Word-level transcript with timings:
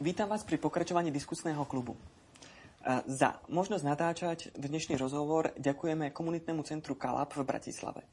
Vítam 0.00 0.32
vás 0.32 0.40
pri 0.48 0.56
pokračovaní 0.56 1.12
diskusného 1.12 1.60
klubu. 1.68 1.92
Za 3.04 3.36
možnosť 3.52 3.84
natáčať 3.84 4.38
dnešný 4.56 4.96
rozhovor 4.96 5.52
ďakujeme 5.60 6.08
komunitnému 6.16 6.64
centru 6.64 6.96
Kalap 6.96 7.36
v 7.36 7.44
Bratislave. 7.44 8.08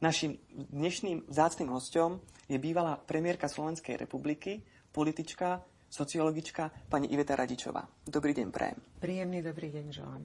Našim 0.00 0.40
dnešným 0.72 1.28
vzácným 1.28 1.68
hostom 1.68 2.24
je 2.48 2.56
bývalá 2.56 2.96
premiérka 2.96 3.44
Slovenskej 3.44 4.00
republiky, 4.00 4.64
politička, 4.88 5.60
sociologička 5.92 6.88
pani 6.88 7.12
Iveta 7.12 7.36
Radičová. 7.36 7.84
Dobrý 8.08 8.32
deň, 8.32 8.48
prajem. 8.48 8.80
Príjemný 8.96 9.44
dobrý 9.44 9.68
deň 9.68 9.84
želám. 9.92 10.24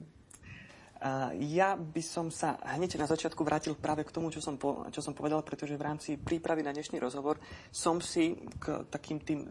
Ja 1.36 1.76
by 1.76 2.00
som 2.00 2.32
sa 2.32 2.56
hneď 2.64 2.96
na 2.96 3.04
začiatku 3.04 3.44
vrátil 3.44 3.76
práve 3.76 4.08
k 4.08 4.14
tomu, 4.14 4.32
čo 4.32 4.40
som, 4.40 4.56
po, 4.56 4.88
čo 4.88 5.04
som 5.04 5.12
povedal, 5.12 5.44
pretože 5.44 5.76
v 5.76 5.84
rámci 5.84 6.16
prípravy 6.16 6.64
na 6.64 6.72
dnešný 6.72 6.96
rozhovor 6.96 7.36
som 7.68 8.00
si 8.00 8.40
k 8.56 8.88
takým 8.88 9.20
tým 9.20 9.44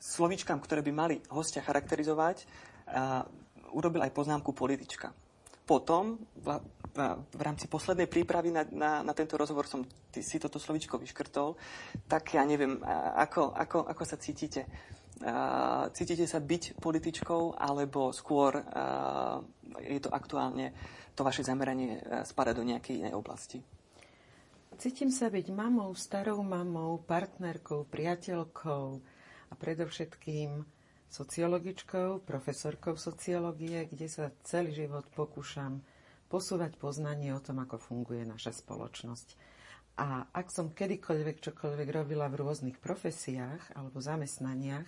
slovíčkam, 0.00 0.56
ktoré 0.56 0.80
by 0.80 0.92
mali 0.96 1.16
hostia 1.28 1.60
charakterizovať, 1.60 2.48
urobil 3.76 4.00
aj 4.02 4.16
poznámku 4.16 4.56
politička. 4.56 5.12
Potom, 5.68 6.18
v, 6.42 6.58
rámci 7.38 7.70
poslednej 7.70 8.10
prípravy 8.10 8.50
na, 8.50 8.66
na, 8.66 9.06
na 9.06 9.12
tento 9.14 9.38
rozhovor 9.38 9.70
som 9.70 9.86
si 10.10 10.42
toto 10.42 10.58
slovičko 10.58 10.98
vyškrtol, 10.98 11.54
tak 12.10 12.34
ja 12.34 12.42
neviem, 12.42 12.82
ako, 13.14 13.54
ako, 13.54 13.78
ako 13.86 14.02
sa 14.02 14.18
cítite. 14.18 14.66
Cítite 15.94 16.26
sa 16.26 16.42
byť 16.42 16.80
političkou, 16.80 17.54
alebo 17.54 18.10
skôr 18.10 18.58
je 19.78 20.00
to 20.02 20.10
aktuálne, 20.10 20.74
to 21.14 21.22
vaše 21.22 21.46
zameranie 21.46 22.02
spada 22.26 22.50
do 22.50 22.66
nejakej 22.66 23.06
inej 23.06 23.14
oblasti? 23.14 23.62
Cítim 24.80 25.12
sa 25.12 25.28
byť 25.28 25.52
mamou, 25.52 25.92
starou 25.94 26.40
mamou, 26.40 26.98
partnerkou, 27.04 27.84
priateľkou 27.86 29.19
a 29.50 29.54
predovšetkým 29.58 30.62
sociologičkou, 31.10 32.22
profesorkou 32.22 32.94
sociológie, 32.94 33.90
kde 33.90 34.06
sa 34.06 34.30
celý 34.46 34.86
život 34.86 35.04
pokúšam 35.10 35.82
posúvať 36.30 36.78
poznanie 36.78 37.34
o 37.34 37.42
tom, 37.42 37.58
ako 37.58 37.82
funguje 37.82 38.22
naša 38.22 38.54
spoločnosť. 38.54 39.34
A 39.98 40.30
ak 40.30 40.54
som 40.54 40.70
kedykoľvek 40.70 41.42
čokoľvek 41.42 41.88
robila 41.90 42.30
v 42.30 42.40
rôznych 42.46 42.78
profesiách 42.78 43.74
alebo 43.74 43.98
zamestnaniach, 43.98 44.86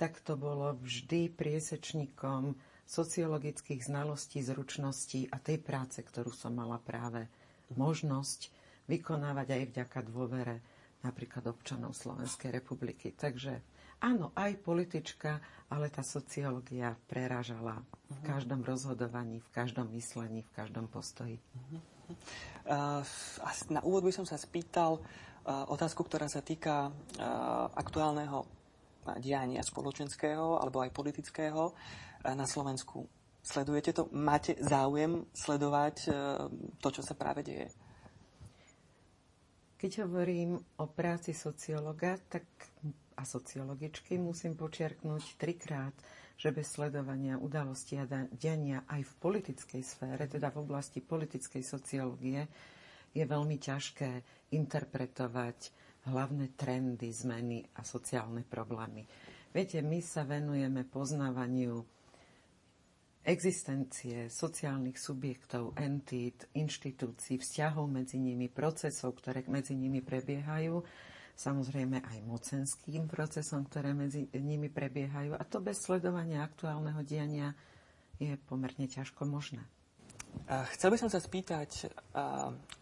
tak 0.00 0.16
to 0.24 0.40
bolo 0.40 0.80
vždy 0.80 1.28
priesečníkom 1.28 2.56
sociologických 2.88 3.84
znalostí, 3.84 4.40
zručností 4.40 5.28
a 5.28 5.36
tej 5.36 5.60
práce, 5.60 6.00
ktorú 6.00 6.32
som 6.32 6.56
mala 6.56 6.80
práve 6.80 7.28
možnosť 7.76 8.50
vykonávať 8.90 9.48
aj 9.54 9.62
vďaka 9.70 10.00
dôvere 10.08 10.64
napríklad 11.00 11.48
občanov 11.48 11.96
Slovenskej 11.96 12.52
republiky. 12.52 13.16
Takže 13.16 13.60
Áno, 14.00 14.32
aj 14.32 14.64
politička, 14.64 15.44
ale 15.68 15.92
tá 15.92 16.00
sociológia 16.00 16.96
prerážala 17.04 17.84
v 18.08 18.16
mhm. 18.16 18.24
každom 18.24 18.60
rozhodovaní, 18.64 19.44
v 19.44 19.50
každom 19.52 19.92
myslení, 19.92 20.40
v 20.40 20.52
každom 20.56 20.88
postoji. 20.88 21.36
Uh, 22.66 23.04
na 23.70 23.84
úvod 23.84 24.02
by 24.02 24.10
som 24.10 24.26
sa 24.26 24.40
spýtal 24.40 24.98
uh, 24.98 25.68
otázku, 25.70 26.02
ktorá 26.02 26.26
sa 26.26 26.40
týka 26.40 26.88
uh, 26.88 26.92
aktuálneho 27.76 28.48
diania 29.20 29.64
spoločenského 29.64 30.60
alebo 30.60 30.84
aj 30.84 30.92
politického 30.92 31.72
na 32.20 32.44
Slovensku. 32.44 33.08
Sledujete 33.40 33.96
to? 33.96 34.12
Máte 34.12 34.60
záujem 34.60 35.24
sledovať 35.32 36.12
to, 36.76 36.88
čo 36.92 37.00
sa 37.00 37.16
práve 37.16 37.40
deje? 37.40 37.72
Keď 39.80 40.04
hovorím 40.04 40.60
o 40.60 40.86
práci 40.92 41.32
sociologa, 41.32 42.20
tak 42.28 42.44
a 43.16 43.24
sociologičky 43.24 44.20
musím 44.20 44.52
počiarknúť 44.52 45.40
trikrát, 45.40 45.96
že 46.36 46.52
bez 46.52 46.72
sledovania 46.72 47.40
udalosti 47.40 47.96
a 47.96 48.08
diania 48.28 48.84
aj 48.88 49.08
v 49.08 49.12
politickej 49.20 49.80
sfére, 49.84 50.28
teda 50.28 50.52
v 50.52 50.60
oblasti 50.64 51.00
politickej 51.00 51.64
sociológie, 51.64 52.44
je 53.16 53.24
veľmi 53.24 53.56
ťažké 53.56 54.10
interpretovať 54.52 55.72
hlavné 56.12 56.56
trendy, 56.56 57.08
zmeny 57.12 57.64
a 57.76 57.84
sociálne 57.84 58.44
problémy. 58.44 59.04
Viete, 59.52 59.80
my 59.80 60.00
sa 60.04 60.28
venujeme 60.28 60.84
poznávaniu 60.88 61.84
existencie 63.20 64.32
sociálnych 64.32 64.96
subjektov, 64.96 65.76
entít, 65.76 66.48
inštitúcií, 66.56 67.36
vzťahov 67.40 67.88
medzi 67.88 68.16
nimi, 68.16 68.48
procesov, 68.48 69.20
ktoré 69.20 69.44
medzi 69.48 69.76
nimi 69.76 70.00
prebiehajú 70.00 70.80
samozrejme 71.40 72.04
aj 72.04 72.18
mocenským 72.28 73.08
procesom, 73.08 73.64
ktoré 73.64 73.96
medzi 73.96 74.28
nimi 74.36 74.68
prebiehajú. 74.68 75.32
A 75.32 75.42
to 75.48 75.64
bez 75.64 75.80
sledovania 75.80 76.44
aktuálneho 76.44 77.00
diania 77.00 77.56
je 78.20 78.36
pomerne 78.44 78.84
ťažko 78.84 79.24
možné. 79.24 79.64
Chcel 80.76 80.92
by 80.92 80.98
som 81.00 81.08
sa 81.08 81.16
spýtať, 81.16 81.88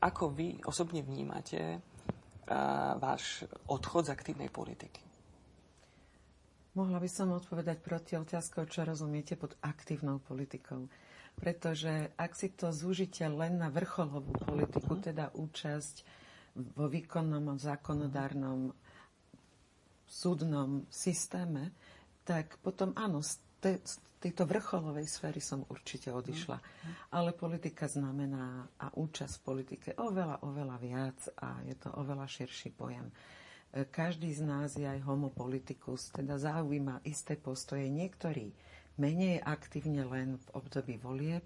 ako 0.03 0.35
vy 0.35 0.59
osobne 0.67 1.07
vnímate 1.07 1.79
váš 2.99 3.47
odchod 3.71 4.11
z 4.11 4.15
aktívnej 4.19 4.51
politiky? 4.51 5.07
Mohla 6.79 7.03
by 7.03 7.11
som 7.11 7.35
odpovedať 7.35 7.83
proti 7.83 8.15
otázkou, 8.15 8.71
čo 8.71 8.87
rozumiete 8.87 9.35
pod 9.35 9.59
aktívnou 9.67 10.23
politikou. 10.23 10.87
Pretože 11.35 12.15
ak 12.15 12.39
si 12.39 12.55
to 12.55 12.71
zúžite 12.71 13.27
len 13.27 13.59
na 13.59 13.67
vrcholovú 13.67 14.31
politiku, 14.47 14.95
mhm. 14.95 15.03
teda 15.03 15.35
účasť 15.35 16.07
vo 16.79 16.87
výkonnom 16.87 17.59
zákonodárnom 17.59 18.71
súdnom 20.07 20.87
systéme, 20.87 21.75
tak 22.23 22.63
potom 22.63 22.95
áno, 22.95 23.27
z, 23.27 23.43
te, 23.59 23.83
z 23.83 23.99
tejto 24.23 24.47
vrcholovej 24.47 25.07
sféry 25.07 25.39
som 25.39 25.63
určite 25.69 26.11
odišla. 26.11 26.59
Mm. 26.59 26.65
Ale 27.15 27.31
politika 27.37 27.87
znamená 27.87 28.67
a 28.81 28.91
účasť 28.95 29.35
v 29.39 29.45
politike 29.45 29.89
oveľa, 30.01 30.43
oveľa 30.43 30.77
viac 30.81 31.19
a 31.39 31.61
je 31.63 31.77
to 31.79 31.93
oveľa 31.95 32.27
širší 32.27 32.73
pojem. 32.75 33.07
E, 33.73 33.85
každý 33.85 34.33
z 34.33 34.43
nás 34.45 34.75
je 34.75 34.87
aj 34.89 35.05
homopolitikus, 35.05 36.13
teda 36.15 36.41
zaujíma 36.41 37.05
isté 37.05 37.37
postoje. 37.37 37.89
Niektorí 37.89 38.53
menej 38.99 39.41
aktívne 39.45 40.03
len 40.07 40.39
v 40.39 40.47
období 40.57 40.99
volieb, 40.99 41.45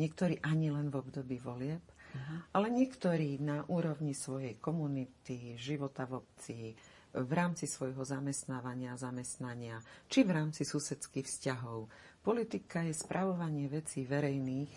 niektorí 0.00 0.42
ani 0.42 0.74
len 0.74 0.90
v 0.90 0.98
období 1.00 1.38
volieb 1.38 1.84
Uh-huh. 2.14 2.38
Ale 2.54 2.70
niektorí 2.70 3.42
na 3.42 3.66
úrovni 3.66 4.14
svojej 4.14 4.54
komunity, 4.62 5.58
života 5.58 6.06
v 6.06 6.22
obci, 6.22 6.70
v 7.14 7.32
rámci 7.34 7.66
svojho 7.66 8.06
zamestnávania, 8.06 8.94
zamestnania, 8.94 9.82
či 10.06 10.22
v 10.22 10.30
rámci 10.34 10.62
susedských 10.62 11.26
vzťahov. 11.26 11.90
Politika 12.22 12.86
je 12.86 12.94
spravovanie 12.94 13.66
vecí 13.66 14.06
verejných 14.06 14.72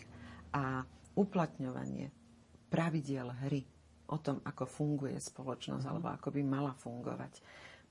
a 0.58 0.82
uplatňovanie 1.18 2.10
pravidiel 2.68 3.30
hry 3.46 3.77
o 4.08 4.18
tom, 4.20 4.40
ako 4.44 4.64
funguje 4.64 5.20
spoločnosť 5.20 5.84
uh-huh. 5.84 5.92
alebo 6.00 6.08
ako 6.16 6.30
by 6.32 6.42
mala 6.44 6.74
fungovať. 6.76 7.34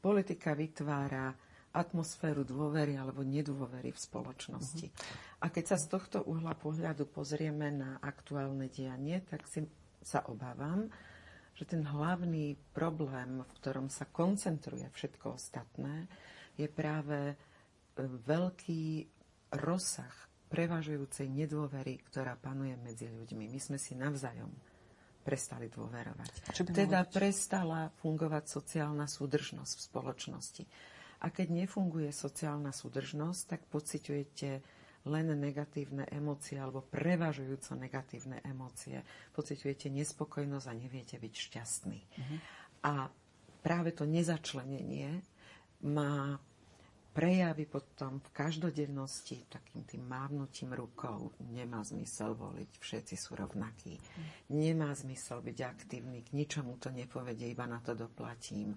Politika 0.00 0.56
vytvára 0.56 1.32
atmosféru 1.76 2.40
dôvery 2.40 2.96
alebo 2.96 3.20
nedôvery 3.20 3.92
v 3.92 4.00
spoločnosti. 4.00 4.86
Uh-huh. 4.88 5.44
A 5.44 5.52
keď 5.52 5.76
sa 5.76 5.76
z 5.76 5.86
tohto 5.92 6.24
uhla 6.24 6.56
pohľadu 6.56 7.04
pozrieme 7.12 7.68
na 7.68 8.00
aktuálne 8.00 8.72
dianie, 8.72 9.20
tak 9.28 9.44
si 9.44 9.64
sa 10.00 10.24
obávam, 10.30 10.88
že 11.56 11.64
ten 11.64 11.84
hlavný 11.84 12.56
problém, 12.76 13.40
v 13.40 13.52
ktorom 13.60 13.88
sa 13.88 14.04
koncentruje 14.08 14.84
všetko 14.92 15.40
ostatné, 15.40 16.04
je 16.56 16.68
práve 16.68 17.32
e, 17.32 17.34
veľký 18.04 18.84
rozsah 19.56 20.12
prevažujúcej 20.52 21.26
nedôvery, 21.26 22.00
ktorá 22.06 22.36
panuje 22.38 22.76
medzi 22.78 23.08
ľuďmi. 23.08 23.50
My 23.50 23.60
sme 23.60 23.78
si 23.80 23.96
navzájom 23.96 24.52
prestali 25.26 25.66
dôverovať. 25.66 26.54
Teda 26.70 27.02
prestala 27.02 27.90
fungovať 27.98 28.46
sociálna 28.46 29.10
súdržnosť 29.10 29.72
v 29.74 29.82
spoločnosti. 29.90 30.64
A 31.26 31.34
keď 31.34 31.66
nefunguje 31.66 32.14
sociálna 32.14 32.70
súdržnosť, 32.70 33.40
tak 33.50 33.60
pociťujete 33.66 34.50
len 35.06 35.26
negatívne 35.38 36.06
emócie 36.10 36.58
alebo 36.58 36.82
prevažujúco 36.82 37.78
negatívne 37.78 38.42
emócie. 38.46 39.02
Pociťujete 39.34 39.90
nespokojnosť 39.90 40.66
a 40.66 40.78
neviete 40.78 41.16
byť 41.18 41.34
šťastný. 41.34 41.98
Uh-huh. 41.98 42.38
A 42.86 42.92
práve 43.62 43.94
to 43.94 44.06
nezačlenenie 44.06 45.22
má 45.86 46.38
prejavy 47.16 47.64
potom 47.64 48.20
v 48.20 48.28
každodennosti 48.36 49.48
takým 49.48 49.88
tým 49.88 50.04
mávnutím 50.04 50.76
rukou. 50.76 51.32
Nemá 51.48 51.80
zmysel 51.80 52.36
voliť, 52.36 52.76
všetci 52.76 53.16
sú 53.16 53.40
rovnakí. 53.40 53.96
Nemá 54.52 54.92
zmysel 54.92 55.40
byť 55.40 55.58
aktívny, 55.64 56.20
k 56.20 56.36
ničomu 56.36 56.76
to 56.76 56.92
nepovedie, 56.92 57.56
iba 57.56 57.64
na 57.64 57.80
to 57.80 57.96
doplatím 57.96 58.76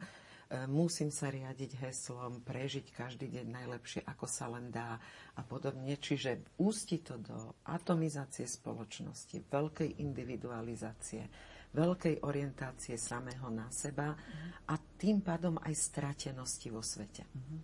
E, 0.49 0.65
musím 0.65 1.13
sa 1.13 1.29
riadiť 1.29 1.77
heslom, 1.77 2.41
prežiť 2.41 2.89
každý 2.89 3.29
deň 3.29 3.45
najlepšie, 3.53 4.01
ako 4.01 4.25
sa 4.25 4.49
len 4.49 4.73
dá 4.73 4.97
a 5.37 5.41
podobne. 5.45 5.93
Čiže 5.93 6.57
ústi 6.57 7.05
to 7.05 7.21
do 7.21 7.61
atomizácie 7.69 8.49
spoločnosti, 8.49 9.45
veľkej 9.45 10.01
individualizácie, 10.01 11.21
veľkej 11.69 12.25
orientácie 12.25 12.97
samého 12.97 13.45
na 13.53 13.69
seba 13.69 14.17
a 14.65 14.73
tým 14.97 15.21
pádom 15.21 15.61
aj 15.61 15.73
stratenosti 15.77 16.73
vo 16.73 16.81
svete. 16.81 17.29
Mhm. 17.29 17.57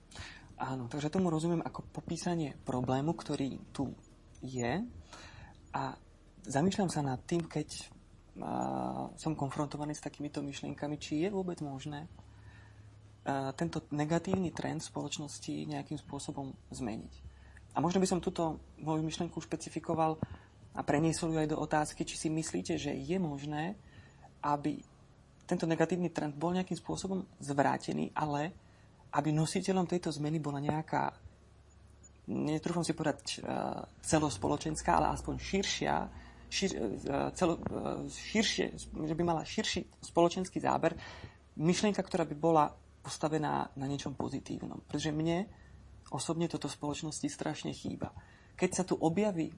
Áno, 0.55 0.87
takže 0.87 1.11
tomu 1.11 1.27
rozumiem 1.27 1.59
ako 1.59 1.83
popísanie 1.91 2.55
problému, 2.63 3.11
ktorý 3.11 3.59
tu 3.75 3.91
je 4.39 4.79
a 5.75 5.81
zamýšľam 6.47 6.87
sa 6.87 7.03
nad 7.03 7.19
tým, 7.27 7.43
keď 7.43 7.67
a, 7.75 9.11
som 9.19 9.35
konfrontovaný 9.35 9.91
s 9.91 10.05
takýmito 10.05 10.39
myšlienkami, 10.39 10.95
či 10.95 11.27
je 11.27 11.29
vôbec 11.33 11.59
možné 11.59 12.07
a, 13.27 13.51
tento 13.51 13.83
negatívny 13.91 14.55
trend 14.55 14.79
v 14.79 14.91
spoločnosti 14.95 15.67
nejakým 15.67 15.99
spôsobom 15.99 16.55
zmeniť. 16.71 17.13
A 17.75 17.83
možno 17.83 17.99
by 17.99 18.07
som 18.07 18.23
túto 18.23 18.63
moju 18.79 19.03
myšlienku 19.03 19.35
špecifikoval 19.43 20.15
a 20.71 20.79
preniesol 20.87 21.35
ju 21.35 21.37
aj 21.43 21.51
do 21.51 21.59
otázky, 21.59 22.07
či 22.07 22.15
si 22.15 22.27
myslíte, 22.31 22.79
že 22.79 22.95
je 22.95 23.19
možné, 23.19 23.75
aby 24.39 24.79
tento 25.43 25.67
negatívny 25.67 26.15
trend 26.15 26.39
bol 26.39 26.55
nejakým 26.55 26.79
spôsobom 26.79 27.27
zvrátený, 27.43 28.15
ale 28.15 28.55
aby 29.15 29.31
nositeľom 29.31 29.87
tejto 29.87 30.11
zmeny 30.11 30.43
bola 30.43 30.59
nejaká, 30.59 31.15
netrúfam 32.27 32.83
si 32.83 32.91
povedať 32.91 33.39
uh, 33.39 33.87
celospoločenská, 34.03 34.99
ale 34.99 35.15
aspoň 35.15 35.35
širšia, 35.39 35.95
šir, 36.51 36.69
uh, 36.75 37.31
celo, 37.31 37.55
uh, 37.57 38.03
širšie, 38.05 38.75
že 38.75 39.13
by 39.15 39.23
mala 39.23 39.47
širší 39.47 40.03
spoločenský 40.03 40.59
záber, 40.59 40.99
myšlienka, 41.55 42.03
ktorá 42.03 42.27
by 42.27 42.35
bola 42.35 42.67
postavená 42.99 43.71
na 43.79 43.85
niečom 43.87 44.17
pozitívnom. 44.17 44.83
Pretože 44.89 45.15
mne 45.15 45.47
osobne 46.11 46.49
toto 46.51 46.67
spoločnosti 46.67 47.29
strašne 47.29 47.71
chýba. 47.71 48.11
Keď 48.57 48.69
sa 48.73 48.83
tu 48.83 48.97
objaví 48.97 49.53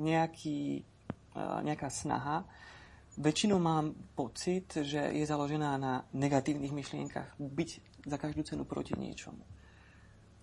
nejaký, 0.00 0.82
nejaká 1.36 1.88
snaha, 1.92 2.42
väčšinou 3.20 3.60
mám 3.60 3.92
pocit, 4.16 4.72
že 4.72 5.12
je 5.12 5.24
založená 5.28 5.76
na 5.76 6.02
negatívnych 6.16 6.72
myšlienkach. 6.72 7.36
Byť 7.36 7.91
za 8.06 8.16
každú 8.18 8.42
cenu 8.42 8.62
proti 8.66 8.94
niečomu. 8.98 9.42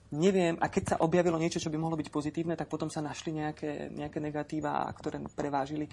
Neviem, 0.10 0.58
a 0.58 0.74
keď 0.74 0.84
sa 0.84 1.02
objavilo 1.06 1.38
niečo, 1.38 1.62
čo 1.62 1.70
by 1.70 1.78
mohlo 1.78 1.94
byť 1.94 2.10
pozitívne, 2.10 2.58
tak 2.58 2.66
potom 2.66 2.90
sa 2.90 2.98
našli 2.98 3.30
nejaké, 3.30 3.94
nejaké 3.94 4.18
negatíva, 4.18 4.82
ktoré 4.98 5.22
prevážili. 5.38 5.86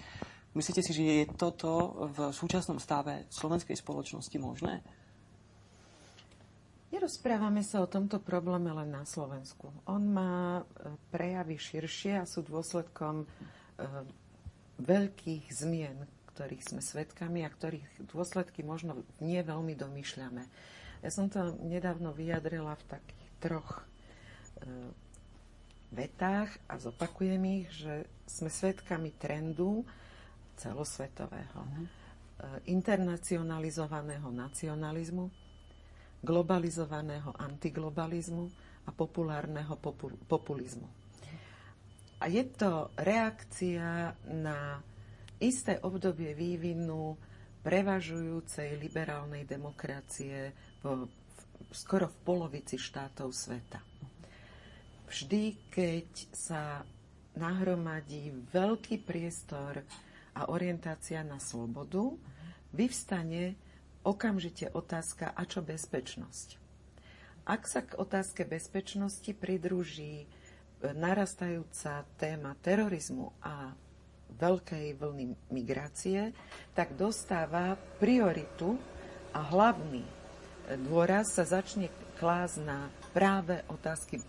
Myslíte 0.57 0.81
si, 0.81 0.89
že 0.89 1.03
je 1.05 1.25
toto 1.37 2.01
v 2.17 2.33
súčasnom 2.33 2.81
stave 2.81 3.29
slovenskej 3.29 3.77
spoločnosti 3.77 4.37
možné? 4.41 4.81
Nerozprávame 6.89 7.61
sa 7.61 7.83
o 7.83 7.91
tomto 7.91 8.17
probléme 8.17 8.73
len 8.73 8.89
na 8.89 9.05
Slovensku. 9.05 9.69
On 9.85 10.01
má 10.01 10.57
e, 10.57 10.63
prejavy 11.13 11.59
širšie 11.59 12.17
a 12.17 12.25
sú 12.25 12.41
dôsledkom 12.41 13.21
e, 13.21 13.25
veľkých 14.81 15.45
zmien, 15.51 16.07
ktorých 16.33 16.63
sme 16.63 16.81
svedkami 16.81 17.43
a 17.43 17.53
ktorých 17.53 18.07
dôsledky 18.07 18.65
možno 18.65 19.03
nie 19.21 19.37
veľmi 19.43 19.77
domýšľame. 19.77 20.41
Ja 21.05 21.09
som 21.13 21.29
to 21.29 21.53
nedávno 21.61 22.11
vyjadrila 22.13 22.73
v 22.73 22.87
takých 22.89 23.27
troch 23.37 23.71
e, 23.77 23.83
vetách 25.93 26.51
a 26.67 26.81
zopakujem 26.81 27.43
ich, 27.61 27.67
že 27.71 28.09
sme 28.27 28.49
svedkami 28.49 29.13
trendu 29.15 29.85
celosvetového, 30.57 31.61
uh-huh. 31.61 31.85
e, 31.85 31.89
internacionalizovaného 32.73 34.27
nacionalizmu, 34.33 35.29
globalizovaného 36.25 37.29
antiglobalizmu 37.37 38.45
a 38.87 38.91
populárneho 38.91 39.77
popul- 39.77 40.17
populizmu. 40.25 40.89
A 42.17 42.25
je 42.25 42.41
to 42.49 42.89
reakcia 42.97 44.17
na 44.33 44.81
isté 45.37 45.77
obdobie 45.85 46.33
vývinu 46.33 47.13
prevažujúcej 47.61 48.81
liberálnej 48.81 49.45
demokracie 49.45 50.49
v, 50.95 51.11
skoro 51.75 52.07
v 52.07 52.17
polovici 52.23 52.79
štátov 52.79 53.35
sveta. 53.35 53.83
Vždy, 55.07 55.55
keď 55.71 56.09
sa 56.35 56.83
nahromadí 57.35 58.33
veľký 58.51 59.03
priestor 59.03 59.83
a 60.35 60.51
orientácia 60.51 61.23
na 61.23 61.39
slobodu, 61.39 62.15
vyvstane 62.75 63.55
okamžite 64.03 64.71
otázka, 64.71 65.31
a 65.35 65.43
čo 65.43 65.63
bezpečnosť. 65.63 66.59
Ak 67.47 67.63
sa 67.67 67.83
k 67.83 67.95
otázke 67.95 68.43
bezpečnosti 68.43 69.31
pridruží 69.31 70.27
narastajúca 70.83 72.03
téma 72.19 72.53
terorizmu 72.59 73.31
a 73.39 73.71
veľkej 74.35 74.99
vlny 74.99 75.25
migrácie, 75.55 76.35
tak 76.75 76.99
dostáva 76.99 77.79
prioritu 77.97 78.75
a 79.31 79.41
hlavný 79.47 80.16
dôraz 80.75 81.31
sa 81.31 81.47
začne 81.47 81.87
klásť 82.19 82.57
na 82.67 82.91
práve 83.15 83.63
otázky 83.71 84.19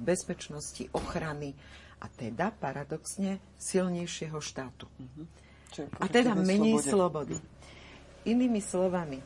bezpečnosti, 0.00 0.88
ochrany 0.96 1.52
a 2.00 2.06
teda 2.08 2.52
paradoxne 2.56 3.42
silnejšieho 3.60 4.38
štátu. 4.40 4.88
Mm-hmm. 4.96 5.26
A 6.00 6.06
teda 6.08 6.32
menej 6.32 6.80
slobody. 6.80 7.36
slobody. 7.36 7.36
Inými 8.26 8.60
slovami, 8.64 9.18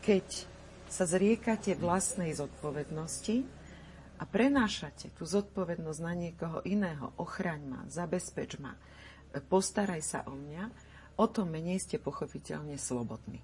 keď 0.00 0.48
sa 0.88 1.04
zriekate 1.04 1.76
vlastnej 1.76 2.32
zodpovednosti 2.32 3.44
a 4.20 4.24
prenášate 4.28 5.12
tú 5.16 5.24
zodpovednosť 5.24 6.00
na 6.04 6.14
niekoho 6.14 6.58
iného, 6.68 7.16
ochraň 7.16 7.60
ma, 7.64 7.80
zabezpeč 7.88 8.60
ma, 8.60 8.76
postaraj 9.48 10.02
sa 10.04 10.20
o 10.28 10.36
mňa, 10.36 10.64
o 11.16 11.26
to 11.28 11.48
menej 11.48 11.80
ste 11.80 11.96
pochopiteľne 11.96 12.76
slobodní. 12.76 13.40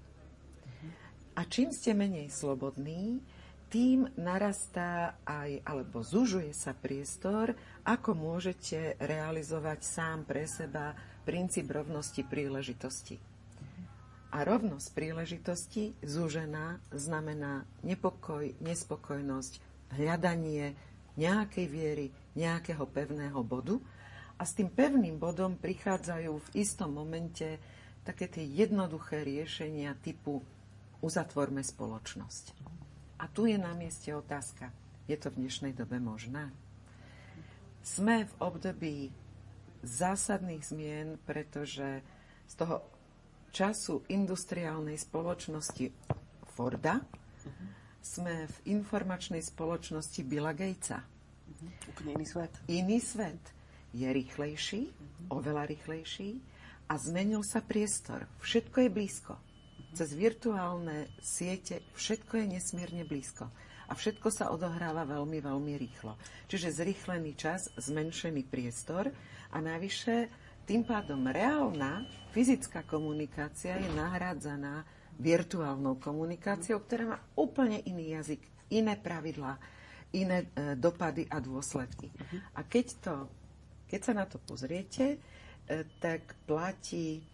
A 1.39 1.47
čím 1.47 1.71
ste 1.71 1.95
menej 1.95 2.35
slobodní, 2.35 3.23
tým 3.71 4.11
narastá 4.19 5.15
aj, 5.23 5.63
alebo 5.63 6.03
zužuje 6.03 6.51
sa 6.51 6.75
priestor, 6.75 7.55
ako 7.87 8.19
môžete 8.19 8.99
realizovať 8.99 9.87
sám 9.87 10.27
pre 10.27 10.51
seba 10.51 10.99
princíp 11.23 11.71
rovnosti 11.71 12.27
príležitosti. 12.27 13.23
A 14.35 14.43
rovnosť 14.43 14.89
príležitosti 14.99 15.95
zúžená 16.03 16.83
znamená 16.91 17.63
nepokoj, 17.87 18.59
nespokojnosť, 18.59 19.63
hľadanie 19.95 20.75
nejakej 21.15 21.67
viery, 21.71 22.07
nejakého 22.35 22.83
pevného 22.91 23.39
bodu, 23.47 23.79
a 24.39 24.43
s 24.43 24.59
tým 24.59 24.75
pevným 24.75 25.23
bodom 25.23 25.55
prichádzajú 25.55 26.33
v 26.35 26.49
istom 26.59 26.99
momente 26.99 27.63
také 28.03 28.27
tie 28.27 28.43
jednoduché 28.43 29.23
riešenia 29.23 29.95
typu 30.03 30.43
uzatvorme 31.03 31.63
spoločnosť. 31.63 32.45
A 33.19 33.27
tu 33.31 33.51
je 33.51 33.59
na 33.59 33.75
mieste 33.75 34.15
otázka, 34.15 34.71
je 35.11 35.17
to 35.19 35.31
v 35.35 35.47
dnešnej 35.47 35.73
dobe 35.75 35.99
možné? 35.99 36.51
Sme 37.83 38.29
v 38.29 38.35
období 38.39 38.97
zásadných 39.83 40.63
zmien, 40.63 41.17
pretože 41.23 42.03
z 42.47 42.55
toho 42.59 42.85
času 43.55 44.05
industriálnej 44.11 44.99
spoločnosti 45.01 45.89
Forda 46.53 47.01
sme 48.03 48.47
v 48.47 48.57
informačnej 48.77 49.41
spoločnosti 49.41 50.21
Billa 50.27 50.53
Gatesa. 50.53 51.01
Úplne 51.95 52.11
iný 52.19 52.27
svet. 52.27 52.53
Iný 52.69 52.99
svet 53.01 53.43
je 53.97 54.05
rýchlejší, 54.05 54.83
oveľa 55.33 55.65
rýchlejší 55.71 56.31
a 56.89 56.95
zmenil 57.01 57.41
sa 57.43 57.65
priestor. 57.65 58.29
Všetko 58.45 58.85
je 58.85 58.91
blízko. 58.93 59.35
Cez 59.95 60.13
virtuálne 60.13 61.09
siete 61.21 61.85
všetko 61.97 62.45
je 62.45 62.47
nesmierne 62.59 63.03
blízko. 63.09 63.49
A 63.89 63.97
všetko 63.97 64.29
sa 64.29 64.53
odohráva 64.53 65.09
veľmi, 65.09 65.41
veľmi 65.41 65.73
rýchlo. 65.81 66.21
Čiže 66.45 66.85
zrýchlený 66.85 67.33
čas, 67.41 67.73
zmenšený 67.81 68.45
priestor 68.45 69.09
a 69.49 69.57
navyše 69.65 70.29
tým 70.69 70.85
pádom 70.85 71.25
reálna 71.25 72.05
fyzická 72.37 72.85
komunikácia 72.85 73.81
je 73.81 73.89
nahrádzaná 73.97 74.85
virtuálnou 75.17 75.97
komunikáciou, 75.97 76.85
ktorá 76.85 77.17
má 77.17 77.19
úplne 77.33 77.81
iný 77.89 78.13
jazyk, 78.13 78.45
iné 78.69 78.93
pravidlá, 79.01 79.57
iné 80.13 80.53
e, 80.53 80.77
dopady 80.77 81.25
a 81.33 81.41
dôsledky. 81.41 82.13
Uh-huh. 82.13 82.39
A 82.55 82.61
keď 82.69 82.87
to 83.01 83.15
keď 83.89 84.01
sa 84.05 84.13
na 84.13 84.29
to 84.29 84.37
pozriete, 84.37 85.17
e, 85.17 85.19
tak 85.99 86.37
platí, 86.45 87.25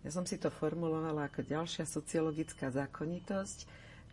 ja 0.00 0.10
som 0.10 0.24
si 0.24 0.40
to 0.40 0.48
formulovala 0.48 1.28
ako 1.28 1.44
ďalšia 1.44 1.84
sociologická 1.84 2.72
zákonitosť, 2.72 3.58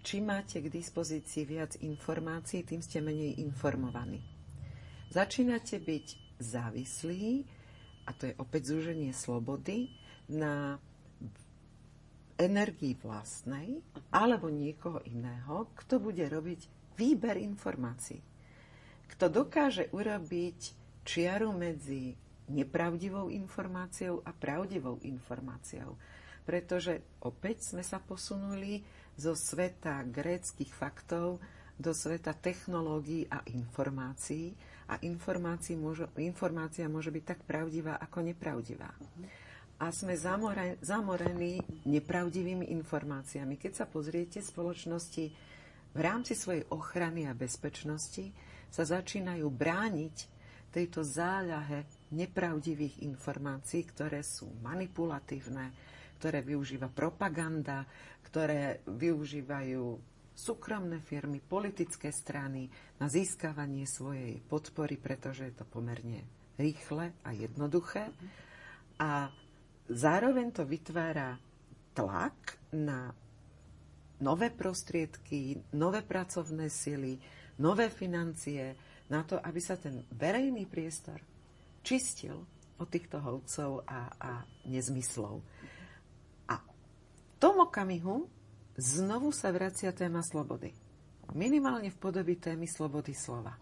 čím 0.03 0.27
máte 0.31 0.59
k 0.59 0.67
dispozícii 0.67 1.47
viac 1.47 1.79
informácií, 1.79 2.67
tým 2.67 2.83
ste 2.83 2.99
menej 2.99 3.39
informovaní. 3.39 4.19
Začínate 5.07 5.79
byť 5.79 6.07
závislí, 6.43 7.47
a 8.07 8.11
to 8.11 8.31
je 8.31 8.33
opäť 8.39 8.75
zúženie 8.75 9.15
slobody, 9.15 9.91
na 10.27 10.75
energii 12.37 12.93
vlastnej 12.99 13.81
alebo 14.13 14.51
niekoho 14.51 15.01
iného, 15.07 15.71
kto 15.73 16.03
bude 16.03 16.21
robiť 16.27 16.93
výber 16.99 17.39
informácií. 17.39 18.21
Kto 19.07 19.31
dokáže 19.31 19.89
urobiť 19.95 20.59
čiaru 21.07 21.55
medzi 21.55 22.13
nepravdivou 22.47 23.27
informáciou 23.29 24.23
a 24.23 24.31
pravdivou 24.31 24.99
informáciou. 25.03 25.99
Pretože 26.47 27.19
opäť 27.23 27.75
sme 27.75 27.83
sa 27.83 27.99
posunuli 27.99 28.79
zo 29.19 29.35
sveta 29.35 30.05
gréckých 30.07 30.71
faktov 30.71 31.43
do 31.77 31.91
sveta 31.91 32.33
technológií 32.33 33.27
a 33.29 33.43
informácií 33.51 34.55
a 34.87 34.97
môže, 35.75 36.07
informácia 36.23 36.87
môže 36.87 37.11
byť 37.11 37.23
tak 37.23 37.39
pravdivá 37.43 37.99
ako 37.99 38.23
nepravdivá. 38.23 38.89
A 39.77 39.93
sme 39.93 40.17
zamore, 40.17 40.79
zamorení 40.81 41.61
nepravdivými 41.85 42.71
informáciami. 42.81 43.59
Keď 43.61 43.83
sa 43.83 43.85
pozriete, 43.85 44.41
spoločnosti 44.41 45.25
v 45.93 45.99
rámci 45.99 46.33
svojej 46.33 46.65
ochrany 46.73 47.29
a 47.29 47.37
bezpečnosti 47.37 48.33
sa 48.73 48.87
začínajú 48.87 49.45
brániť 49.53 50.15
tejto 50.73 51.05
záľahe 51.05 51.85
nepravdivých 52.11 53.03
informácií, 53.03 53.83
ktoré 53.87 54.23
sú 54.23 54.47
manipulatívne, 54.63 55.73
ktoré 56.17 56.39
využíva 56.41 56.87
propaganda, 56.87 57.83
ktoré 58.23 58.81
využívajú 58.87 59.83
súkromné 60.37 61.01
firmy, 61.01 61.41
politické 61.41 62.13
strany 62.13 62.69
na 63.01 63.09
získavanie 63.09 63.89
svojej 63.89 64.37
podpory, 64.45 64.95
pretože 65.01 65.49
je 65.49 65.55
to 65.57 65.65
pomerne 65.65 66.21
rýchle 66.61 67.13
a 67.25 67.29
jednoduché. 67.33 68.13
A 69.01 69.33
zároveň 69.89 70.53
to 70.53 70.63
vytvára 70.65 71.41
tlak 71.97 72.61
na 72.73 73.13
nové 74.21 74.49
prostriedky, 74.53 75.57
nové 75.73 76.05
pracovné 76.05 76.69
sily, 76.69 77.17
nové 77.57 77.89
financie 77.89 78.77
na 79.09 79.25
to, 79.25 79.41
aby 79.41 79.57
sa 79.61 79.77
ten 79.77 80.05
verejný 80.13 80.69
priestor 80.69 81.17
čistil 81.87 82.43
od 82.75 82.87
týchto 82.91 83.23
hovcov 83.23 83.87
a, 83.87 84.11
a 84.19 84.31
nezmyslov. 84.67 85.39
A 86.51 86.59
v 86.59 87.33
tom 87.39 87.63
okamihu 87.63 88.27
znovu 88.75 89.31
sa 89.31 89.55
vracia 89.55 89.95
téma 89.95 90.19
slobody. 90.19 90.75
Minimálne 91.31 91.87
v 91.87 91.97
podobe 91.99 92.35
témy 92.35 92.67
slobody 92.67 93.15
slova. 93.15 93.55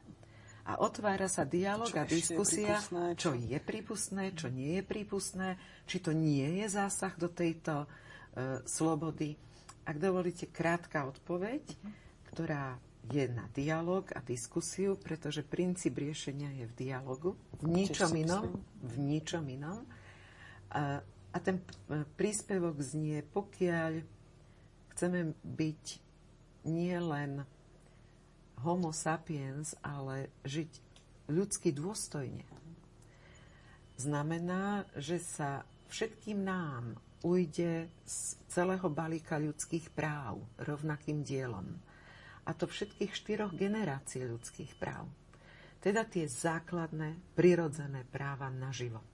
A 0.66 0.82
otvára 0.82 1.30
sa 1.30 1.46
dialog 1.46 1.94
a 1.94 2.10
diskusia, 2.10 2.82
je 2.82 3.14
čo 3.14 3.38
je 3.38 3.58
prípustné, 3.62 4.34
čo 4.34 4.50
nie 4.50 4.82
je 4.82 4.84
prípustné, 4.84 5.62
či 5.86 6.02
to 6.02 6.10
nie 6.10 6.62
je 6.62 6.66
zásah 6.74 7.14
do 7.22 7.30
tejto 7.30 7.86
uh, 7.86 8.66
slobody. 8.66 9.38
Ak 9.86 10.02
dovolíte, 10.02 10.50
krátka 10.50 11.06
odpoveď, 11.06 11.62
ktorá 12.34 12.82
je 13.12 13.26
na 13.30 13.46
dialog 13.54 14.10
a 14.16 14.20
diskusiu, 14.26 14.98
pretože 14.98 15.46
princíp 15.46 16.02
riešenia 16.02 16.50
je 16.58 16.66
v 16.66 16.74
dialogu, 16.74 17.38
v 17.62 17.86
ničom 17.86 18.12
inom. 18.18 18.46
V 18.82 18.96
ničom 18.98 19.46
inom. 19.46 19.86
A, 20.74 21.00
a 21.06 21.38
ten 21.38 21.62
e, 21.62 22.02
príspevok 22.18 22.82
znie, 22.82 23.22
pokiaľ 23.22 24.02
chceme 24.96 25.36
byť 25.44 25.84
nie 26.66 26.98
len 26.98 27.46
homo 28.66 28.90
sapiens, 28.90 29.78
ale 29.86 30.34
žiť 30.48 30.72
ľudsky 31.30 31.70
dôstojne. 31.76 32.48
Znamená, 33.96 34.90
že 34.98 35.22
sa 35.22 35.64
všetkým 35.92 36.44
nám 36.44 36.98
ujde 37.26 37.90
z 38.06 38.18
celého 38.52 38.86
balíka 38.92 39.40
ľudských 39.40 39.90
práv 39.94 40.44
rovnakým 40.62 41.26
dielom. 41.26 41.85
A 42.46 42.54
to 42.54 42.70
všetkých 42.70 43.12
štyroch 43.12 43.54
generácií 43.58 44.22
ľudských 44.22 44.78
práv. 44.78 45.10
Teda 45.82 46.06
tie 46.06 46.26
základné, 46.26 47.38
prirodzené 47.38 48.06
práva 48.10 48.50
na 48.50 48.74
život. 48.74 49.06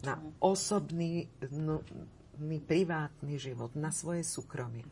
Na 0.00 0.16
osobný, 0.40 1.28
no, 1.52 1.84
privátny 2.40 3.36
život, 3.36 3.76
na 3.76 3.92
svoje 3.92 4.24
súkromie. 4.24 4.84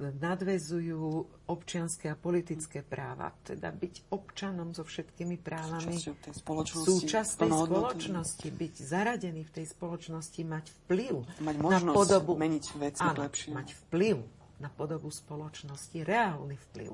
Nadvezujú 0.00 1.28
občianské 1.46 2.08
a 2.08 2.16
politické 2.16 2.80
práva, 2.80 3.30
teda 3.44 3.68
byť 3.68 4.10
občanom 4.10 4.72
so 4.72 4.80
všetkými 4.80 5.36
právami. 5.36 5.92
Súčasťou 5.92 6.14
tej 6.24 6.34
spoločnosti. 6.40 6.88
Súčasť 6.88 7.30
tej 7.44 7.52
spoločnosti, 7.52 8.48
byť 8.48 8.74
zaradený 8.80 9.42
v 9.44 9.52
tej 9.60 9.66
spoločnosti, 9.68 10.40
mať 10.40 10.66
vplyv 10.72 11.14
mať 11.44 11.56
možnosť 11.60 11.84
na 11.84 11.92
podobu, 11.92 12.32
meniť 12.32 12.64
veci 12.80 13.04
áno, 13.04 13.28
lepšie. 13.28 13.52
mať 13.52 13.68
vplyv 13.86 14.39
na 14.60 14.68
podobu 14.68 15.08
spoločnosti, 15.08 16.04
reálny 16.04 16.56
vplyv. 16.70 16.92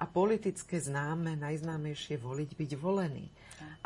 A 0.00 0.10
politické 0.10 0.82
známe, 0.82 1.38
najznámejšie 1.38 2.18
voliť, 2.18 2.50
byť 2.58 2.70
volený. 2.80 3.30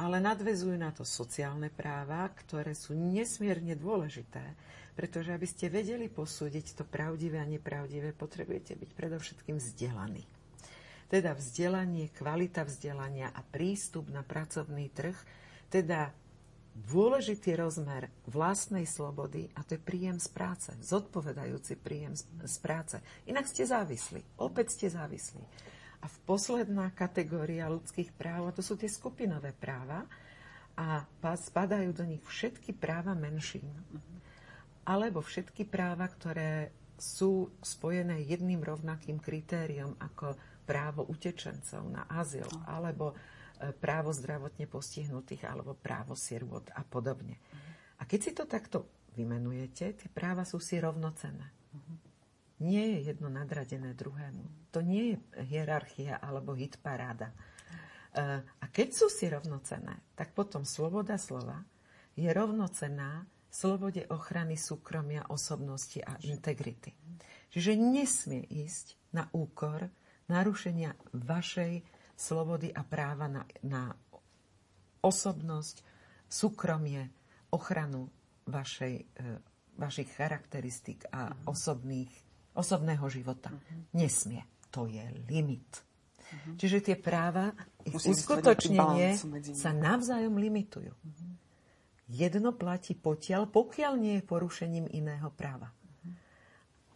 Ale 0.00 0.22
nadvezujú 0.22 0.78
na 0.78 0.94
to 0.94 1.04
sociálne 1.04 1.68
práva, 1.68 2.30
ktoré 2.32 2.72
sú 2.72 2.96
nesmierne 2.96 3.76
dôležité 3.76 4.56
pretože 4.98 5.30
aby 5.30 5.46
ste 5.46 5.70
vedeli 5.70 6.10
posúdiť 6.10 6.74
to 6.74 6.82
pravdivé 6.82 7.38
a 7.38 7.46
nepravdivé, 7.46 8.10
potrebujete 8.10 8.74
byť 8.74 8.90
predovšetkým 8.98 9.54
vzdelaní. 9.54 10.26
Teda 11.06 11.38
vzdelanie, 11.38 12.10
kvalita 12.10 12.66
vzdelania 12.66 13.30
a 13.30 13.38
prístup 13.46 14.10
na 14.10 14.26
pracovný 14.26 14.90
trh, 14.90 15.14
teda 15.70 16.10
dôležitý 16.86 17.58
rozmer 17.58 18.12
vlastnej 18.30 18.86
slobody 18.86 19.50
a 19.58 19.66
to 19.66 19.74
je 19.74 19.82
príjem 19.82 20.22
z 20.22 20.28
práce, 20.30 20.70
zodpovedajúci 20.78 21.74
príjem 21.74 22.14
z 22.18 22.56
práce. 22.62 23.02
Inak 23.26 23.50
ste 23.50 23.66
závislí, 23.66 24.38
opäť 24.38 24.78
ste 24.78 24.86
závislí. 24.86 25.42
A 25.98 26.06
v 26.06 26.16
posledná 26.22 26.94
kategória 26.94 27.66
ľudských 27.66 28.14
práv, 28.14 28.48
a 28.48 28.54
to 28.54 28.62
sú 28.62 28.78
tie 28.78 28.86
skupinové 28.86 29.50
práva, 29.50 30.06
a 30.78 31.02
spadajú 31.18 31.90
do 31.90 32.06
nich 32.06 32.22
všetky 32.22 32.70
práva 32.70 33.10
menšín 33.18 33.66
alebo 34.88 35.20
všetky 35.20 35.68
práva, 35.68 36.08
ktoré 36.08 36.72
sú 36.96 37.52
spojené 37.60 38.24
jedným 38.24 38.64
rovnakým 38.64 39.20
kritériom 39.20 39.98
ako 40.00 40.38
právo 40.64 41.04
utečencov 41.04 41.84
na 41.92 42.08
azyl, 42.08 42.48
alebo 42.64 43.12
právo 43.78 44.14
zdravotne 44.14 44.70
postihnutých, 44.70 45.46
alebo 45.50 45.74
právo 45.74 46.14
siervot 46.14 46.70
a 46.74 46.82
podobne. 46.86 47.38
A 47.98 48.06
keď 48.06 48.20
si 48.22 48.32
to 48.34 48.44
takto 48.46 48.86
vymenujete, 49.18 49.98
tie 49.98 50.08
práva 50.10 50.46
sú 50.46 50.62
si 50.62 50.78
rovnocenné. 50.78 51.50
Nie 52.58 52.98
je 52.98 53.14
jedno 53.14 53.30
nadradené 53.30 53.94
druhému. 53.94 54.70
To 54.74 54.82
nie 54.82 55.14
je 55.14 55.16
hierarchia 55.46 56.18
alebo 56.18 56.58
hitparáda. 56.58 57.30
E, 57.30 57.34
a 58.42 58.64
keď 58.66 58.88
sú 58.94 59.06
si 59.06 59.30
rovnocenné, 59.30 59.94
tak 60.18 60.34
potom 60.34 60.66
sloboda 60.66 61.18
slova 61.22 61.62
je 62.18 62.26
rovnocenná 62.26 63.26
slobode 63.46 64.02
ochrany 64.10 64.58
súkromia, 64.58 65.26
osobnosti 65.30 66.02
a 66.02 66.18
integrity. 66.26 66.94
Čiže 67.54 67.78
nesmie 67.78 68.42
ísť 68.42 68.98
na 69.14 69.30
úkor 69.30 69.88
narušenia 70.28 70.98
vašej 71.14 71.80
slobody 72.18 72.74
a 72.74 72.82
práva 72.82 73.30
na, 73.30 73.46
na 73.62 73.94
osobnosť, 75.06 75.86
súkromie, 76.26 77.06
ochranu 77.54 78.10
vašej, 78.50 78.94
e, 78.98 79.24
vašich 79.78 80.10
charakteristík 80.18 81.06
a 81.14 81.30
uh-huh. 81.30 81.54
osobných, 81.54 82.10
osobného 82.58 83.06
života. 83.06 83.54
Uh-huh. 83.54 83.94
Nesmie. 83.94 84.42
To 84.74 84.90
je 84.90 85.00
limit. 85.30 85.70
Uh-huh. 85.70 86.58
Čiže 86.58 86.92
tie 86.92 86.96
práva, 86.98 87.54
ich 87.86 87.94
uskutočnenie 87.94 89.14
sa 89.54 89.70
navzájom 89.70 90.36
limitujú. 90.36 90.92
Uh-huh. 90.92 91.32
Jedno 92.10 92.50
platí 92.56 92.98
potiaľ, 92.98 93.46
pokiaľ 93.46 93.92
nie 93.94 94.14
je 94.18 94.26
porušením 94.26 94.90
iného 94.90 95.30
práva. 95.32 95.70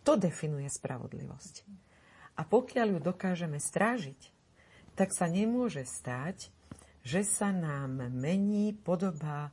To 0.02 0.18
definuje 0.18 0.66
spravodlivosť. 0.66 1.54
A 2.34 2.42
pokiaľ 2.42 2.96
ju 2.96 2.98
dokážeme 2.98 3.60
strážiť, 3.60 4.31
tak 4.92 5.10
sa 5.12 5.28
nemôže 5.28 5.84
stať, 5.84 6.52
že 7.02 7.26
sa 7.26 7.50
nám 7.50 8.12
mení 8.14 8.76
podoba 8.76 9.50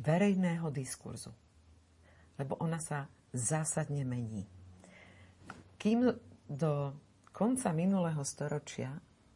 verejného 0.00 0.66
diskurzu. 0.74 1.30
Lebo 2.34 2.58
ona 2.58 2.82
sa 2.82 3.06
zásadne 3.30 4.02
mení. 4.02 4.42
Kým 5.78 6.10
do 6.50 6.94
konca 7.30 7.70
minulého 7.70 8.22
storočia 8.26 8.90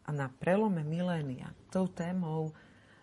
a 0.07 0.11
na 0.11 0.27
prelome 0.33 0.83
milénia 0.83 1.53
tou 1.71 1.87
témou 1.91 2.51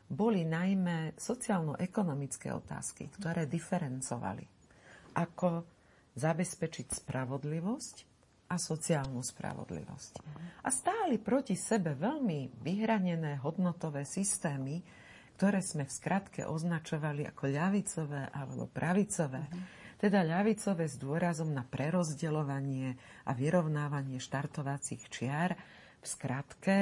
boli 0.05 0.45
najmä 0.45 1.17
sociálno-ekonomické 1.17 2.53
otázky, 2.53 3.09
ktoré 3.13 3.49
diferencovali. 3.49 4.45
Ako 5.17 5.65
zabezpečiť 6.15 7.05
spravodlivosť 7.05 7.95
a 8.55 8.57
sociálnu 8.57 9.19
spravodlivosť. 9.19 10.13
A 10.63 10.69
stáli 10.71 11.19
proti 11.19 11.59
sebe 11.59 11.91
veľmi 11.93 12.63
vyhranené 12.63 13.43
hodnotové 13.43 14.07
systémy, 14.07 14.79
ktoré 15.35 15.59
sme 15.59 15.83
v 15.83 15.91
skratke 15.91 16.41
označovali 16.47 17.27
ako 17.27 17.51
ľavicové 17.51 18.31
alebo 18.31 18.71
pravicové. 18.71 19.43
Teda 19.99 20.23
ľavicové 20.23 20.87
s 20.87 20.95
dôrazom 20.95 21.51
na 21.51 21.67
prerozdeľovanie 21.67 22.95
a 23.27 23.31
vyrovnávanie 23.35 24.23
štartovacích 24.23 25.03
čiar 25.11 25.59
v 25.99 26.05
skratke 26.07 26.75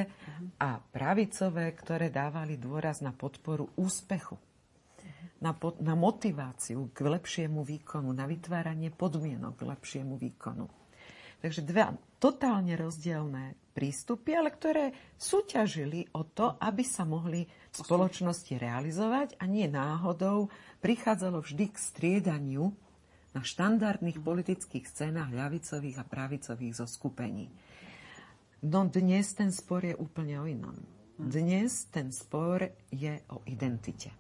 a 0.62 0.78
pravicové, 0.78 1.74
ktoré 1.74 2.14
dávali 2.14 2.62
dôraz 2.62 3.02
na 3.02 3.10
podporu 3.16 3.74
úspechu, 3.74 4.38
na, 5.42 5.58
po, 5.58 5.74
na 5.82 5.98
motiváciu 5.98 6.94
k 6.94 7.00
lepšiemu 7.10 7.66
výkonu, 7.66 8.14
na 8.14 8.30
vytváranie 8.30 8.94
podmienok 8.94 9.60
k 9.60 9.68
lepšiemu 9.72 10.16
výkonu. 10.20 10.83
Takže 11.44 11.60
dve 11.60 11.92
totálne 12.24 12.72
rozdielne 12.80 13.60
prístupy, 13.76 14.32
ale 14.32 14.48
ktoré 14.48 14.96
súťažili 15.20 16.08
o 16.16 16.24
to, 16.24 16.56
aby 16.56 16.88
sa 16.88 17.04
mohli 17.04 17.44
v 17.44 17.76
spoločnosti 17.76 18.56
realizovať 18.56 19.36
a 19.42 19.44
nie 19.44 19.68
náhodou 19.68 20.48
prichádzalo 20.80 21.44
vždy 21.44 21.68
k 21.68 21.76
striedaniu 21.76 22.72
na 23.36 23.44
štandardných 23.44 24.24
politických 24.24 24.88
scénach 24.88 25.36
ľavicových 25.36 26.00
a 26.00 26.08
pravicových 26.08 26.80
zoskupení. 26.80 27.52
No 28.64 28.88
dnes 28.88 29.36
ten 29.36 29.52
spor 29.52 29.84
je 29.84 30.00
úplne 30.00 30.40
o 30.40 30.48
inom. 30.48 30.80
Dnes 31.20 31.92
ten 31.92 32.16
spor 32.16 32.64
je 32.88 33.20
o 33.36 33.44
identite. 33.52 34.16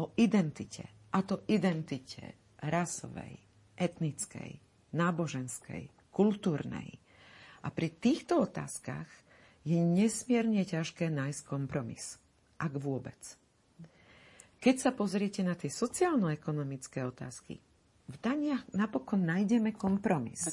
O 0.00 0.16
identite. 0.16 1.12
A 1.12 1.20
to 1.20 1.44
identite 1.44 2.56
rasovej, 2.64 3.36
etnickej, 3.76 4.67
náboženskej, 4.94 5.90
kultúrnej. 6.12 6.98
A 7.64 7.68
pri 7.68 7.88
týchto 7.90 8.46
otázkach 8.46 9.08
je 9.66 9.78
nesmierne 9.82 10.64
ťažké 10.64 11.12
nájsť 11.12 11.40
kompromis. 11.44 12.16
Ak 12.58 12.74
vôbec. 12.74 13.18
Keď 14.58 14.76
sa 14.78 14.90
pozriete 14.90 15.46
na 15.46 15.54
tie 15.54 15.70
sociálno-ekonomické 15.70 17.06
otázky, 17.06 17.62
v 18.08 18.16
daniach 18.18 18.64
napokon 18.72 19.22
nájdeme 19.22 19.76
kompromis. 19.76 20.48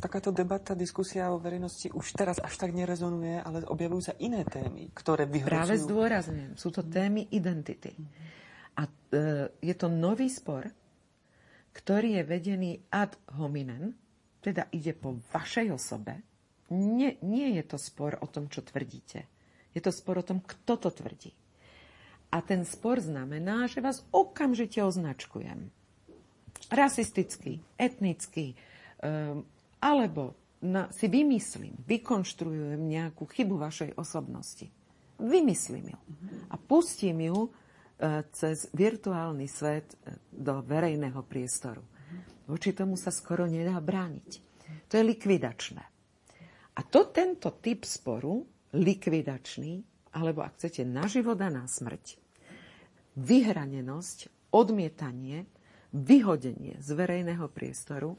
Takáto 0.00 0.32
debata, 0.32 0.72
diskusia 0.74 1.30
o 1.30 1.38
verejnosti 1.38 1.92
už 1.92 2.16
teraz 2.16 2.40
až 2.40 2.56
tak 2.56 2.72
nerezonuje, 2.72 3.44
ale 3.44 3.62
objavujú 3.62 4.02
sa 4.10 4.14
iné 4.18 4.42
témy, 4.42 4.90
ktoré 4.96 5.28
vyhrocujú. 5.28 5.54
Práve 5.54 5.76
zdôrazňujem, 5.78 6.52
sú 6.56 6.72
to 6.72 6.82
témy 6.82 7.28
identity. 7.30 7.94
A 8.74 8.88
e, 8.88 8.90
je 9.62 9.74
to 9.76 9.86
nový 9.86 10.26
spor, 10.32 10.66
ktorý 11.74 12.22
je 12.22 12.22
vedený 12.24 12.72
ad 12.94 13.18
hominem, 13.34 13.92
teda 14.38 14.70
ide 14.70 14.94
po 14.94 15.18
vašej 15.34 15.74
osobe. 15.74 16.22
Nie, 16.70 17.20
nie 17.20 17.58
je 17.60 17.64
to 17.66 17.76
spor 17.76 18.16
o 18.22 18.26
tom, 18.30 18.48
čo 18.48 18.62
tvrdíte. 18.64 19.26
Je 19.74 19.80
to 19.82 19.90
spor 19.90 20.22
o 20.22 20.26
tom, 20.26 20.40
kto 20.40 20.78
to 20.78 20.88
tvrdí. 20.94 21.34
A 22.30 22.42
ten 22.42 22.62
spor 22.66 23.02
znamená, 23.02 23.66
že 23.66 23.82
vás 23.82 24.06
okamžite 24.14 24.82
označkujem. 24.82 25.70
Rasistický, 26.70 27.62
etnický, 27.78 28.54
um, 29.02 29.46
alebo 29.82 30.34
na, 30.64 30.88
si 30.90 31.06
vymyslím, 31.06 31.76
vykonštruujem 31.84 32.80
nejakú 32.80 33.28
chybu 33.28 33.60
vašej 33.60 33.94
osobnosti. 34.00 34.66
Vymyslím 35.20 35.94
ju. 35.94 35.98
A 36.50 36.56
pustím 36.56 37.28
ju 37.28 37.52
cez 38.34 38.68
virtuálny 38.74 39.46
svet 39.46 39.94
uh, 39.94 40.18
do 40.28 40.60
verejného 40.66 41.22
priestoru. 41.24 41.82
Voči 42.44 42.76
tomu 42.76 42.98
sa 43.00 43.08
skoro 43.08 43.48
nedá 43.48 43.78
brániť. 43.80 44.30
To 44.90 45.00
je 45.00 45.04
likvidačné. 45.04 45.84
A 46.74 46.80
to 46.82 47.08
tento 47.14 47.54
typ 47.62 47.86
sporu, 47.86 48.42
likvidačný, 48.74 49.80
alebo 50.18 50.42
ak 50.42 50.58
chcete 50.58 50.82
na 50.82 51.06
život 51.06 51.38
a 51.38 51.48
na 51.48 51.64
smrť, 51.64 52.18
vyhranenosť, 53.14 54.50
odmietanie, 54.50 55.46
vyhodenie 55.94 56.82
z 56.82 56.88
verejného 56.90 57.46
priestoru 57.46 58.18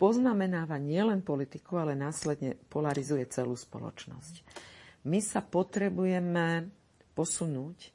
poznamenáva 0.00 0.80
nielen 0.80 1.20
politiku, 1.20 1.76
ale 1.76 1.92
následne 1.92 2.56
polarizuje 2.72 3.28
celú 3.28 3.52
spoločnosť. 3.52 4.34
My 5.04 5.20
sa 5.20 5.44
potrebujeme 5.44 6.72
posunúť, 7.12 7.92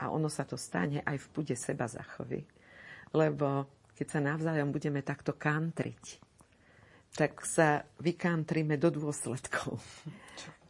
a 0.00 0.08
ono 0.08 0.32
sa 0.32 0.48
to 0.48 0.56
stane 0.56 1.04
aj 1.04 1.20
v 1.20 1.26
pude 1.28 1.54
seba 1.60 1.84
zachovy, 1.84 2.48
lebo 3.12 3.68
keď 3.92 4.06
sa 4.08 4.20
navzájom 4.24 4.72
budeme 4.72 5.04
takto 5.04 5.36
kantriť, 5.36 6.04
tak 7.12 7.44
sa 7.44 7.84
vykantríme 8.00 8.80
do 8.80 8.88
dôsledkov. 8.88 9.76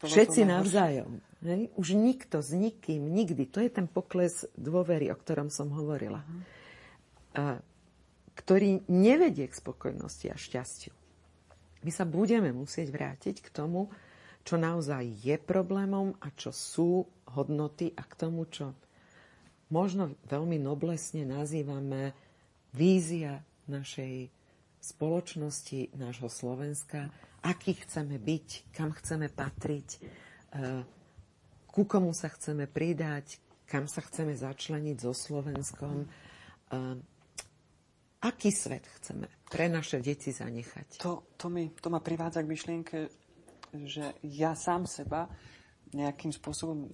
Všetci 0.03 0.49
navzájom. 0.49 1.21
Hej? 1.45 1.71
Už 1.77 1.95
nikto 1.95 2.41
s 2.41 2.51
nikým, 2.51 3.07
nikdy. 3.07 3.47
To 3.53 3.61
je 3.61 3.71
ten 3.71 3.87
pokles 3.87 4.49
dôvery, 4.57 5.13
o 5.13 5.17
ktorom 5.17 5.53
som 5.53 5.69
hovorila. 5.71 6.25
A, 7.37 7.61
ktorý 8.35 8.83
nevedie 8.89 9.47
k 9.47 9.55
spokojnosti 9.55 10.27
a 10.33 10.37
šťastiu. 10.41 10.97
My 11.85 11.93
sa 11.93 12.09
budeme 12.09 12.51
musieť 12.57 12.89
vrátiť 12.89 13.45
k 13.45 13.49
tomu, 13.53 13.93
čo 14.41 14.57
naozaj 14.57 15.05
je 15.21 15.37
problémom 15.37 16.17
a 16.25 16.33
čo 16.33 16.49
sú 16.49 17.05
hodnoty 17.37 17.93
a 17.93 18.03
k 18.05 18.13
tomu, 18.17 18.49
čo 18.49 18.73
možno 19.71 20.15
veľmi 20.27 20.59
noblesne 20.59 21.25
nazývame 21.25 22.13
vízia 22.75 23.43
našej 23.71 24.31
spoločnosti, 24.81 25.95
nášho 25.95 26.27
Slovenska, 26.27 27.11
aký 27.45 27.79
chceme 27.85 28.19
byť, 28.19 28.75
kam 28.75 28.91
chceme 28.93 29.31
patriť, 29.31 29.89
ku 31.71 31.83
komu 31.87 32.11
sa 32.11 32.29
chceme 32.33 32.67
pridať, 32.67 33.39
kam 33.71 33.87
sa 33.87 34.03
chceme 34.03 34.35
začleniť 34.35 34.97
so 34.99 35.15
Slovenskom, 35.15 36.09
aký 38.21 38.51
svet 38.51 38.85
chceme 39.01 39.31
pre 39.47 39.71
naše 39.71 40.03
deti 40.03 40.35
zanechať. 40.35 40.99
To, 41.03 41.25
to, 41.39 41.47
mi, 41.47 41.71
to 41.79 41.89
ma 41.89 42.03
privádza 42.03 42.43
k 42.43 42.51
myšlienke, 42.51 42.99
že 43.87 44.19
ja 44.27 44.59
sám 44.59 44.91
seba 44.91 45.31
nejakým 45.91 46.31
spôsobom 46.31 46.87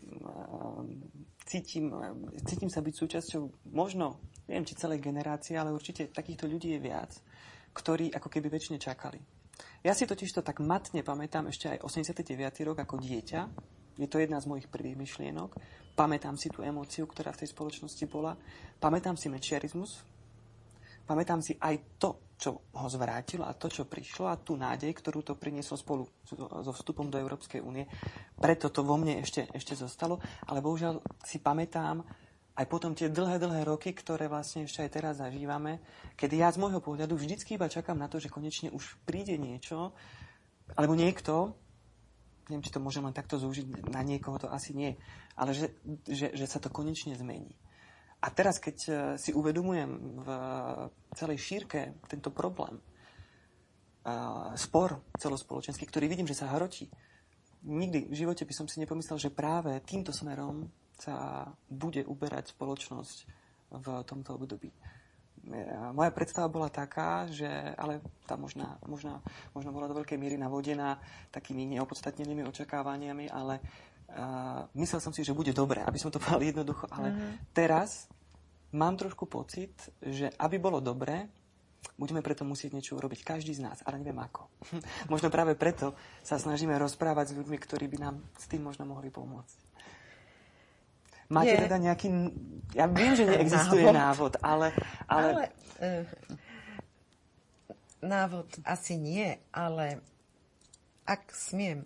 cítim, 1.44 1.92
cítim 2.48 2.70
sa 2.72 2.80
byť 2.80 2.94
súčasťou 2.96 3.72
možno, 3.76 4.20
neviem, 4.48 4.64
či 4.64 4.78
celej 4.78 5.04
generácie, 5.04 5.54
ale 5.54 5.74
určite 5.74 6.08
takýchto 6.08 6.48
ľudí 6.48 6.74
je 6.76 6.80
viac, 6.80 7.12
ktorí 7.76 8.10
ako 8.12 8.28
keby 8.32 8.48
väčšine 8.48 8.80
čakali. 8.80 9.20
Ja 9.84 9.92
si 9.92 10.08
totiž 10.08 10.40
to 10.40 10.42
tak 10.42 10.64
matne 10.64 11.04
pamätám 11.04 11.48
ešte 11.48 11.76
aj 11.76 11.84
89. 11.84 12.66
rok 12.66 12.82
ako 12.82 12.96
dieťa, 12.98 13.40
je 13.96 14.08
to 14.08 14.20
jedna 14.20 14.36
z 14.40 14.48
mojich 14.48 14.68
prvých 14.68 14.96
myšlienok. 14.96 15.56
Pamätám 15.96 16.36
si 16.36 16.52
tú 16.52 16.60
emóciu, 16.60 17.08
ktorá 17.08 17.32
v 17.32 17.40
tej 17.44 17.56
spoločnosti 17.56 18.04
bola. 18.04 18.36
Pamätám 18.76 19.16
si 19.16 19.32
mečiarizmus. 19.32 20.04
Pamätám 21.08 21.40
si 21.40 21.56
aj 21.56 21.96
to, 21.96 22.20
čo 22.36 22.68
ho 22.76 22.86
zvrátilo 22.92 23.48
a 23.48 23.56
to, 23.56 23.72
čo 23.72 23.88
prišlo 23.88 24.28
a 24.28 24.36
tú 24.36 24.60
nádej, 24.60 24.92
ktorú 24.92 25.24
to 25.24 25.40
prinieslo 25.40 25.80
spolu 25.80 26.04
so 26.28 26.72
vstupom 26.76 27.08
do 27.08 27.16
Európskej 27.16 27.64
únie. 27.64 27.88
Preto 28.36 28.68
to 28.68 28.84
vo 28.84 29.00
mne 29.00 29.24
ešte, 29.24 29.48
ešte 29.56 29.72
zostalo. 29.72 30.20
Ale 30.44 30.60
bohužiaľ 30.60 31.00
si 31.24 31.40
pamätám 31.40 32.04
aj 32.56 32.66
potom 32.68 32.96
tie 32.96 33.12
dlhé, 33.12 33.36
dlhé 33.40 33.68
roky, 33.68 33.92
ktoré 33.92 34.28
vlastne 34.28 34.64
ešte 34.64 34.80
aj 34.84 34.90
teraz 34.92 35.20
zažívame, 35.20 35.80
kedy 36.16 36.40
ja 36.40 36.48
z 36.48 36.60
môjho 36.60 36.80
pohľadu 36.80 37.12
vždycky 37.12 37.60
iba 37.60 37.68
čakám 37.68 37.96
na 37.96 38.08
to, 38.08 38.16
že 38.16 38.32
konečne 38.32 38.72
už 38.72 38.96
príde 39.04 39.36
niečo, 39.36 39.92
alebo 40.72 40.96
niekto, 40.96 41.52
neviem, 42.48 42.64
či 42.64 42.72
to 42.72 42.80
môžem 42.80 43.04
len 43.04 43.12
takto 43.12 43.36
zúžiť, 43.36 43.92
na 43.92 44.00
niekoho 44.00 44.40
to 44.40 44.48
asi 44.48 44.72
nie, 44.72 44.96
ale 45.36 45.52
že, 45.52 45.76
že, 46.08 46.32
že 46.32 46.46
sa 46.48 46.56
to 46.56 46.72
konečne 46.72 47.12
zmení. 47.12 47.52
A 48.26 48.28
teraz, 48.34 48.58
keď 48.58 48.76
e, 48.86 48.90
si 49.22 49.30
uvedomujem 49.30 49.90
v 50.18 50.28
celej 51.14 51.38
šírke 51.38 52.02
tento 52.10 52.34
problém, 52.34 52.82
spor 54.54 55.02
celospoločenský, 55.18 55.82
ktorý 55.82 56.06
vidím, 56.06 56.30
že 56.30 56.38
sa 56.38 56.54
hrotí, 56.54 56.86
nikdy 57.66 58.06
v 58.06 58.14
živote 58.14 58.46
by 58.46 58.54
som 58.54 58.70
si 58.70 58.78
nepomyslel, 58.78 59.18
že 59.18 59.34
práve 59.34 59.82
týmto 59.82 60.14
smerom 60.14 60.70
sa 60.94 61.50
bude 61.66 62.06
uberať 62.06 62.54
spoločnosť 62.54 63.16
v 63.74 63.86
tomto 64.06 64.38
období 64.38 64.70
moja 65.94 66.10
predstava 66.10 66.50
bola 66.50 66.66
taká, 66.66 67.30
že, 67.30 67.46
ale 67.78 68.02
tá 68.26 68.34
možná, 68.34 68.78
možná, 68.86 69.22
možno 69.54 69.70
bola 69.70 69.86
do 69.86 69.94
veľkej 70.02 70.18
míry 70.18 70.34
navodená 70.34 70.98
takými 71.30 71.70
neopodstatnenými 71.76 72.42
očakávaniami, 72.50 73.30
ale 73.30 73.62
uh, 73.62 74.66
myslel 74.74 74.98
som 74.98 75.14
si, 75.14 75.22
že 75.22 75.36
bude 75.36 75.54
dobre, 75.54 75.82
aby 75.86 75.98
som 75.98 76.10
to 76.10 76.18
povedal 76.22 76.42
jednoducho. 76.42 76.90
Ale 76.90 77.08
uh-huh. 77.14 77.32
teraz 77.54 78.10
mám 78.76 79.00
trošku 79.00 79.24
pocit, 79.24 79.72
že 80.04 80.28
aby 80.36 80.60
bolo 80.60 80.84
dobre, 80.84 81.32
budeme 81.96 82.20
preto 82.20 82.44
musieť 82.44 82.76
niečo 82.76 83.00
urobiť. 83.00 83.24
Každý 83.24 83.56
z 83.56 83.64
nás, 83.64 83.80
ale 83.88 83.98
neviem 84.04 84.20
ako. 84.20 84.52
možno 85.12 85.32
práve 85.32 85.56
preto 85.56 85.96
sa 86.20 86.36
snažíme 86.36 86.76
rozprávať 86.76 87.32
s 87.32 87.36
ľuďmi, 87.40 87.56
ktorí 87.56 87.88
by 87.88 87.98
nám 88.04 88.16
s 88.36 88.44
tým 88.46 88.62
možno 88.62 88.84
mohli 88.84 89.08
pomôcť. 89.08 89.64
Máte 91.26 91.58
je. 91.58 91.64
teda 91.66 91.78
nejaký... 91.82 92.08
Ja 92.78 92.86
viem, 92.86 93.18
že 93.18 93.26
neexistuje 93.26 93.82
návod, 93.90 94.38
návod 94.38 94.46
ale... 94.46 94.66
Ale, 95.10 95.30
ale 95.34 95.42
e, 95.82 95.90
návod 97.98 98.46
asi 98.62 98.94
nie, 98.94 99.34
ale 99.50 99.98
ak 101.02 101.26
smiem, 101.34 101.82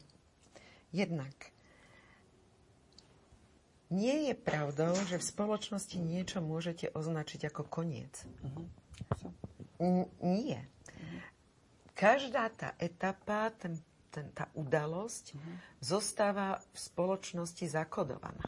jednak 0.92 1.32
nie 3.90 4.30
je 4.30 4.34
pravdou, 4.38 4.94
že 5.06 5.18
v 5.18 5.28
spoločnosti 5.28 5.98
niečo 5.98 6.38
môžete 6.38 6.94
označiť 6.94 7.50
ako 7.50 7.62
koniec. 7.66 8.14
Uh-huh. 8.46 8.66
N- 9.82 10.10
nie. 10.22 10.58
Každá 11.92 12.48
tá 12.54 12.72
etapa, 12.80 13.52
ten, 13.58 13.76
ten, 14.08 14.30
tá 14.32 14.48
udalosť 14.56 15.36
uh-huh. 15.36 15.54
zostáva 15.82 16.62
v 16.72 16.78
spoločnosti 16.78 17.66
zakodovaná 17.68 18.46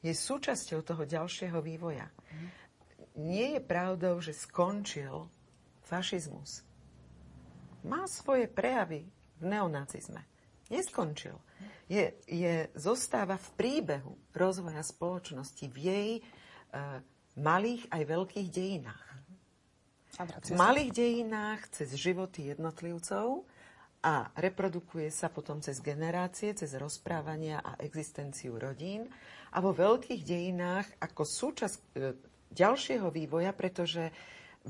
je 0.00 0.12
súčasťou 0.16 0.80
toho 0.80 1.04
ďalšieho 1.04 1.60
vývoja. 1.60 2.08
Nie 3.20 3.56
je 3.56 3.60
pravdou, 3.60 4.16
že 4.24 4.32
skončil 4.32 5.28
fašizmus. 5.84 6.64
Má 7.84 8.08
svoje 8.08 8.48
prejavy 8.48 9.08
v 9.40 9.44
neonacizme. 9.44 10.29
Neskončil. 10.70 11.34
Je, 11.90 12.14
je, 12.30 12.70
zostáva 12.78 13.34
v 13.34 13.48
príbehu 13.58 14.14
rozvoja 14.30 14.80
spoločnosti, 14.86 15.66
v 15.66 15.78
jej 15.78 16.10
e, 16.18 16.22
malých 17.34 17.90
aj 17.90 18.02
veľkých 18.06 18.48
dejinách. 18.48 19.06
V 20.20 20.52
malých 20.54 20.90
dejinách 20.94 21.60
cez 21.74 21.90
životy 21.98 22.54
jednotlivcov 22.54 23.42
a 24.06 24.30
reprodukuje 24.38 25.10
sa 25.10 25.32
potom 25.32 25.58
cez 25.58 25.82
generácie, 25.82 26.54
cez 26.54 26.72
rozprávania 26.78 27.60
a 27.60 27.74
existenciu 27.82 28.56
rodín 28.56 29.10
a 29.50 29.58
vo 29.58 29.74
veľkých 29.74 30.22
dejinách 30.22 30.86
ako 31.02 31.22
súčasť 31.26 31.76
e, 31.76 32.14
ďalšieho 32.54 33.10
vývoja, 33.10 33.50
pretože 33.50 34.14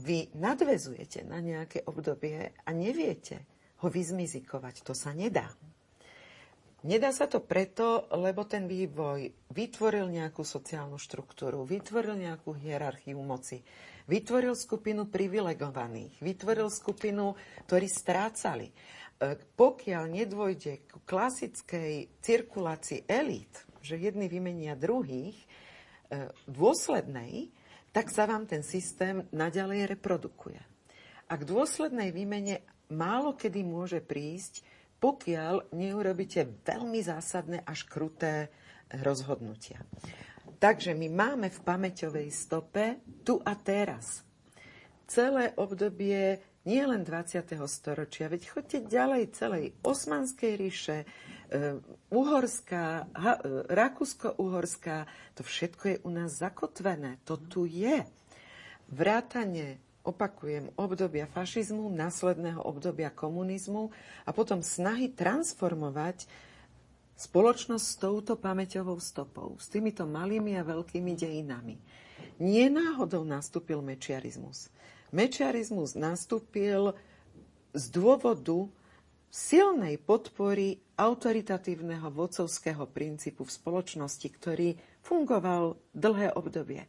vy 0.00 0.32
nadvezujete 0.38 1.26
na 1.26 1.42
nejaké 1.42 1.82
obdobie 1.84 2.54
a 2.64 2.70
neviete 2.70 3.44
ho 3.82 3.88
vyzmizikovať. 3.90 4.86
To 4.86 4.94
sa 4.94 5.10
nedá. 5.10 5.50
Nedá 6.80 7.12
sa 7.12 7.28
to 7.28 7.44
preto, 7.44 8.08
lebo 8.16 8.48
ten 8.48 8.64
vývoj 8.64 9.52
vytvoril 9.52 10.08
nejakú 10.08 10.40
sociálnu 10.40 10.96
štruktúru, 10.96 11.68
vytvoril 11.68 12.16
nejakú 12.16 12.56
hierarchiu 12.56 13.20
moci, 13.20 13.60
vytvoril 14.08 14.56
skupinu 14.56 15.04
privilegovaných, 15.12 16.16
vytvoril 16.24 16.72
skupinu, 16.72 17.36
ktorí 17.68 17.84
strácali. 17.84 18.72
E, 18.72 18.74
pokiaľ 19.36 20.04
nedôjde 20.08 20.88
k 20.88 20.92
klasickej 21.04 21.92
cirkulácii 22.24 23.04
elít, 23.04 23.60
že 23.84 24.00
jedni 24.00 24.32
vymenia 24.32 24.72
druhých, 24.72 25.36
e, 25.36 26.32
dôslednej, 26.48 27.52
tak 27.92 28.08
sa 28.08 28.24
vám 28.24 28.48
ten 28.48 28.64
systém 28.64 29.28
naďalej 29.36 29.84
reprodukuje. 29.84 30.64
A 31.28 31.36
k 31.36 31.42
dôslednej 31.44 32.08
výmene 32.08 32.64
málo 32.88 33.36
kedy 33.36 33.68
môže 33.68 34.00
prísť, 34.00 34.64
pokiaľ 35.00 35.72
neurobíte 35.72 36.44
veľmi 36.62 37.00
zásadné 37.00 37.64
až 37.64 37.88
kruté 37.88 38.52
rozhodnutia. 39.00 39.80
Takže 40.60 40.92
my 40.92 41.08
máme 41.08 41.48
v 41.48 41.60
pamäťovej 41.64 42.28
stope 42.28 43.00
tu 43.24 43.40
a 43.40 43.56
teraz. 43.56 44.20
Celé 45.08 45.56
obdobie 45.56 46.38
nie 46.68 46.84
len 46.84 47.00
20. 47.00 47.56
storočia, 47.64 48.28
veď 48.28 48.42
choďte 48.52 48.78
ďalej 48.84 49.22
celej 49.32 49.64
Osmanskej 49.80 50.52
ríše, 50.60 51.08
e, 51.48 51.80
Uhorská, 52.12 53.08
e, 53.08 53.72
Rakúsko-Uhorská, 53.72 55.08
to 55.32 55.40
všetko 55.40 55.84
je 55.88 55.96
u 56.04 56.10
nás 56.12 56.36
zakotvené, 56.36 57.24
to 57.24 57.40
tu 57.40 57.64
je. 57.64 58.04
Vrátanie, 58.92 59.80
opakujem, 60.06 60.72
obdobia 60.80 61.28
fašizmu, 61.28 61.92
následného 61.92 62.64
obdobia 62.64 63.12
komunizmu 63.12 63.92
a 64.24 64.30
potom 64.32 64.64
snahy 64.64 65.12
transformovať 65.12 66.24
spoločnosť 67.20 67.84
s 67.84 68.00
touto 68.00 68.32
pamäťovou 68.40 68.96
stopou, 68.96 69.60
s 69.60 69.68
týmito 69.68 70.08
malými 70.08 70.56
a 70.56 70.64
veľkými 70.64 71.12
dejinami. 71.12 71.76
Nie 72.40 72.72
náhodou 72.72 73.28
nastúpil 73.28 73.84
mečiarizmus. 73.84 74.72
Mečiarizmus 75.12 75.92
nastúpil 75.92 76.96
z 77.76 77.84
dôvodu 77.92 78.72
silnej 79.28 80.00
podpory 80.00 80.80
autoritatívneho 80.96 82.08
vodcovského 82.08 82.88
princípu 82.88 83.44
v 83.44 83.52
spoločnosti, 83.52 84.28
ktorý 84.32 84.68
fungoval 85.04 85.76
dlhé 85.92 86.32
obdobie. 86.34 86.88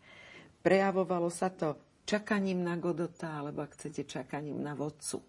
Prejavovalo 0.64 1.28
sa 1.28 1.52
to 1.52 1.76
čakaním 2.06 2.64
na 2.64 2.76
Godota, 2.78 3.40
alebo 3.40 3.64
ak 3.64 3.78
chcete, 3.78 4.04
čakaním 4.04 4.60
na 4.60 4.76
vodcu. 4.76 5.22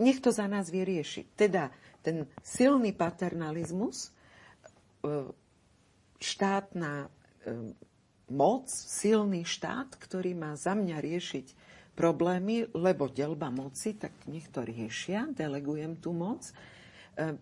Nech 0.00 0.18
to 0.24 0.32
za 0.32 0.48
nás 0.48 0.72
vyrieši. 0.72 1.28
Teda 1.36 1.68
ten 2.00 2.24
silný 2.40 2.96
paternalizmus, 2.96 4.08
e, 4.08 4.10
štátna 6.16 7.04
e, 7.04 7.08
moc, 8.32 8.64
silný 8.72 9.44
štát, 9.44 9.92
ktorý 10.00 10.32
má 10.32 10.56
za 10.56 10.72
mňa 10.72 10.96
riešiť 10.96 11.46
problémy, 11.92 12.72
lebo 12.72 13.12
delba 13.12 13.52
moci, 13.52 14.00
tak 14.00 14.24
nech 14.24 14.48
to 14.48 14.64
riešia, 14.64 15.28
delegujem 15.36 16.00
tú 16.00 16.16
moc, 16.16 16.48
e, 16.48 17.36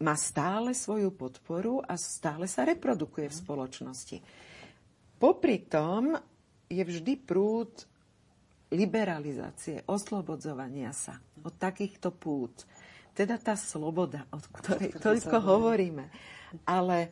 má 0.00 0.14
stále 0.14 0.70
svoju 0.72 1.12
podporu 1.12 1.82
a 1.82 1.98
stále 1.98 2.46
sa 2.46 2.62
reprodukuje 2.62 3.26
v 3.26 3.38
spoločnosti. 3.42 4.18
Popri 5.20 5.66
tom 5.68 6.16
je 6.70 6.82
vždy 6.86 7.18
prúd 7.18 7.90
liberalizácie, 8.70 9.82
oslobodzovania 9.90 10.94
sa 10.94 11.18
od 11.42 11.50
takýchto 11.58 12.14
pút. 12.14 12.62
Teda 13.10 13.34
tá 13.42 13.58
sloboda, 13.58 14.30
od 14.30 14.46
ktorej 14.54 14.94
toľko 15.02 15.36
hovoríme. 15.42 16.06
Ale 16.62 17.10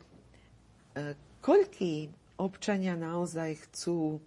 e, 0.95 1.13
koľký 1.43 2.07
občania 2.39 2.95
naozaj 2.95 3.67
chcú 3.67 4.23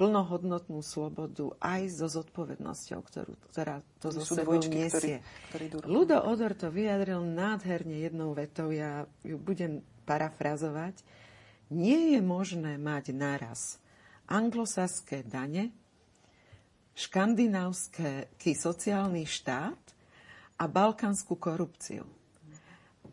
plnohodnotnú 0.00 0.80
slobodu 0.80 1.52
aj 1.60 1.90
so 1.90 2.06
zodpovednosťou, 2.08 3.00
ktorú, 3.02 3.34
ktorá 3.52 3.84
to 4.00 4.14
zo 4.14 4.22
sebou 4.24 4.56
nesie. 4.62 5.20
Ktorý, 5.50 5.64
ktorý 5.68 5.84
Ludo 5.90 6.22
Odor 6.22 6.56
to 6.56 6.72
vyjadril 6.72 7.20
nádherne 7.20 7.98
jednou 8.00 8.32
vetou, 8.32 8.72
ja 8.72 9.04
ju 9.26 9.36
budem 9.36 9.84
parafrazovať. 10.08 11.02
Nie 11.68 12.16
je 12.16 12.20
možné 12.24 12.80
mať 12.80 13.12
naraz 13.12 13.82
anglosaské 14.28 15.24
dane, 15.24 15.72
škandinávsky 16.92 18.52
sociálny 18.52 19.24
štát 19.24 19.80
a 20.58 20.64
balkánsku 20.68 21.34
korupciu. 21.38 22.04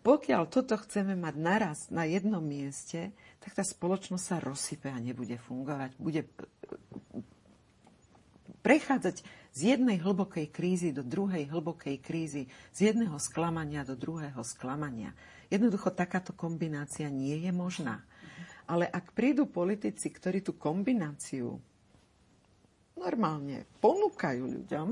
Pokiaľ 0.05 0.45
toto 0.53 0.77
chceme 0.77 1.17
mať 1.17 1.35
naraz 1.41 1.79
na 1.89 2.05
jednom 2.05 2.43
mieste, 2.43 3.09
tak 3.41 3.57
tá 3.57 3.65
spoločnosť 3.65 4.25
sa 4.25 4.37
rozsype 4.37 4.85
a 4.85 5.01
nebude 5.01 5.33
fungovať. 5.41 5.97
Bude 5.97 6.29
prechádzať 8.61 9.25
z 9.53 9.59
jednej 9.73 9.97
hlbokej 10.01 10.49
krízy 10.49 10.89
do 10.93 11.01
druhej 11.01 11.49
hlbokej 11.49 12.01
krízy, 12.01 12.49
z 12.69 12.93
jedného 12.93 13.17
sklamania 13.17 13.81
do 13.81 13.97
druhého 13.97 14.41
sklamania. 14.45 15.13
Jednoducho 15.49 15.93
takáto 15.93 16.33
kombinácia 16.33 17.09
nie 17.09 17.41
je 17.45 17.53
možná. 17.53 18.01
Ale 18.65 18.89
ak 18.89 19.13
prídu 19.13 19.45
politici, 19.45 20.09
ktorí 20.09 20.41
tú 20.41 20.57
kombináciu 20.57 21.57
normálne 22.97 23.69
ponúkajú 23.83 24.43
ľuďom 24.43 24.87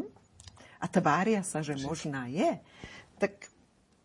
a 0.78 0.86
tvária 0.86 1.42
sa, 1.42 1.64
že 1.64 1.80
možná 1.82 2.30
je, 2.30 2.60
tak 3.18 3.50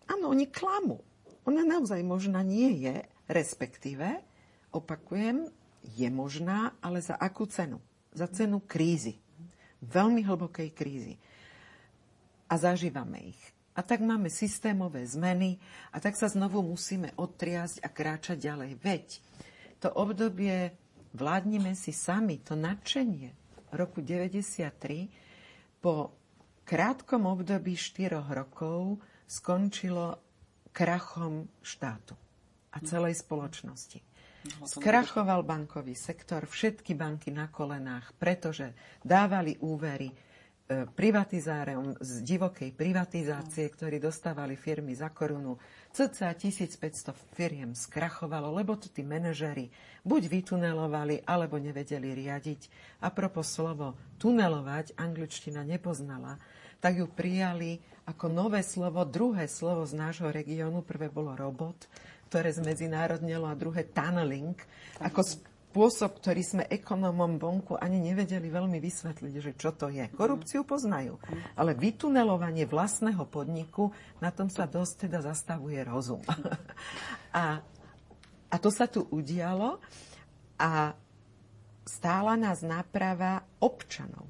áno, 0.09 0.33
oni 0.33 0.49
klamú. 0.49 1.03
Ona 1.45 1.65
naozaj 1.65 2.01
možná 2.05 2.41
nie 2.41 2.85
je, 2.85 3.05
respektíve 3.29 4.25
opakujem, 4.73 5.49
je 5.97 6.09
možná, 6.13 6.77
ale 6.85 7.01
za 7.01 7.17
akú 7.17 7.49
cenu? 7.49 7.81
Za 8.13 8.29
cenu 8.29 8.61
krízy. 8.65 9.17
Veľmi 9.81 10.27
hlbokej 10.27 10.75
krízy. 10.75 11.15
A 12.49 12.57
zažívame 12.57 13.33
ich. 13.33 13.43
A 13.79 13.85
tak 13.87 14.03
máme 14.03 14.27
systémové 14.27 15.07
zmeny 15.07 15.63
a 15.95 16.03
tak 16.03 16.19
sa 16.19 16.27
znovu 16.27 16.67
musíme 16.67 17.15
odtriasť 17.15 17.79
a 17.87 17.89
kráčať 17.89 18.43
ďalej. 18.43 18.71
Veď 18.83 19.07
to 19.79 19.89
obdobie 19.95 20.75
vládnime 21.15 21.75
si 21.79 21.95
sami, 21.95 22.43
to 22.43 22.59
nadšenie 22.59 23.33
roku 23.75 24.01
93 24.01 25.81
po 25.81 26.13
krátkom 26.65 27.25
období 27.29 27.77
4 27.77 28.21
rokov 28.33 29.01
skončilo 29.29 30.19
krachom 30.73 31.49
štátu 31.65 32.17
a 32.73 32.77
celej 32.85 33.19
spoločnosti. 33.25 34.01
Skrachoval 34.65 35.45
bankový 35.45 35.93
sektor, 35.99 36.47
všetky 36.47 36.95
banky 36.95 37.35
na 37.35 37.51
kolenách, 37.51 38.17
pretože 38.17 38.73
dávali 39.03 39.59
úvery 39.61 40.09
privatizárom 40.69 41.97
z 41.97 42.21
divokej 42.21 42.77
privatizácie, 42.77 43.65
ktorí 43.73 43.97
dostávali 43.97 44.53
firmy 44.53 44.93
za 44.93 45.09
korunu. 45.09 45.57
Cca 45.97 46.29
1500 46.37 47.17
firiem 47.33 47.73
skrachovalo, 47.73 48.53
lebo 48.53 48.77
to 48.77 48.93
tí 48.93 49.01
manažery 49.01 49.73
buď 50.05 50.29
vytunelovali, 50.29 51.25
alebo 51.25 51.57
nevedeli 51.57 52.13
riadiť. 52.13 52.69
A 53.01 53.09
propos 53.09 53.49
slovo 53.49 53.97
tunelovať, 54.21 54.93
angličtina 55.01 55.65
nepoznala, 55.65 56.37
tak 56.85 57.01
ju 57.01 57.09
prijali 57.09 57.81
ako 58.05 58.29
nové 58.29 58.61
slovo, 58.61 59.09
druhé 59.09 59.49
slovo 59.49 59.89
z 59.89 59.97
nášho 59.97 60.29
regiónu, 60.29 60.85
prvé 60.85 61.09
bolo 61.09 61.33
robot, 61.33 61.89
ktoré 62.29 62.53
zmedzinárodnelo 62.53 63.49
a 63.49 63.57
druhé 63.57 63.89
tunneling, 63.89 64.57
ako 65.01 65.25
spôsob, 65.69 66.17
ktorý 66.25 66.41
sme 66.41 66.65
ekonomom 66.65 67.37
vonku 67.37 67.77
ani 67.77 68.01
nevedeli 68.01 68.49
veľmi 68.49 68.81
vysvetliť, 68.81 69.35
že 69.37 69.53
čo 69.53 69.77
to 69.77 69.93
je. 69.93 70.09
Korupciu 70.17 70.65
poznajú, 70.65 71.21
ale 71.61 71.77
vytunelovanie 71.77 72.65
vlastného 72.65 73.29
podniku, 73.29 73.93
na 74.17 74.33
tom 74.33 74.49
sa 74.49 74.65
dosť 74.65 75.07
teda 75.07 75.21
zastavuje 75.21 75.77
rozum. 75.85 76.25
a, 77.37 77.61
a 78.49 78.57
to 78.57 78.73
sa 78.73 78.89
tu 78.89 79.05
udialo 79.13 79.77
a 80.57 80.97
stála 81.85 82.33
nás 82.41 82.65
náprava 82.65 83.45
občanov. 83.61 84.25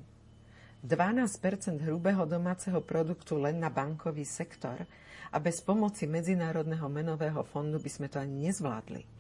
12% 0.83 1.87
hrubého 1.87 2.27
domáceho 2.27 2.83
produktu 2.83 3.39
len 3.39 3.59
na 3.59 3.67
bankový 3.67 4.23
sektor 4.23 4.87
A 5.29 5.37
bez 5.43 5.61
pomoci 5.61 6.09
Medzinárodného 6.09 6.89
menového 6.89 7.45
fondu 7.45 7.77
by 7.77 7.91
sme 7.91 8.07
to 8.09 8.17
ani 8.17 8.49
nezvládli. 8.49 9.18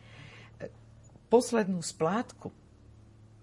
Poslednú 1.28 1.84
splátku, 1.84 2.52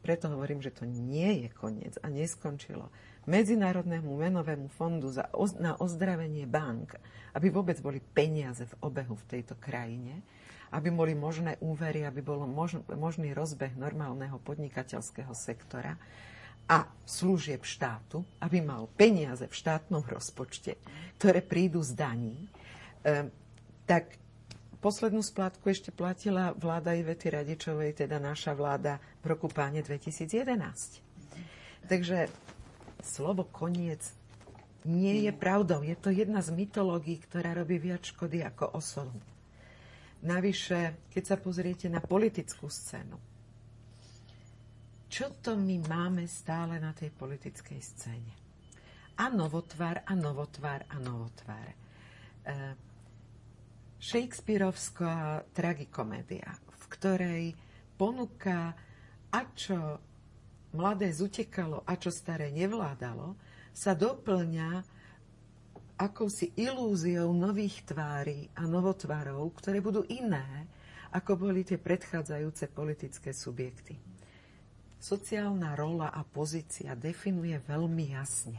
preto 0.01 0.29
hovorím, 0.29 0.61
že 0.61 0.73
to 0.73 0.85
nie 0.85 1.45
je 1.45 1.49
koniec 1.53 1.97
a 2.01 2.09
neskončilo, 2.09 2.89
Medzinárodnému 3.25 4.21
menovému 4.21 4.69
fondu 4.69 5.09
za, 5.09 5.25
na 5.57 5.73
ozdravenie 5.81 6.45
bank, 6.45 6.93
aby 7.33 7.49
vôbec 7.49 7.73
boli 7.81 7.97
peniaze 7.97 8.69
v 8.69 8.77
obehu 8.85 9.17
v 9.17 9.25
tejto 9.25 9.57
krajine, 9.57 10.21
aby 10.69 10.93
boli 10.93 11.17
možné 11.17 11.57
úvery, 11.57 12.05
aby 12.05 12.21
bol 12.21 12.45
možný 12.93 13.33
rozbeh 13.33 13.73
normálneho 13.81 14.37
podnikateľského 14.45 15.33
sektora, 15.33 15.97
a 16.65 16.89
služieb 17.05 17.61
štátu, 17.61 18.25
aby 18.41 18.57
mal 18.57 18.89
peniaze 18.97 19.45
v 19.45 19.53
štátnom 19.53 20.01
rozpočte, 20.01 20.81
ktoré 21.21 21.45
prídu 21.45 21.85
z 21.85 21.93
daní, 21.93 22.49
e, 23.05 23.29
tak 23.85 24.17
poslednú 24.85 25.25
splátku 25.25 25.65
ešte 25.73 25.89
platila 25.89 26.53
vláda 26.53 26.93
Ivety 26.93 27.33
Radičovej, 27.33 28.05
teda 28.05 28.21
naša 28.21 28.53
vláda 28.53 29.01
v 29.25 29.33
roku 29.33 29.49
páne 29.49 29.81
2011. 29.81 31.89
Takže 31.89 32.29
slovo 33.01 33.49
koniec 33.49 34.05
nie 34.85 35.25
je 35.25 35.33
pravdou. 35.33 35.81
Je 35.81 35.97
to 35.97 36.13
jedna 36.13 36.45
z 36.45 36.53
mytológií, 36.53 37.17
ktorá 37.17 37.57
robí 37.57 37.81
viac 37.81 38.05
škody 38.05 38.45
ako 38.45 38.77
osobu. 38.77 39.17
Navyše, 40.21 41.09
keď 41.09 41.23
sa 41.33 41.41
pozriete 41.41 41.89
na 41.89 41.97
politickú 41.97 42.69
scénu, 42.69 43.17
čo 45.09 45.33
to 45.41 45.57
my 45.57 45.81
máme 45.81 46.29
stále 46.29 46.77
na 46.77 46.93
tej 46.93 47.09
politickej 47.09 47.81
scéne. 47.81 48.33
A 49.17 49.33
novotvár, 49.33 50.05
a 50.05 50.13
novotvár, 50.13 50.85
a 50.93 51.01
novotvár. 51.01 51.67
E, 51.71 51.75
Shakespeareovská 54.05 55.41
tragikomédia, 55.49 56.45
v 56.77 56.85
ktorej 56.93 57.43
ponúka, 57.97 58.77
a 59.33 59.39
čo 59.57 59.97
mladé 60.77 61.09
zutekalo 61.09 61.81
a 61.81 61.97
čo 61.97 62.13
staré 62.13 62.53
nevládalo, 62.53 63.33
sa 63.73 63.97
doplňa 63.97 64.69
akousi 65.97 66.53
ilúziou 66.53 67.33
nových 67.33 67.81
tvári 67.89 68.45
a 68.53 68.69
novotvárov, 68.69 69.41
ktoré 69.57 69.81
budú 69.81 70.05
iné, 70.05 70.69
ako 71.17 71.49
boli 71.49 71.65
tie 71.65 71.81
predchádzajúce 71.81 72.69
politické 72.69 73.33
subjekty 73.33 73.97
sociálna 75.05 75.77
rola 75.77 76.09
a 76.09 76.25
pozícia 76.25 76.97
definuje 76.97 77.53
veľmi 77.61 78.17
jasne. 78.17 78.57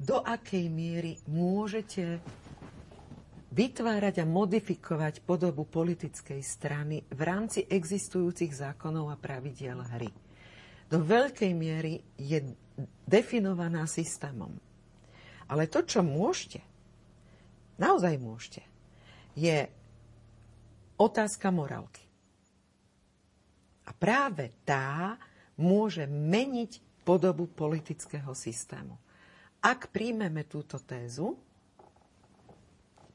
Do 0.00 0.24
akej 0.24 0.72
miery 0.72 1.20
môžete 1.28 2.24
vytvárať 3.50 4.22
a 4.22 4.26
modifikovať 4.26 5.26
podobu 5.26 5.66
politickej 5.66 6.38
strany 6.40 7.02
v 7.10 7.20
rámci 7.20 7.66
existujúcich 7.66 8.54
zákonov 8.54 9.10
a 9.10 9.18
pravidiel 9.18 9.82
hry. 9.82 10.10
Do 10.90 11.02
veľkej 11.02 11.52
miery 11.54 12.02
je 12.18 12.54
definovaná 13.06 13.86
systémom. 13.90 14.54
Ale 15.50 15.66
to, 15.66 15.82
čo 15.82 16.02
môžete, 16.02 16.62
naozaj 17.78 18.14
môžete, 18.22 18.62
je 19.34 19.66
otázka 20.94 21.50
morálky. 21.50 22.06
A 23.86 23.90
práve 23.90 24.54
tá 24.62 25.18
môže 25.58 26.06
meniť 26.06 27.02
podobu 27.02 27.50
politického 27.50 28.30
systému. 28.38 28.94
Ak 29.58 29.90
príjmeme 29.90 30.46
túto 30.46 30.78
tézu, 30.78 31.34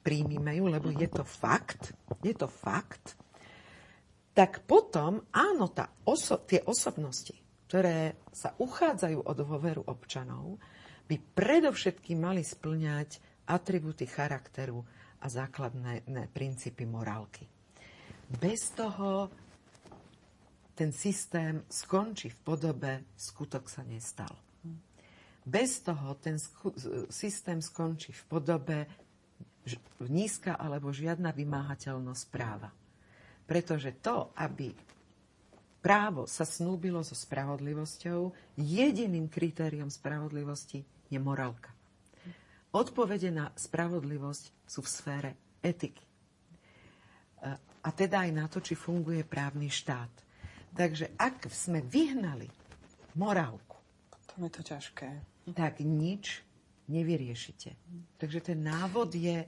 príjmime 0.05 0.53
ju, 0.61 0.69
lebo 0.69 0.93
je 0.93 1.09
to 1.09 1.25
fakt, 1.25 1.97
je 2.21 2.37
to 2.37 2.45
fakt, 2.45 3.17
tak 4.37 4.61
potom, 4.69 5.25
áno, 5.33 5.73
tá 5.73 5.89
oso- 6.05 6.45
tie 6.45 6.61
osobnosti, 6.61 7.33
ktoré 7.65 8.29
sa 8.29 8.53
uchádzajú 8.61 9.25
o 9.25 9.31
dôveru 9.33 9.89
občanov, 9.89 10.61
by 11.09 11.17
predovšetkým 11.17 12.21
mali 12.21 12.45
splňať 12.45 13.17
atributy 13.49 14.05
charakteru 14.05 14.85
a 15.21 15.25
základné 15.25 16.05
princípy 16.29 16.85
morálky. 16.85 17.49
Bez 18.25 18.73
toho 18.77 19.29
ten 20.75 20.91
systém 20.91 21.63
skončí 21.71 22.29
v 22.29 22.39
podobe 22.43 22.91
skutok 23.15 23.69
sa 23.71 23.81
nestal. 23.87 24.33
Bez 25.45 25.85
toho 25.85 26.17
ten 26.17 26.41
systém 27.07 27.61
skončí 27.61 28.11
v 28.11 28.23
podobe 28.25 28.77
nízka 30.05 30.55
alebo 30.55 30.93
žiadna 30.93 31.33
vymáhateľnosť 31.33 32.23
práva. 32.29 32.69
Pretože 33.45 33.93
to, 34.01 34.33
aby 34.37 34.73
právo 35.81 36.25
sa 36.25 36.45
snúbilo 36.45 37.05
so 37.05 37.13
spravodlivosťou, 37.13 38.33
jediným 38.57 39.29
kritériom 39.29 39.93
spravodlivosti 39.93 40.81
je 41.09 41.19
morálka. 41.21 41.69
Odpovede 42.73 43.29
na 43.29 43.53
spravodlivosť 43.53 44.65
sú 44.65 44.81
v 44.81 44.89
sfére 44.89 45.31
etiky. 45.61 46.01
A 47.85 47.89
teda 47.93 48.25
aj 48.25 48.31
na 48.33 48.49
to, 48.49 48.57
či 48.57 48.73
funguje 48.73 49.21
právny 49.21 49.69
štát. 49.69 50.09
Takže 50.73 51.13
ak 51.15 51.47
sme 51.53 51.85
vyhnali 51.85 52.49
morálku, 53.15 53.77
potom 54.09 54.49
je 54.49 54.51
to 54.51 54.61
ťažké. 54.65 55.09
Tak 55.53 55.85
nič 55.85 56.41
nevyriešite. 56.89 57.77
Takže 58.17 58.39
ten 58.41 58.59
návod 58.65 59.13
je 59.13 59.45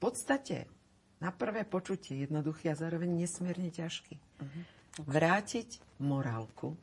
podstate 0.00 0.66
na 1.20 1.28
prvé 1.30 1.68
počutie 1.68 2.24
jednoduchý 2.24 2.72
a 2.72 2.78
zároveň 2.80 3.12
nesmierne 3.12 3.68
ťažký. 3.68 4.16
Uh-huh. 4.16 4.62
Vrátiť 5.04 5.78
morálku 6.00 6.74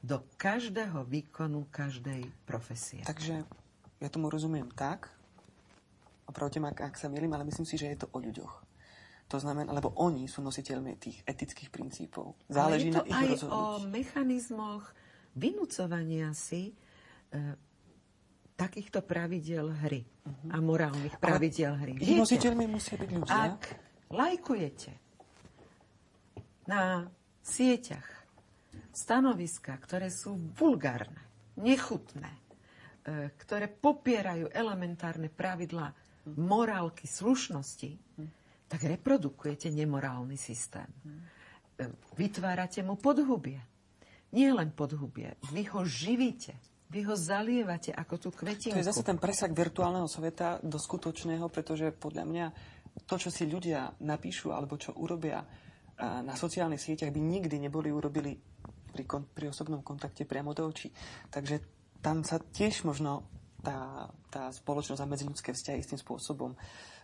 do 0.00 0.24
každého 0.40 1.04
výkonu 1.04 1.68
každej 1.68 2.24
profesie. 2.48 3.04
Takže 3.04 3.44
ja 4.00 4.08
tomu 4.08 4.32
rozumiem 4.32 4.70
tak, 4.72 5.12
opravte 6.24 6.62
ma, 6.62 6.72
ak 6.72 6.96
sa 6.96 7.12
milím, 7.12 7.34
ale 7.34 7.44
myslím 7.44 7.66
si, 7.66 7.76
že 7.76 7.92
je 7.92 7.98
to 7.98 8.08
o 8.14 8.18
ľuďoch. 8.18 8.54
To 9.28 9.36
znamená, 9.36 9.68
lebo 9.76 9.92
oni 10.00 10.24
sú 10.24 10.40
nositeľmi 10.40 10.96
tých 10.96 11.20
etických 11.28 11.68
princípov. 11.68 12.32
Záleží 12.48 12.88
Ale 12.88 12.96
je 12.96 12.96
to 12.96 13.04
na 13.04 13.04
ich 13.04 13.20
aj 13.20 13.28
rozhodnutí. 13.28 13.60
o 13.60 13.64
mechanizmoch 13.92 14.84
vynúcovania 15.36 16.32
si 16.32 16.72
e, 16.72 16.74
takýchto 18.58 19.06
pravidiel 19.06 19.70
hry 19.86 20.02
uh-huh. 20.02 20.50
a 20.50 20.56
morálnych 20.58 21.14
pravidiel 21.22 21.78
hry. 21.78 21.94
Nositeľmi 21.94 22.66
musia 22.66 22.98
byť 22.98 23.10
ľudia. 23.14 23.30
Ak 23.30 23.60
lajkujete 24.10 24.92
na 26.66 27.06
sieťach 27.38 28.26
stanoviska, 28.90 29.78
ktoré 29.78 30.10
sú 30.10 30.34
vulgárne, 30.58 31.22
nechutné, 31.54 32.34
e, 33.06 33.30
ktoré 33.38 33.70
popierajú 33.70 34.50
elementárne 34.50 35.30
pravidlá 35.30 35.94
morálky, 36.34 37.06
slušnosti, 37.06 37.90
uh-huh 37.94 38.38
tak 38.68 38.84
reprodukujete 38.84 39.72
nemorálny 39.72 40.36
systém. 40.36 40.86
Vytvárate 42.14 42.84
mu 42.84 43.00
podhubie. 43.00 43.58
Nie 44.36 44.52
len 44.52 44.68
podhubie, 44.76 45.40
vy 45.56 45.64
ho 45.72 45.88
živíte. 45.88 46.52
Vy 46.88 47.04
ho 47.04 47.14
zalievate 47.14 47.92
ako 47.92 48.14
tú 48.16 48.28
kvetinku. 48.32 48.72
To 48.72 48.80
je 48.80 48.90
zase 48.90 49.04
ten 49.04 49.20
presak 49.20 49.52
virtuálneho 49.52 50.08
sveta 50.08 50.56
do 50.64 50.80
skutočného, 50.80 51.44
pretože 51.52 51.92
podľa 51.92 52.24
mňa 52.24 52.46
to, 53.04 53.14
čo 53.20 53.28
si 53.28 53.44
ľudia 53.44 53.92
napíšu 54.00 54.50
alebo 54.50 54.80
čo 54.80 54.96
urobia 54.96 55.44
na 55.98 56.32
sociálnych 56.32 56.80
sieťach, 56.80 57.12
by 57.12 57.20
nikdy 57.20 57.58
neboli 57.58 57.92
urobili 57.92 58.38
pri, 58.88 59.04
pri 59.04 59.46
osobnom 59.50 59.84
kontakte 59.84 60.24
priamo 60.24 60.56
do 60.56 60.64
očí. 60.64 60.88
Takže 61.28 61.60
tam 62.00 62.22
sa 62.22 62.38
tiež 62.38 62.86
možno 62.86 63.26
tá, 63.60 64.08
tá 64.30 64.48
spoločnosť 64.54 65.02
a 65.02 65.10
medziľudské 65.10 65.50
vzťahy 65.52 65.80
s 65.82 65.90
tým 65.92 66.00
spôsobom 66.00 66.54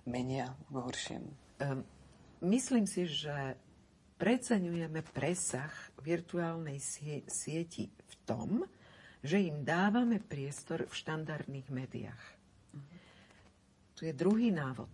menia 0.06 0.54
k 0.70 0.76
horšiemu. 0.78 1.30
Um, 1.60 1.82
myslím 2.46 2.86
si, 2.86 3.10
že 3.10 3.58
preceňujeme 4.16 5.02
presah 5.10 5.70
virtuálnej 6.00 6.78
sie- 6.78 7.26
sieti 7.26 7.90
v 7.90 8.14
tom, 8.22 8.48
že 9.24 9.40
im 9.40 9.64
dávame 9.64 10.20
priestor 10.20 10.84
v 10.84 10.92
štandardných 10.92 11.72
médiách. 11.72 12.24
Tu 13.96 14.04
je 14.04 14.12
druhý 14.12 14.52
návod. 14.52 14.92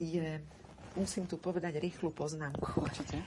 Je, 0.00 0.40
musím 0.96 1.28
tu 1.28 1.36
povedať 1.36 1.76
rýchlu 1.76 2.08
poznámku. 2.08 2.80
Určite. 2.80 3.20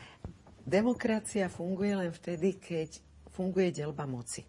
Demokracia 0.66 1.54
funguje 1.54 1.94
len 1.94 2.10
vtedy, 2.10 2.58
keď 2.58 2.98
funguje 3.30 3.70
delba 3.70 4.10
moci. 4.10 4.42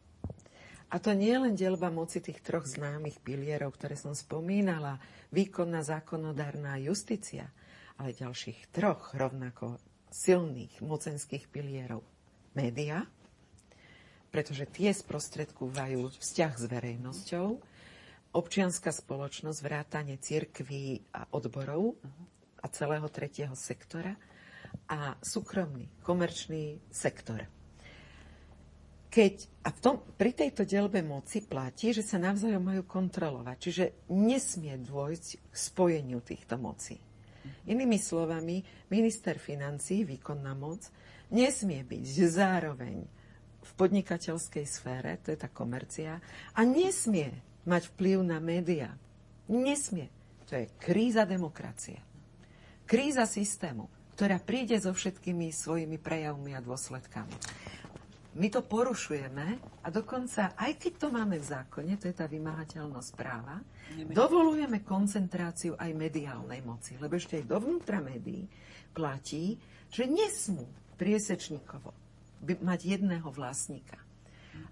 A 0.89 1.03
to 1.03 1.11
nie 1.13 1.35
je 1.35 1.43
len 1.43 1.55
delba 1.59 1.91
moci 1.91 2.23
tých 2.23 2.39
troch 2.41 2.65
známych 2.65 3.19
pilierov, 3.21 3.77
ktoré 3.77 3.99
som 3.99 4.15
spomínala, 4.15 5.03
výkonná, 5.35 5.83
zákonodárna 5.83 6.79
justícia, 6.81 7.51
ale 7.99 8.15
ďalších 8.15 8.71
troch 8.71 9.13
rovnako 9.13 9.77
silných 10.09 10.81
mocenských 10.81 11.51
pilierov. 11.51 12.07
Média, 12.55 13.03
pretože 14.35 14.67
tie 14.67 14.91
sprostredkúvajú 14.91 16.11
vzťah 16.19 16.53
s 16.59 16.65
verejnosťou 16.67 17.47
občianská 18.35 18.91
spoločnosť, 18.91 19.63
vrátanie 19.63 20.19
cirkví 20.19 21.07
a 21.15 21.31
odborov 21.31 21.95
a 22.59 22.67
celého 22.67 23.07
tretieho 23.15 23.55
sektora 23.55 24.19
a 24.91 25.15
súkromný, 25.23 25.87
komerčný 26.03 26.83
sektor. 26.91 27.47
Keď, 29.07 29.35
a 29.63 29.71
v 29.71 29.79
tom, 29.79 30.03
pri 30.19 30.35
tejto 30.35 30.67
delbe 30.67 30.99
moci 31.07 31.47
platí, 31.47 31.95
že 31.95 32.03
sa 32.03 32.19
navzájom 32.19 32.59
majú 32.59 32.83
kontrolovať. 32.83 33.57
Čiže 33.63 33.85
nesmie 34.11 34.75
dôjsť 34.83 35.27
k 35.39 35.55
spojeniu 35.55 36.19
týchto 36.19 36.59
mocí. 36.59 36.99
Inými 37.71 38.03
slovami, 38.03 38.67
minister 38.91 39.39
financí, 39.39 40.03
výkonná 40.03 40.59
moc, 40.59 40.83
nesmie 41.31 41.87
byť 41.87 42.05
zároveň 42.27 43.07
podnikateľskej 43.75 44.67
sfére, 44.67 45.19
to 45.23 45.35
je 45.35 45.39
tá 45.39 45.51
komercia, 45.51 46.23
a 46.55 46.61
nesmie 46.63 47.35
mať 47.67 47.91
vplyv 47.95 48.19
na 48.23 48.39
médiá. 48.39 48.95
Nesmie. 49.51 50.09
To 50.49 50.57
je 50.61 50.71
kríza 50.79 51.25
demokracie. 51.25 51.99
Kríza 52.85 53.25
systému, 53.25 53.89
ktorá 54.15 54.37
príde 54.39 54.77
so 54.77 54.93
všetkými 54.93 55.49
svojimi 55.51 55.97
prejavmi 55.97 56.53
a 56.53 56.61
dôsledkami 56.61 57.35
my 58.35 58.51
to 58.51 58.67
porušujeme 58.67 59.47
a 59.87 59.89
dokonca, 59.95 60.59
aj 60.59 60.73
keď 60.75 60.93
to 61.07 61.09
máme 61.15 61.39
v 61.39 61.47
zákone, 61.47 61.95
to 61.95 62.11
je 62.11 62.17
tá 62.19 62.27
vymáhateľnosť 62.27 63.11
práva, 63.15 63.63
dovolujeme 64.11 64.83
koncentráciu 64.83 65.79
aj 65.79 65.95
mediálnej 65.95 66.59
moci. 66.67 66.99
Lebo 66.99 67.15
ešte 67.15 67.39
aj 67.39 67.47
dovnútra 67.47 68.03
médií 68.03 68.51
platí, 68.91 69.55
že 69.87 70.11
nesmú 70.11 70.67
priesečníkovo 70.99 72.04
mať 72.45 72.81
jedného 72.99 73.29
vlastníka. 73.33 73.99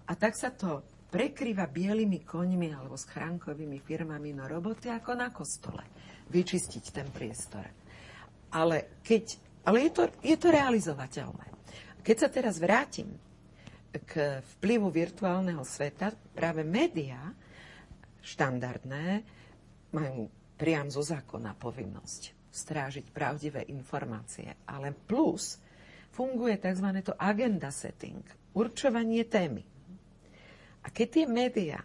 A 0.07 0.13
tak 0.15 0.37
sa 0.37 0.53
to 0.53 0.83
prekrýva 1.13 1.69
bielými 1.69 2.25
koňmi 2.25 2.73
alebo 2.73 2.97
schránkovými 2.97 3.77
firmami 3.77 4.33
no 4.33 4.49
roboty 4.49 4.89
ako 4.89 5.11
na 5.13 5.29
kostole. 5.29 5.85
Vyčistiť 6.33 6.85
ten 6.89 7.07
priestor. 7.13 7.65
Ale, 8.53 9.01
keď, 9.05 9.37
ale 9.65 9.89
je, 9.89 9.91
to, 9.93 10.03
je 10.21 10.37
to 10.37 10.47
realizovateľné. 10.49 11.47
Keď 12.01 12.15
sa 12.17 12.29
teraz 12.29 12.57
vrátim 12.57 13.13
k 13.93 14.41
vplyvu 14.57 14.89
virtuálneho 14.89 15.61
sveta 15.61 16.13
práve 16.33 16.65
médiá 16.65 17.29
štandardné 18.25 19.21
majú 19.93 20.25
priam 20.57 20.89
zo 20.89 21.05
zákona 21.05 21.53
povinnosť 21.53 22.43
strážiť 22.53 23.09
pravdivé 23.13 23.69
informácie. 23.69 24.65
Ale 24.69 24.93
plus 24.93 25.61
funguje 26.13 26.61
tzv. 26.61 26.87
to 27.01 27.17
agenda 27.17 27.73
setting, 27.73 28.21
určovanie 28.53 29.25
témy. 29.25 29.65
A 30.85 30.87
keď 30.93 31.07
tie 31.09 31.25
médiá 31.25 31.79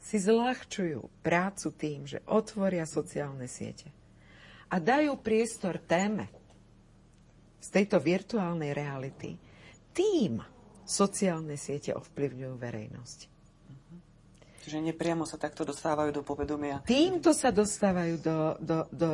si 0.00 0.20
zľahčujú 0.20 1.24
prácu 1.24 1.68
tým, 1.76 2.04
že 2.04 2.20
otvoria 2.28 2.84
sociálne 2.84 3.48
siete 3.48 3.88
a 4.70 4.76
dajú 4.78 5.18
priestor 5.18 5.80
téme 5.80 6.28
z 7.60 7.68
tejto 7.68 8.00
virtuálnej 8.00 8.72
reality, 8.72 9.36
tým 9.92 10.40
sociálne 10.86 11.54
siete 11.60 11.92
ovplyvňujú 11.92 12.54
verejnosť. 12.56 13.18
Čiže 14.60 14.78
nepriamo 14.92 15.24
sa 15.24 15.40
takto 15.40 15.64
dostávajú 15.64 16.20
do 16.20 16.22
povedomia. 16.24 16.84
Týmto 16.84 17.32
sa 17.32 17.48
dostávajú 17.48 18.14
do, 18.20 18.38
do, 18.60 18.78
do 18.92 19.10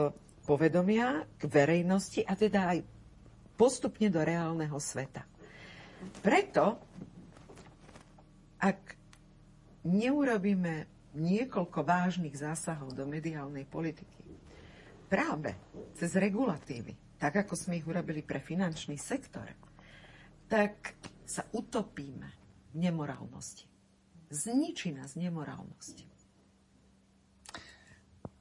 povedomia 0.46 1.26
k 1.38 1.42
verejnosti 1.46 2.22
a 2.22 2.34
teda 2.34 2.74
aj 2.74 2.78
postupne 3.56 4.12
do 4.12 4.20
reálneho 4.20 4.76
sveta. 4.76 5.24
Preto, 6.20 6.76
ak 8.60 8.80
neurobíme 9.88 10.86
niekoľko 11.16 11.80
vážnych 11.80 12.36
zásahov 12.36 12.92
do 12.92 13.08
mediálnej 13.08 13.64
politiky, 13.64 14.20
práve 15.08 15.56
cez 15.96 16.12
regulatívy, 16.12 17.16
tak 17.16 17.48
ako 17.48 17.56
sme 17.56 17.80
ich 17.80 17.86
urobili 17.88 18.20
pre 18.20 18.44
finančný 18.44 19.00
sektor, 19.00 19.48
tak 20.46 20.94
sa 21.24 21.42
utopíme 21.56 22.28
v 22.76 22.86
nemorálnosti. 22.86 23.64
Zničí 24.28 24.92
nás 24.92 25.16
nemorálnosť. 25.16 26.15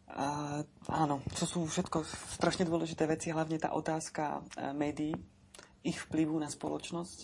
A, 0.05 0.61
áno, 0.85 1.25
to 1.33 1.49
sú 1.49 1.65
všetko 1.65 2.05
strašne 2.37 2.69
dôležité 2.69 3.09
veci, 3.09 3.33
hlavne 3.33 3.57
tá 3.57 3.73
otázka 3.73 4.37
e, 4.37 4.69
médií, 4.77 5.17
ich 5.81 5.97
vplyvu 5.97 6.37
na 6.37 6.49
spoločnosť 6.49 7.19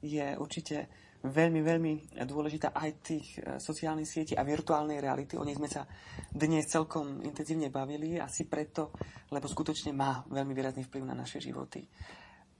je 0.00 0.26
určite 0.36 0.88
veľmi, 1.20 1.60
veľmi 1.60 1.92
dôležitá 2.24 2.72
aj 2.72 2.90
tých 3.04 3.26
e, 3.36 3.60
sociálnych 3.60 4.08
sietí 4.08 4.32
a 4.36 4.44
virtuálnej 4.44 5.00
reality. 5.00 5.36
O 5.36 5.44
nej 5.44 5.56
sme 5.56 5.68
sa 5.68 5.84
dnes 6.32 6.68
celkom 6.68 7.20
intenzívne 7.20 7.68
bavili, 7.68 8.16
asi 8.16 8.48
preto, 8.48 8.92
lebo 9.28 9.48
skutočne 9.48 9.92
má 9.92 10.24
veľmi 10.28 10.52
výrazný 10.56 10.88
vplyv 10.88 11.04
na 11.04 11.16
naše 11.16 11.40
životy. 11.40 11.84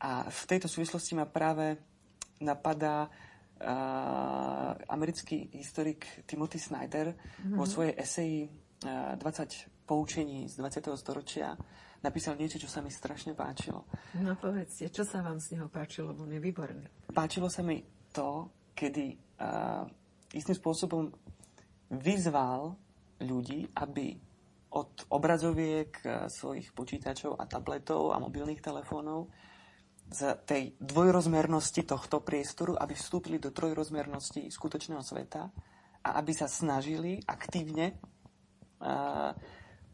A 0.01 0.29
v 0.29 0.43
tejto 0.49 0.69
súvislosti 0.69 1.13
ma 1.13 1.29
práve 1.29 1.77
napadá 2.41 3.05
uh, 3.05 4.73
americký 4.89 5.53
historik 5.53 6.25
Timothy 6.25 6.57
Snyder 6.57 7.13
mm-hmm. 7.13 7.57
vo 7.61 7.69
svojej 7.69 7.93
eseji 8.01 8.49
20 8.81 9.85
poučení 9.85 10.49
z 10.49 10.57
20. 10.57 10.89
storočia 10.97 11.59
napísal 12.01 12.41
niečo, 12.41 12.57
čo 12.57 12.69
sa 12.71 12.81
mi 12.81 12.89
strašne 12.89 13.37
páčilo. 13.37 13.85
No 14.17 14.33
povedzte, 14.41 14.89
čo 14.89 15.05
sa 15.05 15.21
vám 15.21 15.37
z 15.37 15.59
neho 15.59 15.69
páčilo, 15.69 16.17
on 16.17 16.33
je 16.33 16.41
výborný. 16.41 17.13
Páčilo 17.13 17.53
sa 17.53 17.61
mi 17.61 17.85
to, 18.09 18.49
kedy 18.73 19.13
uh, 19.13 19.85
istým 20.33 20.57
spôsobom 20.57 21.13
vyzval 21.93 22.73
ľudí, 23.21 23.69
aby 23.77 24.17
od 24.71 25.11
obrazoviek 25.11 25.91
svojich 26.31 26.71
počítačov 26.71 27.35
a 27.35 27.45
tabletov 27.51 28.15
a 28.15 28.23
mobilných 28.23 28.63
telefónov 28.63 29.27
z 30.11 30.39
tej 30.47 30.63
dvojrozmernosti 30.79 31.83
tohto 31.83 32.23
priestoru, 32.23 32.79
aby 32.79 32.95
vstúpili 32.95 33.43
do 33.43 33.51
trojrozmernosti 33.51 34.47
skutočného 34.51 35.03
sveta 35.03 35.51
a 36.07 36.11
aby 36.19 36.33
sa 36.35 36.47
snažili 36.47 37.19
aktívne 37.27 37.99
uh, 38.81 39.33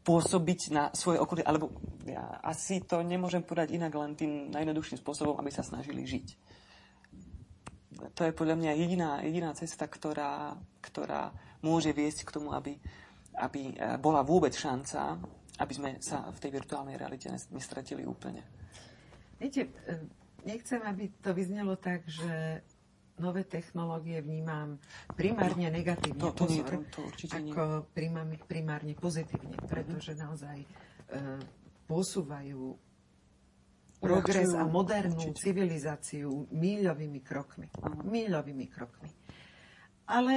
pôsobiť 0.07 0.61
na 0.71 0.85
svoje 0.95 1.19
okolie. 1.19 1.43
Alebo 1.43 1.75
ja 2.07 2.39
asi 2.43 2.83
to 2.87 3.03
nemôžem 3.03 3.43
povedať 3.43 3.75
inak 3.75 3.93
len 3.95 4.15
tým 4.15 4.55
najjednoduchším 4.55 5.03
spôsobom, 5.03 5.35
aby 5.39 5.51
sa 5.51 5.67
snažili 5.67 6.07
žiť. 6.07 6.27
To 8.15 8.23
je 8.23 8.33
podľa 8.37 8.57
mňa 8.61 8.73
jediná, 8.77 9.11
jediná 9.25 9.51
cesta, 9.57 9.89
ktorá, 9.89 10.55
ktorá 10.85 11.33
môže 11.65 11.91
viesť 11.91 12.29
k 12.29 12.35
tomu, 12.39 12.53
aby, 12.53 12.77
aby 13.41 13.73
bola 13.99 14.21
vôbec 14.21 14.53
šanca, 14.53 15.17
aby 15.59 15.73
sme 15.73 15.91
sa 16.05 16.29
v 16.29 16.39
tej 16.39 16.51
virtuálnej 16.53 17.01
realite 17.01 17.33
nestratili 17.51 18.05
úplne. 18.05 18.45
Viete, 19.41 19.69
e, 19.89 20.01
nechcem, 20.45 20.81
aby 20.85 21.13
to 21.21 21.33
vyznelo 21.33 21.77
tak, 21.77 22.05
že 22.09 22.61
nové 23.19 23.45
technológie 23.45 24.21
vnímam 24.21 24.77
primárne 25.17 25.69
no, 25.69 25.77
negatívne, 25.77 26.21
to, 26.21 26.31
to, 26.33 26.45
pozor, 26.45 26.67
to, 26.93 27.01
to 27.13 27.27
ako 27.33 27.63
nie. 27.89 28.39
primárne 28.45 28.93
pozitívne, 28.97 29.57
pretože 29.65 30.13
mhm. 30.13 30.21
naozaj 30.21 30.59
e, 30.61 30.69
posúvajú 31.87 32.63
progres 33.97 34.53
a 34.53 34.69
modernú 34.69 35.33
určite. 35.33 35.41
civilizáciu 35.49 36.53
míľovými 36.53 37.21
krokmi. 37.25 37.67
Míľovými 38.05 38.67
krokmi. 38.69 39.09
Ale 40.13 40.35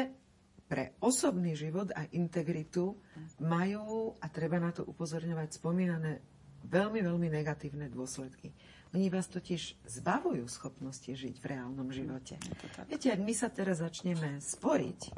pre 0.70 0.96
osobný 1.02 1.58
život 1.58 1.90
a 1.98 2.06
integritu 2.14 2.94
majú, 3.42 4.16
a 4.22 4.26
treba 4.30 4.62
na 4.62 4.72
to 4.72 4.86
upozorňovať, 4.86 5.60
spomínané 5.60 6.22
veľmi, 6.70 7.02
veľmi 7.02 7.28
negatívne 7.28 7.90
dôsledky. 7.90 8.54
Oni 8.90 9.06
vás 9.14 9.30
totiž 9.30 9.86
zbavujú 9.86 10.50
schopnosti 10.50 11.14
žiť 11.14 11.38
v 11.38 11.46
reálnom 11.46 11.94
živote. 11.94 12.42
Viete, 12.90 13.14
ak 13.14 13.22
my 13.22 13.34
sa 13.38 13.54
teraz 13.54 13.86
začneme 13.86 14.42
sporiť 14.42 15.14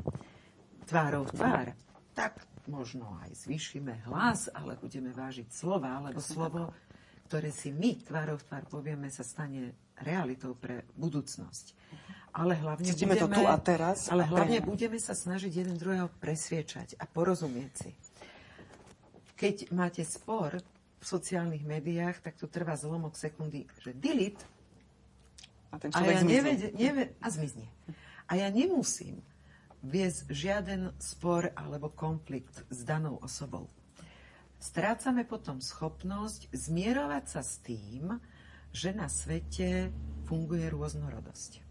tvárou 0.92 1.24
v 1.24 1.32
tvár, 1.32 1.68
tak 2.12 2.44
možno 2.68 3.08
aj 3.24 3.48
zvýšime 3.48 4.04
hlas, 4.12 4.52
ale 4.52 4.76
budeme 4.76 5.16
vážiť 5.16 5.48
slova, 5.56 6.04
lebo 6.04 6.20
slovo, 6.20 6.76
ktoré 7.32 7.48
si 7.48 7.72
my 7.72 7.96
tvárou 8.04 8.36
v 8.36 8.48
tvár 8.52 8.64
povieme, 8.68 9.08
sa 9.08 9.24
stane 9.24 9.72
realitou 10.04 10.52
pre 10.52 10.84
budúcnosť. 11.00 11.72
Ale 12.36 12.60
hlavne, 12.60 12.92
budeme, 12.92 13.16
to 13.16 13.28
tu 13.28 13.44
a 13.48 13.56
teraz. 13.56 14.12
Ale 14.12 14.28
hlavne 14.28 14.60
budeme 14.64 15.00
sa 15.00 15.16
snažiť 15.16 15.52
jeden 15.52 15.76
druhého 15.80 16.12
presviečať 16.20 17.00
a 17.00 17.08
porozumieť 17.08 17.72
si. 17.76 17.92
Keď 19.40 19.72
máte 19.72 20.04
spor, 20.04 20.60
v 21.02 21.06
sociálnych 21.06 21.66
médiách, 21.66 22.22
tak 22.22 22.38
to 22.38 22.46
trvá 22.46 22.78
zlomok 22.78 23.18
sekundy, 23.18 23.66
že 23.82 23.98
delete 23.98 24.46
a 25.74 25.80
ten 25.82 25.90
a 25.96 26.00
ja 26.06 26.22
zmizne. 26.22 26.30
Nevede, 26.30 26.68
neved, 26.78 27.10
a 27.18 27.28
zmizne. 27.34 27.66
A 28.30 28.38
ja 28.38 28.48
nemusím 28.54 29.24
viesť 29.82 30.30
žiaden 30.30 30.94
spor 31.02 31.50
alebo 31.58 31.90
konflikt 31.90 32.62
s 32.70 32.86
danou 32.86 33.18
osobou. 33.18 33.66
Strácame 34.62 35.26
potom 35.26 35.58
schopnosť 35.58 36.54
zmierovať 36.54 37.26
sa 37.26 37.42
s 37.42 37.58
tým, 37.66 38.22
že 38.70 38.94
na 38.94 39.10
svete 39.10 39.90
funguje 40.30 40.70
rôznorodosť. 40.70 41.66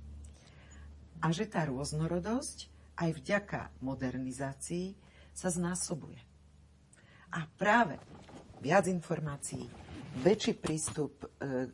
A 1.23 1.31
že 1.31 1.47
tá 1.47 1.63
rôznorodosť 1.71 2.67
aj 2.99 3.11
vďaka 3.15 3.61
modernizácii 3.79 4.99
sa 5.31 5.49
znásobuje. 5.55 6.19
A 7.31 7.47
práve 7.55 7.95
viac 8.61 8.87
informácií, 8.87 9.65
väčší 10.21 10.55
prístup 10.61 11.25
e, 11.41 11.69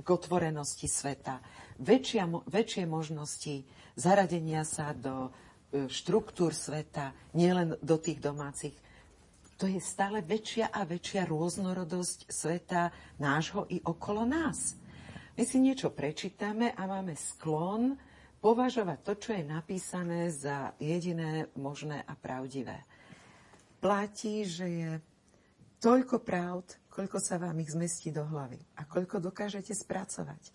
k 0.00 0.06
otvorenosti 0.06 0.86
sveta, 0.86 1.40
väčšia, 1.80 2.28
väčšie 2.46 2.84
možnosti 2.84 3.64
zaradenia 3.96 4.62
sa 4.62 4.92
do 4.92 5.32
e, 5.72 5.90
štruktúr 5.90 6.52
sveta, 6.52 7.16
nielen 7.32 7.80
do 7.80 7.96
tých 7.96 8.20
domácich. 8.20 8.76
To 9.56 9.64
je 9.64 9.80
stále 9.80 10.20
väčšia 10.20 10.68
a 10.68 10.84
väčšia 10.84 11.24
rôznorodosť 11.24 12.28
sveta 12.28 12.92
nášho 13.16 13.64
i 13.72 13.80
okolo 13.80 14.28
nás. 14.28 14.76
My 15.36 15.44
si 15.48 15.60
niečo 15.60 15.92
prečítame 15.92 16.76
a 16.76 16.84
máme 16.84 17.16
sklon 17.16 17.96
považovať 18.44 18.98
to, 19.00 19.12
čo 19.16 19.30
je 19.32 19.44
napísané 19.48 20.28
za 20.28 20.76
jediné 20.76 21.48
možné 21.56 22.04
a 22.04 22.12
pravdivé. 22.12 22.84
Platí, 23.80 24.44
že 24.44 24.66
je 24.68 24.90
toľko 25.80 26.24
pravd, 26.24 26.76
koľko 26.88 27.18
sa 27.20 27.36
vám 27.36 27.60
ich 27.60 27.72
zmestí 27.72 28.08
do 28.08 28.24
hlavy 28.24 28.60
a 28.80 28.88
koľko 28.88 29.20
dokážete 29.20 29.76
spracovať. 29.76 30.52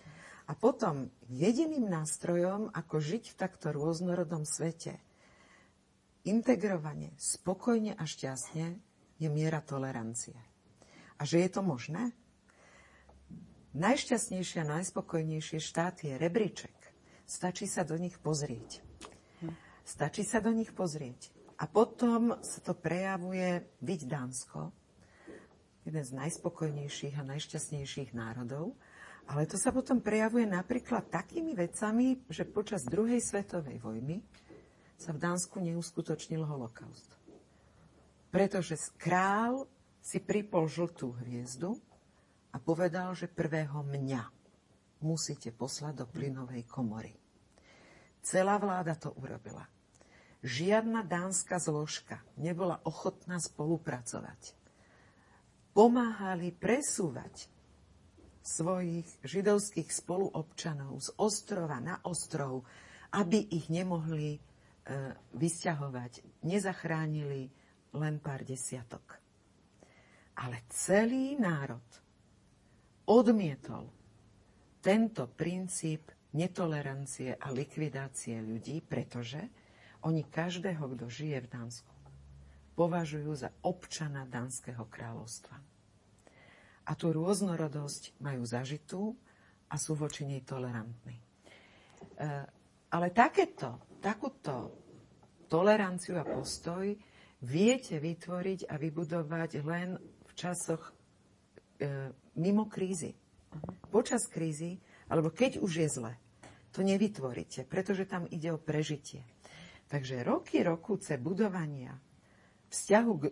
A 0.50 0.58
potom 0.58 1.14
jediným 1.30 1.88
nástrojom, 1.88 2.74
ako 2.74 2.98
žiť 2.98 3.32
v 3.32 3.40
takto 3.40 3.72
rôznorodom 3.72 4.44
svete, 4.44 5.00
integrovane, 6.26 7.14
spokojne 7.18 7.94
a 7.96 8.04
šťastne, 8.04 8.76
je 9.22 9.30
miera 9.30 9.62
tolerancie. 9.62 10.36
A 11.22 11.26
že 11.30 11.46
je 11.46 11.50
to 11.54 11.62
možné? 11.62 12.10
Najšťastnejšie 13.78 14.66
a 14.66 14.72
najspokojnejšie 14.82 15.62
štáty 15.62 16.12
je 16.12 16.16
rebríček. 16.18 16.76
Stačí 17.24 17.70
sa 17.70 17.88
do 17.88 17.96
nich 17.96 18.18
pozrieť. 18.20 18.84
Stačí 19.86 20.28
sa 20.28 20.44
do 20.44 20.52
nich 20.52 20.74
pozrieť. 20.74 21.32
A 21.62 21.70
potom 21.70 22.36
sa 22.42 22.60
to 22.66 22.74
prejavuje 22.74 23.62
byť 23.80 24.02
Dánsko, 24.10 24.81
jeden 25.86 26.04
z 26.06 26.12
najspokojnejších 26.14 27.18
a 27.18 27.28
najšťastnejších 27.28 28.14
národov, 28.14 28.78
ale 29.30 29.48
to 29.48 29.56
sa 29.56 29.72
potom 29.72 30.02
prejavuje 30.02 30.46
napríklad 30.50 31.08
takými 31.10 31.54
vecami, 31.56 32.20
že 32.28 32.46
počas 32.46 32.86
druhej 32.86 33.22
svetovej 33.22 33.78
vojny 33.80 34.20
sa 34.98 35.14
v 35.14 35.22
Dánsku 35.22 35.58
neuskutočnil 35.62 36.46
holokaust. 36.46 37.18
Pretože 38.30 38.78
král 39.02 39.66
si 40.02 40.22
pripol 40.22 40.70
žltú 40.70 41.14
hviezdu 41.22 41.78
a 42.54 42.58
povedal, 42.62 43.14
že 43.14 43.30
prvého 43.30 43.82
mňa 43.82 44.24
musíte 45.02 45.50
poslať 45.50 46.04
do 46.04 46.06
plynovej 46.06 46.66
komory. 46.70 47.14
Celá 48.22 48.62
vláda 48.62 48.94
to 48.94 49.10
urobila. 49.18 49.66
Žiadna 50.46 51.06
dánska 51.06 51.62
zložka 51.62 52.22
nebola 52.38 52.82
ochotná 52.86 53.38
spolupracovať. 53.42 54.61
Pomáhali 55.72 56.52
presúvať 56.52 57.48
svojich 58.42 59.08
židovských 59.24 59.88
spoluobčanov 59.88 61.00
z 61.00 61.10
ostrova 61.22 61.80
na 61.80 62.02
ostrov, 62.04 62.66
aby 63.14 63.40
ich 63.54 63.70
nemohli 63.70 64.36
e, 64.36 64.40
vysťahovať. 65.38 66.44
Nezachránili 66.44 67.48
len 67.96 68.16
pár 68.20 68.44
desiatok. 68.44 69.20
Ale 70.42 70.66
celý 70.74 71.38
národ 71.38 71.86
odmietol 73.06 73.92
tento 74.82 75.30
princíp 75.30 76.10
netolerancie 76.34 77.36
a 77.36 77.52
likvidácie 77.52 78.40
ľudí, 78.42 78.82
pretože 78.82 79.40
oni 80.02 80.26
každého, 80.26 80.98
kto 80.98 81.06
žije 81.06 81.38
v 81.46 81.52
Dánsku, 81.52 81.94
považujú 82.82 83.32
za 83.38 83.54
občana 83.62 84.26
Dánskeho 84.26 84.90
kráľovstva. 84.90 85.54
A 86.90 86.92
tú 86.98 87.14
rôznorodosť 87.14 88.18
majú 88.18 88.42
zažitú 88.42 89.14
a 89.70 89.78
sú 89.78 89.94
voči 89.94 90.26
nej 90.26 90.42
tolerantní. 90.42 91.14
E, 91.14 91.24
ale 92.90 93.08
takéto, 93.14 93.86
takúto 94.02 94.74
toleranciu 95.46 96.18
a 96.18 96.26
postoj 96.26 96.90
viete 97.46 98.02
vytvoriť 98.02 98.66
a 98.66 98.82
vybudovať 98.82 99.62
len 99.62 100.02
v 100.02 100.32
časoch 100.34 100.82
e, 100.82 100.92
mimo 102.42 102.66
krízy. 102.66 103.14
Počas 103.94 104.26
krízy, 104.26 104.82
alebo 105.06 105.30
keď 105.30 105.62
už 105.62 105.72
je 105.86 105.88
zle, 106.02 106.14
to 106.74 106.82
nevytvoríte, 106.82 107.62
pretože 107.70 108.10
tam 108.10 108.26
ide 108.34 108.50
o 108.50 108.58
prežitie. 108.58 109.22
Takže 109.86 110.26
roky, 110.26 110.66
rokúce 110.66 111.20
budovania 111.22 111.94
vzťahu 112.72 113.12
k 113.20 113.24
e, 113.28 113.32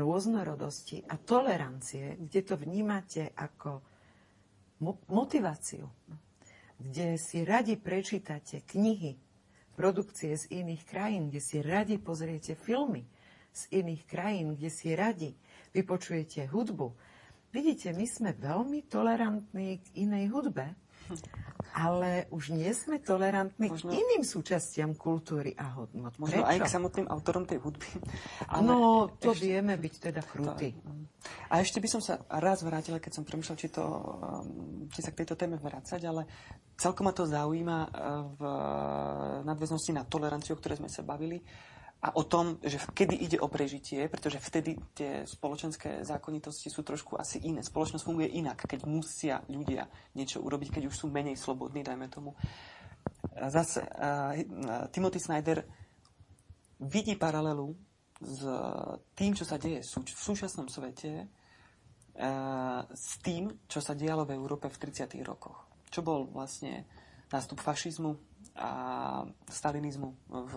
rôznorodosti 0.00 1.04
a 1.04 1.20
tolerancie, 1.20 2.16
kde 2.16 2.40
to 2.40 2.56
vnímate 2.56 3.28
ako 3.36 3.84
mo- 4.80 4.98
motiváciu, 5.12 5.84
kde 6.80 7.20
si 7.20 7.44
radi 7.44 7.76
prečítate 7.76 8.64
knihy, 8.64 9.20
produkcie 9.76 10.34
z 10.34 10.50
iných 10.64 10.82
krajín, 10.88 11.28
kde 11.28 11.40
si 11.44 11.60
radi 11.60 12.00
pozriete 12.00 12.56
filmy 12.56 13.04
z 13.52 13.84
iných 13.84 14.02
krajín, 14.08 14.56
kde 14.56 14.70
si 14.72 14.96
radi 14.96 15.30
vypočujete 15.76 16.48
hudbu, 16.48 16.88
Vidíte, 17.48 17.96
my 17.96 18.04
sme 18.04 18.30
veľmi 18.36 18.84
tolerantní 18.92 19.80
k 19.80 19.86
inej 20.04 20.28
hudbe, 20.28 20.76
ale 21.78 22.26
už 22.34 22.50
nie 22.50 22.70
sme 22.74 22.98
tolerantní 22.98 23.70
možno, 23.70 23.94
k 23.94 24.02
iným 24.02 24.26
súčastiam 24.26 24.98
kultúry 24.98 25.54
a 25.54 25.78
hodnot. 25.78 26.16
Možno 26.18 26.42
Prečo? 26.42 26.50
aj 26.50 26.58
k 26.64 26.68
samotným 26.74 27.06
autorom 27.06 27.44
tej 27.46 27.62
hudby. 27.62 27.86
Ale 28.50 28.66
no, 28.66 28.76
to 29.20 29.30
ešte, 29.30 29.46
vieme 29.46 29.78
byť 29.78 29.94
teda 30.10 30.22
krutí. 30.26 30.74
A 31.52 31.62
ešte 31.62 31.78
by 31.78 31.88
som 31.88 32.02
sa 32.02 32.18
raz 32.40 32.66
vrátila, 32.66 32.98
keď 32.98 33.20
som 33.20 33.24
premýšľal, 33.24 33.58
či, 33.58 33.68
to, 33.70 33.84
um, 33.84 34.90
či 34.90 35.00
sa 35.04 35.14
k 35.14 35.22
tejto 35.22 35.38
téme 35.38 35.54
vrácať, 35.60 36.00
ale 36.08 36.26
celkom 36.74 37.06
ma 37.06 37.14
to 37.14 37.30
zaujíma 37.30 37.78
uh, 37.78 37.90
v 38.34 38.42
nadväznosti 39.46 39.92
na 39.94 40.02
toleranciu, 40.02 40.56
o 40.56 40.60
ktorej 40.60 40.82
sme 40.82 40.90
sa 40.90 41.06
bavili 41.06 41.38
a 41.98 42.14
o 42.14 42.22
tom, 42.22 42.62
že 42.62 42.78
kedy 42.78 43.18
ide 43.18 43.38
o 43.42 43.50
prežitie, 43.50 44.06
pretože 44.06 44.38
vtedy 44.38 44.78
tie 44.94 45.26
spoločenské 45.26 46.06
zákonitosti 46.06 46.70
sú 46.70 46.86
trošku 46.86 47.18
asi 47.18 47.42
iné. 47.42 47.66
Spoločnosť 47.66 48.06
funguje 48.06 48.38
inak, 48.38 48.70
keď 48.70 48.86
musia 48.86 49.42
ľudia 49.50 49.90
niečo 50.14 50.38
urobiť, 50.38 50.78
keď 50.78 50.82
už 50.86 50.94
sú 50.94 51.06
menej 51.10 51.34
slobodní, 51.34 51.82
dajme 51.82 52.06
tomu. 52.06 52.38
Zase 53.34 53.82
uh, 53.82 54.86
Timothy 54.94 55.18
Snyder 55.18 55.66
vidí 56.78 57.18
paralelu 57.18 57.74
s 58.22 58.42
tým, 59.14 59.34
čo 59.34 59.42
sa 59.46 59.58
deje 59.58 59.82
v 59.82 60.22
súčasnom 60.22 60.66
svete, 60.66 61.30
s 62.90 63.22
tým, 63.22 63.62
čo 63.70 63.78
sa 63.78 63.94
dialo 63.94 64.26
v 64.26 64.34
Európe 64.34 64.66
v 64.66 64.90
30. 64.90 65.06
rokoch. 65.22 65.70
Čo 65.86 66.02
bol 66.02 66.26
vlastne 66.26 66.82
nástup 67.30 67.62
fašizmu 67.62 68.18
a 68.58 68.70
stalinizmu 69.46 70.08
v 70.26 70.52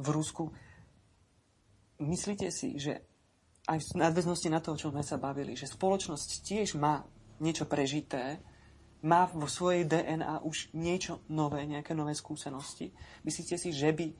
v 0.00 0.08
Rusku. 0.10 0.50
Myslíte 2.02 2.50
si, 2.50 2.78
že 2.78 3.02
aj 3.64 3.80
v 3.80 4.00
nadväznosti 4.04 4.48
na 4.52 4.60
to, 4.60 4.76
o 4.76 4.80
čom 4.80 4.92
sme 4.92 5.04
sa 5.06 5.16
bavili, 5.16 5.56
že 5.56 5.70
spoločnosť 5.70 6.28
tiež 6.44 6.76
má 6.76 7.06
niečo 7.40 7.64
prežité, 7.64 8.42
má 9.04 9.28
vo 9.28 9.48
svojej 9.48 9.84
DNA 9.84 10.44
už 10.44 10.72
niečo 10.76 11.20
nové, 11.28 11.64
nejaké 11.68 11.92
nové 11.92 12.16
skúsenosti. 12.16 12.92
Myslíte 13.24 13.60
si, 13.60 13.72
že 13.72 13.92
by 13.92 14.06
uh, 14.08 14.16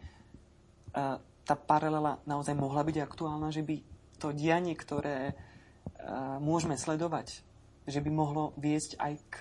tá 1.45 1.55
paralela 1.57 2.21
naozaj 2.29 2.57
mohla 2.57 2.85
byť 2.85 2.97
aktuálna, 3.01 3.49
že 3.53 3.65
by 3.65 3.81
to 4.21 4.33
dianie, 4.37 4.77
ktoré 4.77 5.33
uh, 5.33 6.37
môžeme 6.41 6.77
sledovať, 6.77 7.41
že 7.85 8.01
by 8.01 8.11
mohlo 8.13 8.53
viesť 8.61 8.97
aj 9.01 9.13
k 9.29 9.37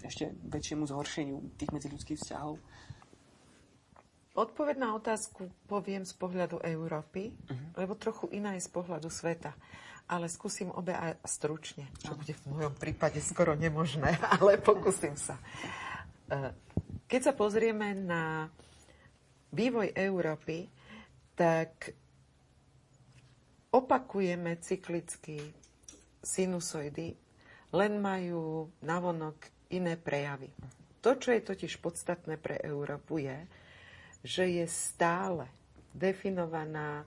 ešte 0.00 0.32
väčšiemu 0.48 0.88
zhoršeniu 0.88 1.36
tých 1.60 1.72
medziľudských 1.72 2.20
vzťahov? 2.20 2.56
Odpoveď 4.40 4.80
na 4.80 4.96
otázku 4.96 5.52
poviem 5.68 6.08
z 6.08 6.16
pohľadu 6.16 6.64
Európy, 6.64 7.36
uh-huh. 7.36 7.76
lebo 7.76 7.92
trochu 7.92 8.32
iná 8.32 8.56
je 8.56 8.64
z 8.64 8.72
pohľadu 8.72 9.12
sveta. 9.12 9.52
Ale 10.08 10.32
skúsim 10.32 10.72
obe 10.72 10.96
aj 10.96 11.20
stručne, 11.28 11.84
čo 12.00 12.16
bude 12.16 12.32
v 12.32 12.44
mojom 12.48 12.72
prípade 12.72 13.20
skoro 13.20 13.52
nemožné, 13.52 14.16
ale 14.40 14.56
pokúsim 14.56 15.12
sa. 15.20 15.36
E, 16.32 16.56
keď 17.04 17.20
sa 17.20 17.32
pozrieme 17.36 17.92
na 17.92 18.48
vývoj 19.52 19.92
Európy, 19.92 20.72
tak 21.36 21.92
opakujeme 23.70 24.56
cyklicky 24.58 25.36
sinusoidy, 26.24 27.12
len 27.76 27.92
majú 28.00 28.72
navonok 28.80 29.36
iné 29.68 30.00
prejavy. 30.00 30.48
To, 31.00 31.16
čo 31.16 31.32
je 31.32 31.44
totiž 31.44 31.80
podstatné 31.80 32.40
pre 32.40 32.58
Európu, 32.60 33.20
je, 33.20 33.36
že 34.20 34.44
je 34.46 34.66
stále 34.68 35.48
definovaná 35.90 37.04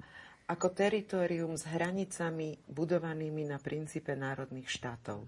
ako 0.49 0.75
teritorium 0.75 1.55
s 1.55 1.63
hranicami 1.63 2.59
budovanými 2.67 3.47
na 3.47 3.57
princípe 3.57 4.11
národných 4.11 4.67
štátov. 4.67 5.23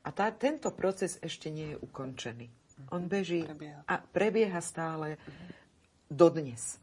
A 0.00 0.08
tá, 0.16 0.32
tento 0.32 0.72
proces 0.72 1.20
ešte 1.20 1.52
nie 1.52 1.76
je 1.76 1.80
ukončený. 1.84 2.48
On 2.88 3.04
beží 3.04 3.44
a 3.84 4.00
prebieha 4.00 4.64
stále 4.64 5.20
dodnes. 6.08 6.80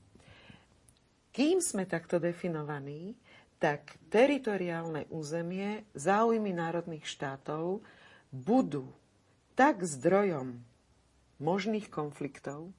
Kým 1.34 1.58
sme 1.58 1.90
takto 1.90 2.22
definovaní, 2.22 3.18
tak 3.58 3.98
teritoriálne 4.14 5.10
územie, 5.10 5.90
záujmy 5.98 6.54
národných 6.54 7.10
štátov 7.10 7.82
budú 8.30 8.86
tak 9.58 9.82
zdrojom 9.82 10.62
možných 11.42 11.90
konfliktov, 11.90 12.70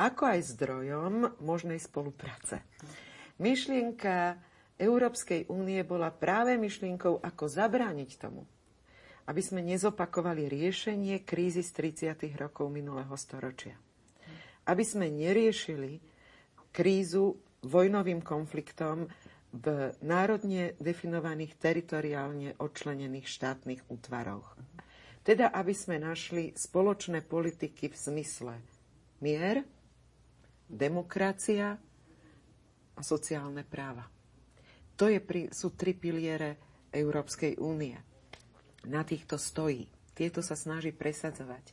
ako 0.00 0.32
aj 0.32 0.56
zdrojom 0.56 1.44
možnej 1.44 1.76
spolupráce. 1.76 2.64
Myšlienka 3.36 4.40
Európskej 4.80 5.52
únie 5.52 5.84
bola 5.84 6.08
práve 6.08 6.56
myšlienkou, 6.56 7.20
ako 7.20 7.44
zabrániť 7.44 8.10
tomu, 8.16 8.48
aby 9.28 9.42
sme 9.44 9.60
nezopakovali 9.60 10.48
riešenie 10.48 11.20
krízy 11.28 11.60
z 11.60 12.00
30. 12.16 12.16
rokov 12.40 12.72
minulého 12.72 13.12
storočia. 13.20 13.76
Aby 14.64 14.84
sme 14.88 15.12
neriešili 15.12 16.00
krízu 16.72 17.36
vojnovým 17.60 18.24
konfliktom 18.24 19.04
v 19.52 19.92
národne 20.00 20.78
definovaných 20.80 21.60
teritoriálne 21.60 22.56
odčlenených 22.56 23.26
štátnych 23.28 23.82
útvaroch. 23.92 24.56
Teda, 25.20 25.52
aby 25.52 25.76
sme 25.76 26.00
našli 26.00 26.56
spoločné 26.56 27.20
politiky 27.20 27.92
v 27.92 27.96
zmysle 27.98 28.54
mier, 29.20 29.60
demokracia 30.70 31.74
a 32.94 33.02
sociálne 33.02 33.66
práva. 33.66 34.06
To 34.94 35.10
je, 35.10 35.18
sú 35.50 35.74
tri 35.74 35.96
piliere 35.96 36.60
Európskej 36.94 37.58
únie. 37.58 37.96
Na 38.86 39.02
týchto 39.02 39.36
stojí. 39.36 39.88
Tieto 40.14 40.40
sa 40.40 40.54
snaží 40.54 40.92
presadzovať. 40.92 41.72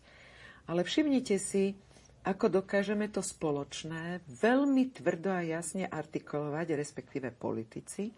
Ale 0.68 0.84
všimnite 0.84 1.36
si, 1.40 1.76
ako 2.24 2.60
dokážeme 2.60 3.08
to 3.08 3.24
spoločné 3.24 4.20
veľmi 4.28 4.92
tvrdo 4.92 5.32
a 5.32 5.44
jasne 5.44 5.88
artikulovať, 5.88 6.76
respektíve 6.76 7.32
politici, 7.32 8.12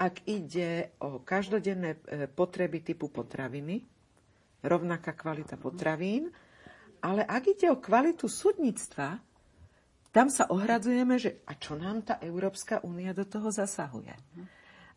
ak 0.00 0.24
ide 0.24 0.96
o 1.04 1.20
každodenné 1.20 2.00
e, 2.00 2.26
potreby 2.26 2.80
typu 2.80 3.12
potraviny, 3.12 3.84
rovnaká 4.64 5.12
kvalita 5.12 5.60
potravín, 5.60 6.32
ale 7.04 7.28
ak 7.28 7.44
ide 7.50 7.68
o 7.68 7.76
kvalitu 7.76 8.24
súdnictva, 8.24 9.20
tam 10.12 10.28
sa 10.28 10.46
ohradzujeme, 10.52 11.16
že 11.16 11.40
a 11.48 11.56
čo 11.56 11.74
nám 11.74 12.04
tá 12.04 12.14
Európska 12.20 12.84
únia 12.84 13.16
do 13.16 13.24
toho 13.24 13.48
zasahuje. 13.48 14.12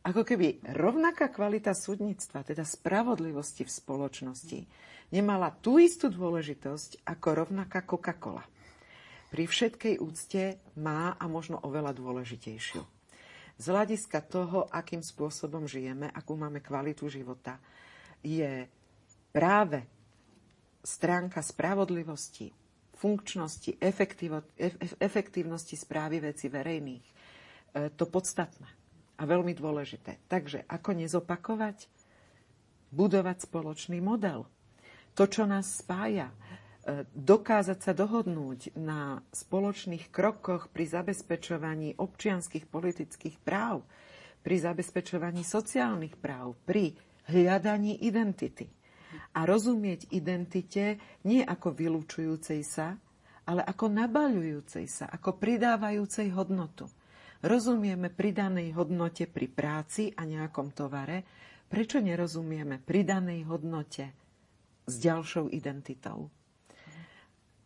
Ako 0.05 0.22
keby 0.22 0.61
rovnaká 0.78 1.34
kvalita 1.34 1.74
súdnictva, 1.74 2.45
teda 2.45 2.61
spravodlivosti 2.61 3.66
v 3.66 3.72
spoločnosti, 3.74 4.59
nemala 5.09 5.49
tú 5.49 5.82
istú 5.82 6.13
dôležitosť 6.13 7.07
ako 7.07 7.28
rovnaká 7.34 7.82
Coca-Cola 7.82 8.45
pri 9.36 9.51
všetkej 9.51 9.99
úcte 9.99 10.63
má 10.80 11.20
a 11.20 11.26
možno 11.28 11.59
oveľa 11.59 11.91
dôležitejšiu. 11.91 12.80
Z 13.59 13.66
hľadiska 13.68 14.24
toho, 14.24 14.72
akým 14.72 15.03
spôsobom 15.03 15.68
žijeme, 15.68 16.07
akú 16.07 16.39
máme 16.39 16.63
kvalitu 16.63 17.11
života, 17.11 17.59
je 18.24 18.63
práve 19.36 19.84
stránka 20.80 21.43
spravodlivosti, 21.43 22.47
funkčnosti, 23.06 23.78
efektívnosti 24.97 25.78
správy 25.78 26.26
veci 26.26 26.49
verejných 26.49 27.06
e, 27.06 27.14
to 27.93 28.10
podstatné 28.10 28.66
a 29.16 29.24
veľmi 29.30 29.53
dôležité. 29.53 30.26
Takže 30.26 30.66
ako 30.66 30.89
nezopakovať? 30.97 31.86
Budovať 32.89 33.45
spoločný 33.45 34.01
model. 34.01 34.47
To, 35.14 35.24
čo 35.28 35.45
nás 35.45 35.84
spája, 35.84 36.32
dokázať 37.18 37.80
sa 37.82 37.93
dohodnúť 37.97 38.78
na 38.78 39.18
spoločných 39.34 40.14
krokoch 40.14 40.70
pri 40.70 40.86
zabezpečovaní 40.86 41.97
občianských 41.97 42.70
politických 42.70 43.41
práv, 43.41 43.82
pri 44.45 44.56
zabezpečovaní 44.62 45.41
sociálnych 45.41 46.14
práv, 46.22 46.53
pri 46.70 46.93
hľadaní 47.26 48.06
identity. 48.06 48.70
A 49.36 49.43
rozumieť 49.43 50.07
identite 50.15 50.99
nie 51.27 51.43
ako 51.43 51.75
vylúčujúcej 51.75 52.63
sa, 52.63 52.95
ale 53.45 53.61
ako 53.61 53.91
nabaľujúcej 53.91 54.88
sa, 54.88 55.05
ako 55.11 55.36
pridávajúcej 55.38 56.31
hodnotu. 56.33 56.88
Rozumieme 57.45 58.09
pridanej 58.09 58.73
hodnote 58.73 59.27
pri 59.27 59.51
práci 59.51 60.09
a 60.15 60.23
nejakom 60.23 60.71
tovare, 60.71 61.21
prečo 61.67 61.99
nerozumieme 61.99 62.79
pridanej 62.79 63.43
hodnote 63.45 64.05
s 64.88 64.93
ďalšou 64.97 65.51
identitou? 65.51 66.31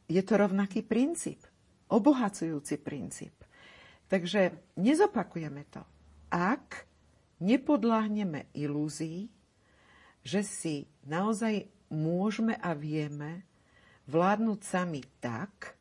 je 0.10 0.22
to 0.26 0.34
rovnaký 0.42 0.82
princíp, 0.82 1.46
obohacujúci 1.94 2.82
princíp. 2.82 3.38
Takže 4.10 4.74
nezopakujeme 4.82 5.70
to. 5.70 5.86
Ak 6.34 6.90
nepodláhneme 7.38 8.50
ilúzii, 8.58 9.30
že 10.24 10.42
si 10.46 10.76
naozaj 11.08 11.68
môžeme 11.90 12.56
a 12.60 12.76
vieme 12.78 13.44
vládnuť 14.10 14.60
sami 14.62 15.02
tak, 15.22 15.78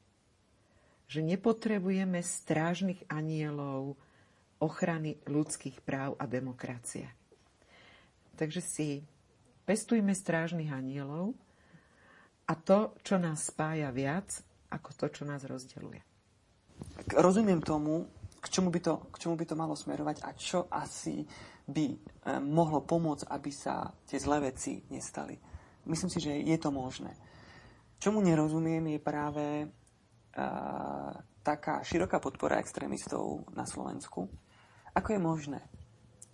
že 1.08 1.24
nepotrebujeme 1.24 2.20
strážnych 2.20 3.00
anielov 3.08 3.96
ochrany 4.60 5.16
ľudských 5.24 5.80
práv 5.80 6.18
a 6.20 6.28
demokracie. 6.28 7.08
Takže 8.36 8.60
si 8.60 8.88
pestujme 9.64 10.12
strážnych 10.12 10.68
anielov, 10.68 11.32
a 12.48 12.56
to, 12.56 12.96
čo 13.04 13.20
nás 13.20 13.52
spája 13.52 13.92
viac, 13.92 14.40
ako 14.72 14.90
to, 14.96 15.06
čo 15.12 15.22
nás 15.28 15.44
rozdeluje. 15.44 16.00
Rozumiem 17.12 17.60
tomu, 17.60 18.08
k 18.38 18.46
čomu 18.48 18.70
by 18.70 18.80
to, 18.80 18.94
k 19.10 19.16
čomu 19.18 19.34
by 19.34 19.46
to 19.46 19.58
malo 19.58 19.74
smerovať 19.74 20.22
a 20.22 20.30
čo 20.34 20.70
asi 20.70 21.26
by 21.68 21.86
e, 21.90 21.96
mohlo 22.40 22.86
pomôcť, 22.86 23.28
aby 23.28 23.50
sa 23.50 23.90
tie 24.06 24.16
zlé 24.16 24.52
veci 24.52 24.80
nestali. 24.88 25.36
Myslím 25.84 26.10
si, 26.10 26.18
že 26.22 26.32
je 26.32 26.56
to 26.56 26.70
možné. 26.70 27.12
Čomu 27.98 28.22
nerozumiem 28.22 28.94
je 28.94 29.00
práve 29.02 29.44
e, 29.62 29.66
taká 31.42 31.82
široká 31.82 32.22
podpora 32.22 32.62
extrémistov 32.62 33.48
na 33.52 33.66
Slovensku. 33.66 34.30
Ako 34.94 35.08
je 35.12 35.20
možné, 35.20 35.60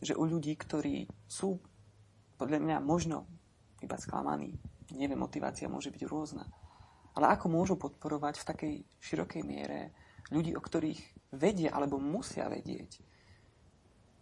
že 0.04 0.12
u 0.14 0.28
ľudí, 0.28 0.52
ktorí 0.54 1.08
sú 1.24 1.56
podľa 2.36 2.60
mňa 2.60 2.76
možno 2.84 3.24
iba 3.80 3.96
sklamaní, 3.96 4.52
neviem, 4.92 5.18
motivácia 5.18 5.70
môže 5.70 5.88
byť 5.88 6.02
rôzna. 6.04 6.44
Ale 7.14 7.30
ako 7.30 7.46
môžu 7.46 7.74
podporovať 7.78 8.42
v 8.42 8.48
takej 8.48 8.74
širokej 9.00 9.42
miere 9.46 9.94
ľudí, 10.32 10.56
o 10.56 10.62
ktorých 10.62 11.32
vedia 11.34 11.74
alebo 11.74 12.00
musia 12.00 12.48
vedieť, 12.48 12.90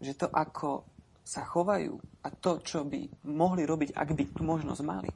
že 0.02 0.12
to, 0.18 0.26
ako 0.26 0.88
sa 1.22 1.46
chovajú 1.46 1.94
a 2.26 2.28
to, 2.34 2.58
čo 2.64 2.82
by 2.82 3.06
mohli 3.30 3.62
robiť, 3.62 3.94
ak 3.94 4.08
by 4.18 4.24
tú 4.34 4.42
možnosť 4.42 4.82
mali, 4.82 5.12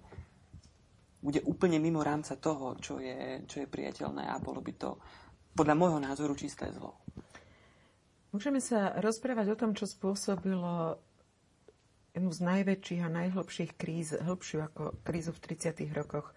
bude 1.19 1.43
úplne 1.43 1.83
mimo 1.83 2.07
rámca 2.07 2.39
toho, 2.39 2.79
čo 2.79 3.03
je, 3.03 3.43
čo 3.51 3.67
je 3.67 3.67
priateľné 3.67 4.31
a 4.31 4.39
bolo 4.39 4.63
by 4.63 4.73
to 4.79 4.95
podľa 5.59 5.75
môjho 5.75 5.99
názoru 5.99 6.39
čisté 6.39 6.71
zlo. 6.71 6.95
Môžeme 8.31 8.63
sa 8.63 8.95
rozprávať 9.01 9.57
o 9.57 9.59
tom, 9.59 9.73
čo 9.75 9.89
spôsobilo 9.89 11.01
jednu 12.15 12.31
z 12.31 12.41
najväčších 12.47 13.03
a 13.03 13.11
najhlbších 13.11 13.73
kríz, 13.75 14.15
hĺbšiu 14.15 14.59
ako 14.63 14.83
krízu 15.03 15.35
v 15.35 15.43
30. 15.57 15.89
rokoch 15.97 16.31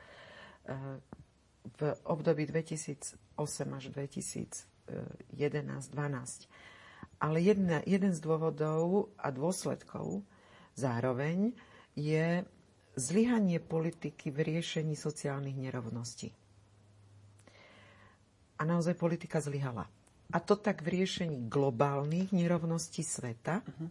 v 1.77 1.93
období 2.07 2.49
2008 2.49 3.77
až 3.77 3.93
2011-12. 3.93 6.49
Ale 7.19 7.37
jedna, 7.43 7.83
jeden 7.83 8.15
z 8.15 8.19
dôvodov 8.23 9.11
a 9.19 9.27
dôsledkov 9.29 10.23
zároveň 10.73 11.51
je 11.93 12.47
zlyhanie 12.95 13.59
politiky 13.59 14.31
v 14.31 14.55
riešení 14.55 14.95
sociálnych 14.95 15.59
nerovností. 15.59 16.31
A 18.59 18.67
naozaj 18.67 18.95
politika 18.95 19.39
zlyhala. 19.39 19.87
A 20.29 20.37
to 20.43 20.59
tak 20.59 20.83
v 20.83 21.01
riešení 21.01 21.47
globálnych 21.47 22.35
nerovností 22.35 23.03
sveta, 23.03 23.63
uh-huh 23.63 23.89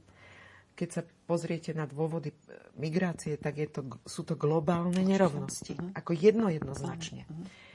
keď 0.79 0.89
sa 0.95 1.03
pozriete 1.03 1.74
na 1.74 1.91
dôvody 1.91 2.31
migrácie, 2.79 3.35
tak 3.35 3.59
je 3.59 3.66
to, 3.66 3.83
sú 4.07 4.22
to 4.22 4.39
globálne 4.39 5.03
nerovnosti. 5.03 5.74
Mhm. 5.74 5.99
Ako 5.99 6.14
jedno 6.14 6.47
jednoznačne. 6.47 7.26
Mhm. 7.26 7.66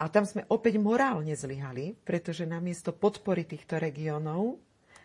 A 0.00 0.08
tam 0.08 0.24
sme 0.24 0.48
opäť 0.48 0.80
morálne 0.80 1.36
zlyhali, 1.36 1.92
pretože 1.92 2.48
namiesto 2.48 2.96
podpory 2.96 3.44
týchto 3.44 3.76
regiónov 3.76 4.56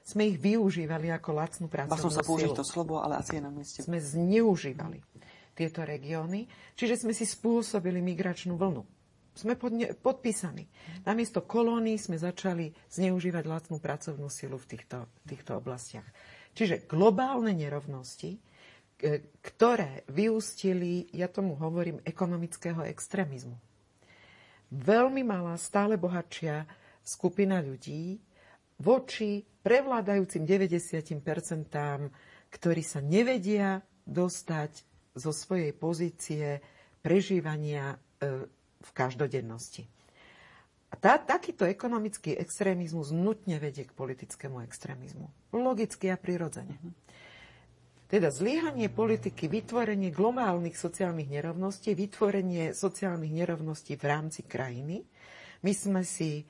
sme 0.05 0.31
ich 0.31 0.37
využívali 0.39 1.11
ako 1.11 1.29
lacnú 1.35 1.67
pracovnú 1.67 1.99
som 1.99 2.13
sa 2.13 2.23
použiť 2.23 2.55
to 2.55 2.63
slovo, 2.63 3.03
ale 3.03 3.19
asi 3.19 3.37
je 3.37 3.43
na 3.43 3.51
mieste. 3.51 3.83
Sme 3.83 3.99
zneužívali 3.99 5.03
tieto 5.57 5.83
regióny, 5.83 6.47
čiže 6.79 7.03
sme 7.03 7.11
si 7.11 7.27
spôsobili 7.27 7.99
migračnú 7.99 8.55
vlnu. 8.55 8.85
Sme 9.35 9.59
podne, 9.59 9.91
podpísaní. 9.91 10.63
Namiesto 11.03 11.43
kolónií 11.43 11.99
sme 11.99 12.15
začali 12.15 12.71
zneužívať 12.87 13.43
lacnú 13.43 13.83
pracovnú 13.83 14.31
silu 14.31 14.55
v 14.55 14.79
týchto, 14.79 15.11
týchto 15.27 15.59
oblastiach. 15.59 16.07
Čiže 16.55 16.87
globálne 16.87 17.51
nerovnosti, 17.51 18.31
e, 18.31 18.39
ktoré 19.43 20.07
vyústili, 20.07 21.11
ja 21.11 21.27
tomu 21.27 21.59
hovorím, 21.59 21.99
ekonomického 22.07 22.87
extrémizmu. 22.87 23.59
Veľmi 24.73 25.21
malá, 25.21 25.57
stále 25.61 25.95
bohatšia 25.99 26.65
skupina 27.05 27.61
ľudí 27.61 28.17
voči 28.81 29.45
prevládajúcim 29.65 30.43
90%, 30.43 31.21
ktorí 32.51 32.81
sa 32.83 32.99
nevedia 33.01 33.81
dostať 34.05 34.71
zo 35.15 35.31
svojej 35.31 35.71
pozície 35.71 36.59
prežívania 36.99 37.95
e, 38.19 38.45
v 38.81 38.89
každodennosti. 38.91 39.87
A 40.91 40.95
tá, 40.95 41.17
takýto 41.19 41.65
ekonomický 41.67 42.37
extrémizmus 42.37 43.11
nutne 43.11 43.59
vedie 43.59 43.83
k 43.83 43.91
politickému 43.91 44.63
extrémizmu. 44.63 45.27
Logicky 45.51 46.07
a 46.07 46.15
prirodzene. 46.15 46.77
Teda 48.05 48.29
zlyhanie 48.29 48.85
politiky, 48.93 49.49
vytvorenie 49.49 50.13
globálnych 50.13 50.77
sociálnych 50.77 51.25
nerovností, 51.25 51.97
vytvorenie 51.97 52.77
sociálnych 52.77 53.33
nerovností 53.33 53.97
v 53.97 54.05
rámci 54.05 54.45
krajiny. 54.45 55.01
My 55.65 55.73
sme 55.73 56.05
si 56.05 56.41
e, 56.41 56.43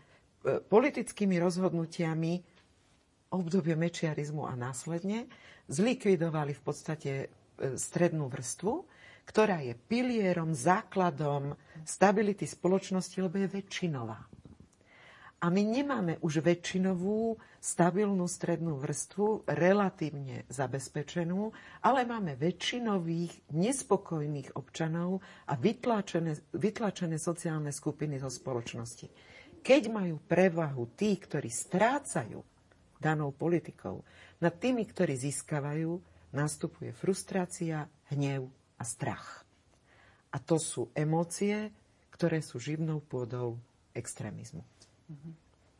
politickými 0.59 1.39
rozhodnutiami 1.39 2.43
obdobie 3.31 3.79
mečiarizmu 3.79 4.43
a 4.43 4.59
následne 4.59 5.31
zlikvidovali 5.71 6.51
v 6.51 6.61
podstate 6.61 7.11
e, 7.23 7.27
strednú 7.79 8.27
vrstvu, 8.27 8.73
ktorá 9.23 9.63
je 9.63 9.79
pilierom, 9.79 10.51
základom 10.51 11.55
stability 11.87 12.43
spoločnosti, 12.43 13.15
lebo 13.23 13.39
je 13.39 13.47
väčšinová. 13.47 14.34
A 15.45 15.53
my 15.53 15.61
nemáme 15.61 16.17
už 16.25 16.41
väčšinovú, 16.41 17.37
stabilnú 17.61 18.25
strednú 18.25 18.81
vrstvu, 18.81 19.45
relatívne 19.45 20.41
zabezpečenú, 20.49 21.53
ale 21.85 22.01
máme 22.01 22.33
väčšinových, 22.33 23.53
nespokojných 23.53 24.57
občanov 24.57 25.21
a 25.45 25.53
vytlačené, 25.53 26.33
vytlačené 26.49 27.21
sociálne 27.21 27.69
skupiny 27.69 28.17
zo 28.17 28.33
spoločnosti. 28.33 29.05
Keď 29.61 29.81
majú 29.93 30.17
prevahu 30.25 30.97
tí, 30.97 31.13
ktorí 31.13 31.53
strácajú 31.53 32.41
danou 32.97 33.29
politikou, 33.29 34.01
nad 34.41 34.57
tými, 34.57 34.81
ktorí 34.81 35.13
získavajú, 35.13 35.93
nastupuje 36.33 36.89
frustrácia, 36.89 37.85
hnev 38.09 38.49
a 38.81 38.83
strach. 38.85 39.45
A 40.33 40.41
to 40.41 40.57
sú 40.57 40.89
emócie, 40.97 41.69
ktoré 42.09 42.41
sú 42.41 42.57
živnou 42.57 42.97
pôdou 42.97 43.61
extrémizmu. 43.93 44.65
Mhm. 45.09 45.31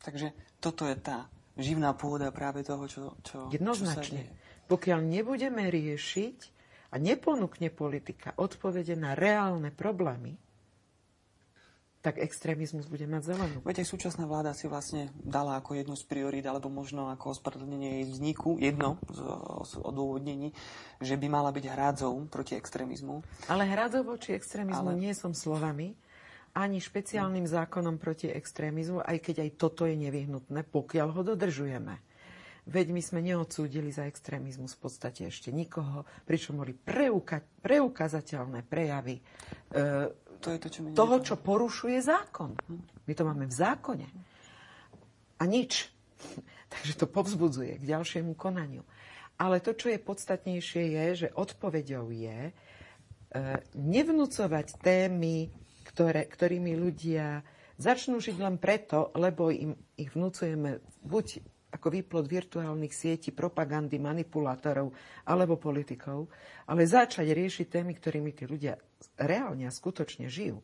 Takže 0.02 0.30
toto 0.62 0.86
je 0.86 0.96
tá 0.96 1.26
živná 1.58 1.96
pôda 1.96 2.30
práve 2.30 2.62
toho, 2.62 2.84
čo, 2.86 3.02
čo 3.24 3.48
Jednoznačne. 3.50 4.22
Čo 4.22 4.30
sa 4.30 4.30
deje. 4.30 4.32
Pokiaľ 4.66 5.00
nebudeme 5.02 5.66
riešiť 5.70 6.38
a 6.92 6.94
neponúkne 6.98 7.70
politika 7.70 8.34
odpovede 8.38 8.94
na 8.94 9.14
reálne 9.14 9.70
problémy, 9.70 10.38
tak 12.06 12.22
extrémizmus 12.22 12.86
bude 12.86 13.02
mať 13.10 13.34
zelenú. 13.34 13.58
Veď 13.66 13.82
aj 13.82 13.90
súčasná 13.90 14.30
vláda 14.30 14.54
si 14.54 14.70
vlastne 14.70 15.10
dala 15.18 15.58
ako 15.58 15.74
jednu 15.74 15.98
z 15.98 16.06
priorít, 16.06 16.46
alebo 16.46 16.70
možno 16.70 17.10
ako 17.10 17.34
ospravedlnenie 17.34 17.98
jej 17.98 18.04
vzniku, 18.06 18.62
jedno 18.62 19.02
z 19.10 19.74
odôvodnení, 19.82 20.54
že 21.02 21.18
by 21.18 21.26
mala 21.26 21.50
byť 21.50 21.66
hrádzou 21.66 22.30
proti 22.30 22.54
extrémizmu. 22.54 23.26
Ale 23.50 23.66
hrádzou 23.66 24.06
voči 24.06 24.38
extrémizmu 24.38 24.94
Ale... 24.94 25.02
nie 25.02 25.18
som 25.18 25.34
slovami, 25.34 25.98
ani 26.56 26.80
špeciálnym 26.80 27.44
zákonom 27.44 28.00
proti 28.00 28.32
extrémizmu, 28.32 29.04
aj 29.04 29.20
keď 29.20 29.44
aj 29.44 29.50
toto 29.60 29.84
je 29.84 29.92
nevyhnutné, 29.92 30.64
pokiaľ 30.64 31.08
ho 31.12 31.22
dodržujeme. 31.22 32.00
Veď 32.66 32.90
my 32.90 33.02
sme 33.04 33.20
neodsúdili 33.22 33.94
za 33.94 34.10
extrémizmus 34.10 34.74
v 34.74 34.90
podstate 34.90 35.30
ešte 35.30 35.54
nikoho, 35.54 36.02
pričom 36.26 36.58
boli 36.58 36.74
preuka- 36.74 37.44
preukazateľné 37.62 38.66
prejavy 38.66 39.20
e, 39.20 39.22
to 40.40 40.52
je 40.52 40.58
to, 40.60 40.68
čo 40.68 40.80
toho, 40.92 41.16
čo 41.22 41.34
porušuje 41.40 41.98
zákon. 42.02 42.54
My 43.08 43.12
to 43.16 43.22
máme 43.24 43.48
v 43.48 43.54
zákone. 43.54 44.08
A 45.40 45.42
nič. 45.44 45.88
Takže 46.72 46.92
to 46.98 47.06
povzbudzuje 47.08 47.78
k 47.80 47.84
ďalšiemu 47.84 48.34
konaniu. 48.36 48.84
Ale 49.36 49.60
to, 49.60 49.76
čo 49.76 49.92
je 49.92 50.00
podstatnejšie, 50.00 50.82
je, 50.96 51.06
že 51.26 51.28
odpovedou 51.36 52.08
je 52.08 52.50
e, 52.50 52.52
nevnúcovať 53.76 54.80
témy, 54.80 55.52
ktoré, 55.96 56.28
ktorými 56.28 56.76
ľudia 56.76 57.40
začnú 57.80 58.20
žiť 58.20 58.36
len 58.36 58.60
preto, 58.60 59.08
lebo 59.16 59.48
im 59.48 59.72
ich 59.96 60.12
vnúcujeme 60.12 60.84
buď 61.00 61.40
ako 61.72 61.88
výplod 61.88 62.28
virtuálnych 62.28 62.92
sietí, 62.92 63.32
propagandy, 63.32 63.96
manipulátorov 63.96 64.92
alebo 65.24 65.56
politikov, 65.56 66.28
ale 66.68 66.84
začať 66.84 67.32
riešiť 67.32 67.66
témy, 67.80 67.96
ktorými 67.96 68.36
tí 68.36 68.44
ľudia 68.44 68.76
reálne 69.16 69.64
a 69.64 69.72
skutočne 69.72 70.28
žijú. 70.28 70.60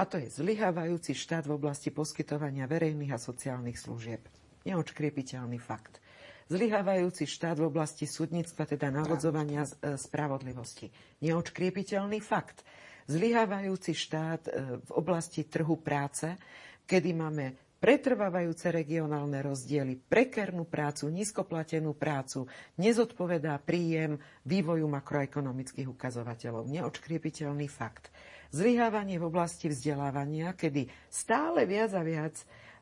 A 0.00 0.08
to 0.08 0.16
je 0.16 0.32
zlyhávajúci 0.32 1.12
štát 1.12 1.44
v 1.44 1.60
oblasti 1.60 1.92
poskytovania 1.92 2.64
verejných 2.64 3.12
a 3.12 3.20
sociálnych 3.20 3.76
služieb. 3.76 4.24
Neočkriepiteľný 4.64 5.60
fakt. 5.60 6.00
Zlyhávajúci 6.48 7.28
štát 7.28 7.60
v 7.60 7.68
oblasti 7.68 8.08
súdnictva, 8.08 8.66
teda 8.66 8.90
navodzovania 8.90 9.62
e, 9.62 9.94
spravodlivosti. 10.00 10.90
Neočkriepiteľný 11.22 12.18
fakt. 12.24 12.66
Zlyhávajúci 13.10 13.90
štát 13.90 14.42
e, 14.46 14.50
v 14.86 14.90
oblasti 14.94 15.42
trhu 15.42 15.74
práce, 15.82 16.30
kedy 16.86 17.10
máme 17.10 17.58
pretrvávajúce 17.82 18.70
regionálne 18.70 19.42
rozdiely, 19.42 19.98
prekernú 19.98 20.62
prácu, 20.68 21.10
nízkoplatenú 21.10 21.96
prácu, 21.98 22.46
nezodpovedá 22.78 23.58
príjem 23.58 24.14
vývoju 24.46 24.86
makroekonomických 24.86 25.90
ukazovateľov. 25.90 26.70
Neočkriepiteľný 26.70 27.66
fakt. 27.66 28.14
Zlyhávanie 28.54 29.18
v 29.18 29.26
oblasti 29.26 29.72
vzdelávania, 29.72 30.54
kedy 30.54 30.86
stále 31.10 31.66
viac 31.66 31.90
a 31.98 32.02
viac 32.06 32.38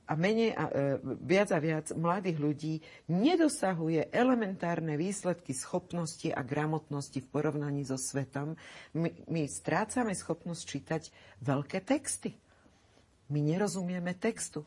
a 0.08 0.16
menej 0.16 0.56
a, 0.56 0.64
e, 0.72 0.96
viac 1.20 1.52
a 1.52 1.60
viac 1.60 1.92
mladých 1.92 2.40
ľudí 2.40 2.74
nedosahuje 3.12 4.08
elementárne 4.08 4.96
výsledky 4.96 5.52
schopnosti 5.52 6.32
a 6.32 6.40
gramotnosti 6.40 7.20
v 7.20 7.28
porovnaní 7.28 7.84
so 7.84 8.00
svetom. 8.00 8.56
My, 8.96 9.12
my 9.28 9.44
strácame 9.44 10.16
schopnosť 10.16 10.62
čítať 10.64 11.02
veľké 11.44 11.84
texty. 11.84 12.32
My 13.28 13.44
nerozumieme 13.44 14.16
textu. 14.16 14.64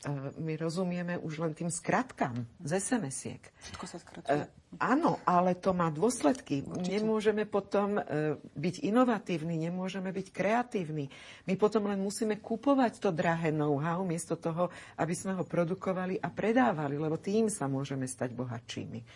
E, 0.00 0.08
my 0.40 0.56
rozumieme 0.56 1.20
už 1.20 1.44
len 1.44 1.52
tým 1.52 1.68
skratkám 1.68 2.48
z 2.64 2.70
SMS-iek. 2.80 3.42
Všetko 3.60 3.84
sa 3.84 3.98
skratuje. 4.00 4.48
Áno, 4.80 5.20
ale 5.28 5.58
to 5.60 5.76
má 5.76 5.92
dôsledky. 5.92 6.64
Určite. 6.64 6.88
Nemôžeme 6.88 7.44
potom 7.44 8.00
e, 8.00 8.02
byť 8.40 8.74
inovatívni, 8.80 9.60
nemôžeme 9.60 10.08
byť 10.08 10.26
kreatívni. 10.32 11.12
My 11.44 11.60
potom 11.60 11.84
len 11.84 12.00
musíme 12.00 12.40
kupovať 12.40 12.96
to 12.96 13.12
drahé 13.12 13.52
know-how, 13.52 14.00
miesto 14.00 14.40
toho, 14.40 14.72
aby 14.96 15.12
sme 15.12 15.36
ho 15.36 15.44
produkovali 15.44 16.16
a 16.16 16.32
predávali, 16.32 16.96
lebo 16.96 17.20
tým 17.20 17.52
sa 17.52 17.68
môžeme 17.68 18.08
stať 18.08 18.32
bohatšími. 18.32 19.00
E, 19.04 19.06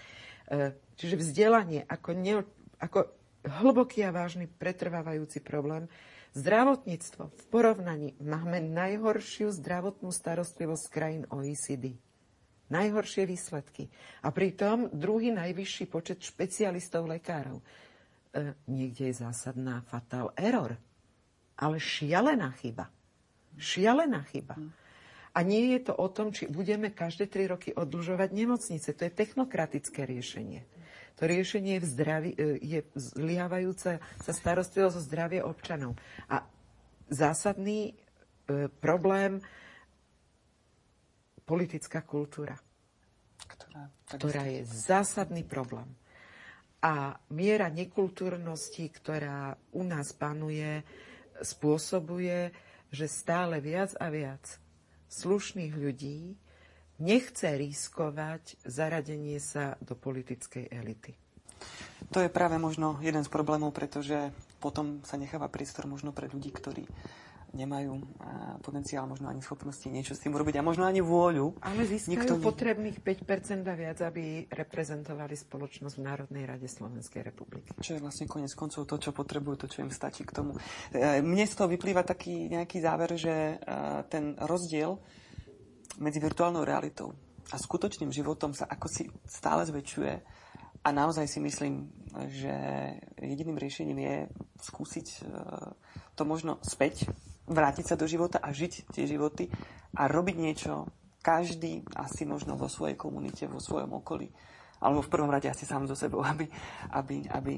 čiže 1.01 1.17
vzdelanie 1.17 1.89
ako, 1.89 2.11
ne, 2.13 2.45
ako 2.77 3.09
hlboký 3.41 4.05
a 4.05 4.13
vážny 4.13 4.53
pretrvávajúci 4.53 5.41
problém 5.41 5.89
Zdravotníctvo 6.35 7.31
v 7.31 7.45
porovnaní 7.47 8.19
máme 8.19 8.59
najhoršiu 8.59 9.55
zdravotnú 9.55 10.11
starostlivosť 10.11 10.87
krajín 10.91 11.23
OECD. 11.31 11.95
Najhoršie 12.75 13.23
výsledky. 13.23 13.87
A 14.19 14.35
pritom 14.35 14.91
druhý 14.91 15.31
najvyšší 15.31 15.87
počet 15.87 16.19
špecialistov 16.27 17.07
lekárov. 17.07 17.63
E, 18.35 18.51
niekde 18.67 19.15
je 19.15 19.23
zásadná 19.23 19.87
fatal 19.87 20.35
error. 20.35 20.75
Ale 21.55 21.79
šialená 21.79 22.51
chyba. 22.59 22.91
Šialená 23.55 24.27
chyba. 24.27 24.59
A 25.35 25.39
nie 25.47 25.71
je 25.79 25.87
to 25.87 25.95
o 25.95 26.11
tom, 26.11 26.35
či 26.35 26.51
budeme 26.51 26.91
každé 26.91 27.31
tri 27.31 27.47
roky 27.47 27.71
odlžovať 27.71 28.35
nemocnice. 28.35 28.91
To 28.91 29.03
je 29.07 29.13
technokratické 29.15 30.03
riešenie. 30.03 30.67
To 31.15 31.31
riešenie 31.31 31.79
je, 31.79 31.83
v 31.83 31.87
zdraví, 31.87 32.31
e, 32.35 32.59
je 32.59 32.81
zlyhávajúca 32.99 34.03
sa 34.03 34.33
starostlivosť 34.35 34.97
o 34.99 35.07
zdravie 35.07 35.41
občanov. 35.47 35.95
A 36.27 36.43
zásadný 37.07 37.95
e, 37.95 38.67
problém 38.83 39.39
politická 41.47 42.03
kultúra, 42.03 42.59
ktorá, 43.47 43.83
ktorá 44.11 44.45
je 44.51 44.67
zásadný 44.67 45.47
problém. 45.47 45.87
A 46.85 47.17
miera 47.33 47.73
nekultúrnosti, 47.73 48.91
ktorá 48.93 49.57
u 49.73 49.87
nás 49.87 50.13
panuje, 50.13 50.85
spôsobuje, 51.41 52.53
že 52.93 53.07
stále 53.09 53.63
viac 53.63 53.97
a 53.97 54.11
viac 54.13 54.45
slušných 55.09 55.73
ľudí 55.79 56.37
nechce 56.99 57.49
riskovať 57.59 58.61
zaradenie 58.63 59.39
sa 59.43 59.75
do 59.83 59.99
politickej 59.99 60.71
elity. 60.71 61.13
To 62.13 62.21
je 62.21 62.29
práve 62.29 62.61
možno 62.61 63.01
jeden 63.01 63.25
z 63.25 63.31
problémov, 63.33 63.73
pretože 63.73 64.31
potom 64.61 65.01
sa 65.07 65.17
necháva 65.17 65.49
priestor 65.49 65.89
možno 65.89 66.13
pre 66.13 66.29
ľudí, 66.29 66.53
ktorí 66.53 66.85
nemajú 67.55 68.03
potenciál, 68.61 69.07
možno 69.07 69.31
ani 69.31 69.39
schopnosti 69.39 69.87
niečo 69.87 70.19
s 70.19 70.21
tým 70.21 70.35
urobiť 70.35 70.59
a 70.59 70.67
možno 70.67 70.85
ani 70.85 70.99
vôľu. 71.01 71.55
Ale 71.63 71.87
získajú 71.87 72.19
Nikto... 72.19 72.43
potrebných 72.43 72.99
5% 72.99 73.63
a 73.63 73.75
viac, 73.79 73.99
aby 74.03 74.51
reprezentovali 74.51 75.39
spoločnosť 75.39 75.95
v 75.95 76.03
Národnej 76.03 76.45
rade 76.51 76.67
Slovenskej 76.67 77.23
republiky. 77.23 77.71
Čo 77.79 77.97
je 77.97 78.03
vlastne 78.03 78.27
konec 78.27 78.51
koncov 78.59 78.91
to, 78.91 78.99
čo 78.99 79.15
potrebujú, 79.15 79.65
to, 79.65 79.67
čo 79.71 79.87
im 79.87 79.95
stačí 79.95 80.27
k 80.27 80.35
tomu. 80.35 80.59
E, 80.91 81.23
mne 81.23 81.47
z 81.47 81.55
toho 81.55 81.71
vyplýva 81.71 82.03
taký 82.03 82.51
nejaký 82.51 82.83
záver, 82.83 83.15
že 83.15 83.55
e, 83.55 83.57
ten 84.11 84.35
rozdiel 84.43 84.99
medzi 86.01 86.19
virtuálnou 86.19 86.67
realitou 86.67 87.15
a 87.53 87.57
skutočným 87.61 88.09
životom 88.09 88.57
sa 88.57 88.65
ako 88.65 88.87
si 88.89 89.05
stále 89.29 89.63
zväčšuje. 89.69 90.15
A 90.85 90.89
naozaj 90.93 91.29
si 91.29 91.41
myslím, 91.41 91.89
že 92.29 92.53
jediným 93.17 93.57
riešením 93.57 93.99
je 94.01 94.17
skúsiť 94.61 95.07
e, 95.09 95.19
to 96.13 96.23
možno 96.29 96.61
späť, 96.61 97.09
vrátiť 97.49 97.85
sa 97.93 97.97
do 97.97 98.05
života 98.05 98.41
a 98.41 98.53
žiť 98.53 98.93
tie 98.93 99.05
životy 99.09 99.49
a 99.97 100.09
robiť 100.09 100.37
niečo 100.37 100.89
každý 101.25 101.85
asi 101.97 102.29
možno 102.29 102.61
vo 102.61 102.69
svojej 102.69 103.01
komunite, 103.01 103.49
vo 103.49 103.61
svojom 103.61 103.97
okolí, 103.97 104.29
alebo 104.85 105.01
v 105.01 105.13
prvom 105.13 105.33
rade 105.33 105.49
asi 105.49 105.65
sám 105.65 105.89
so 105.89 105.97
sebou, 105.97 106.21
aby, 106.33 106.49
aby, 106.93 107.17
aby 107.33 107.55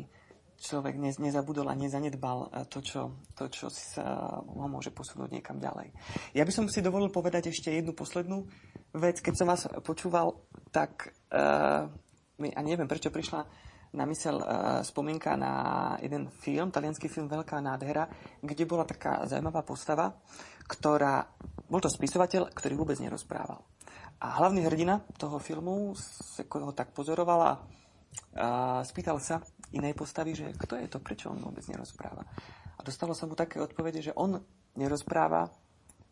človek 0.56 0.96
nezabudol 0.98 1.68
a 1.68 1.78
nezanedbal 1.78 2.48
e, 2.48 2.68
to, 2.72 2.80
čo, 2.80 3.00
to, 3.36 3.46
čo 3.52 3.68
sa 3.68 4.40
ho 4.40 4.66
môže 4.66 4.90
posunúť 4.90 5.30
niekam 5.32 5.60
ďalej. 5.60 5.92
Ja 6.32 6.42
by 6.42 6.52
som 6.52 6.66
si 6.66 6.80
dovolil 6.80 7.12
povedať 7.12 7.52
ešte 7.52 7.72
jednu 7.72 7.92
poslednú 7.92 8.48
vec. 8.96 9.20
Keď 9.20 9.34
som 9.36 9.46
vás 9.46 9.68
počúval, 9.84 10.40
tak 10.72 11.12
uh, 11.32 11.88
a 12.36 12.60
neviem, 12.60 12.88
prečo 12.88 13.12
prišla 13.12 13.44
na 13.96 14.04
mysel 14.08 14.36
uh, 14.40 14.80
spomienka 14.84 15.36
na 15.40 15.52
jeden 16.00 16.28
film, 16.28 16.68
talianský 16.68 17.08
film 17.08 17.28
Veľká 17.32 17.60
nádhera, 17.64 18.08
kde 18.44 18.68
bola 18.68 18.84
taká 18.84 19.24
zaujímavá 19.24 19.64
postava, 19.64 20.12
ktorá, 20.68 21.24
bol 21.68 21.80
to 21.80 21.88
spisovateľ, 21.88 22.52
ktorý 22.52 22.74
vôbec 22.76 22.98
nerozprával. 23.00 23.64
A 24.20 24.40
hlavný 24.40 24.64
hrdina 24.64 25.04
toho 25.20 25.36
filmu 25.36 25.92
ho 25.92 26.72
tak 26.72 26.92
pozorovala 26.96 27.60
a 28.36 28.80
spýtal 28.84 29.20
sa 29.20 29.40
inej 29.74 29.94
postavy, 29.98 30.36
že 30.36 30.54
kto 30.54 30.78
je 30.78 30.86
to, 30.86 30.98
prečo 31.02 31.32
on 31.32 31.42
vôbec 31.42 31.64
nerozpráva. 31.66 32.22
A 32.76 32.80
dostalo 32.84 33.16
sa 33.16 33.26
mu 33.26 33.34
také 33.34 33.58
odpovede, 33.58 34.04
že 34.04 34.12
on 34.14 34.38
nerozpráva, 34.76 35.48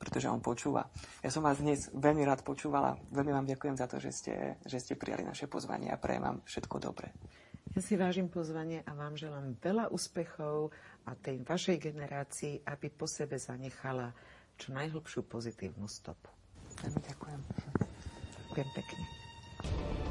pretože 0.00 0.26
on 0.26 0.42
počúva. 0.42 0.90
Ja 1.22 1.30
som 1.30 1.46
vás 1.46 1.62
dnes 1.62 1.88
veľmi 1.94 2.26
rád 2.26 2.42
počúvala. 2.42 2.98
Veľmi 3.14 3.32
vám 3.32 3.46
ďakujem 3.46 3.76
za 3.78 3.86
to, 3.86 4.02
že 4.02 4.10
ste, 4.10 4.34
že 4.66 4.78
ste 4.82 4.98
prijali 4.98 5.22
naše 5.22 5.46
pozvanie 5.46 5.88
a 5.92 6.00
prajem 6.00 6.24
vám 6.24 6.38
všetko 6.44 6.76
dobré. 6.82 7.14
Ja 7.74 7.80
si 7.82 7.98
vážim 7.98 8.30
pozvanie 8.30 8.86
a 8.86 8.94
vám 8.94 9.18
želám 9.18 9.58
veľa 9.58 9.90
úspechov 9.90 10.70
a 11.08 11.18
tej 11.18 11.42
vašej 11.42 11.90
generácii, 11.90 12.62
aby 12.62 12.86
po 12.92 13.10
sebe 13.10 13.34
zanechala 13.34 14.14
čo 14.54 14.70
najhlbšiu 14.70 15.26
pozitívnu 15.26 15.90
stopu. 15.90 16.30
Veľmi 16.84 17.00
ďakujem. 17.02 17.40
Ďakujem 18.50 18.68
pekne. 18.78 20.03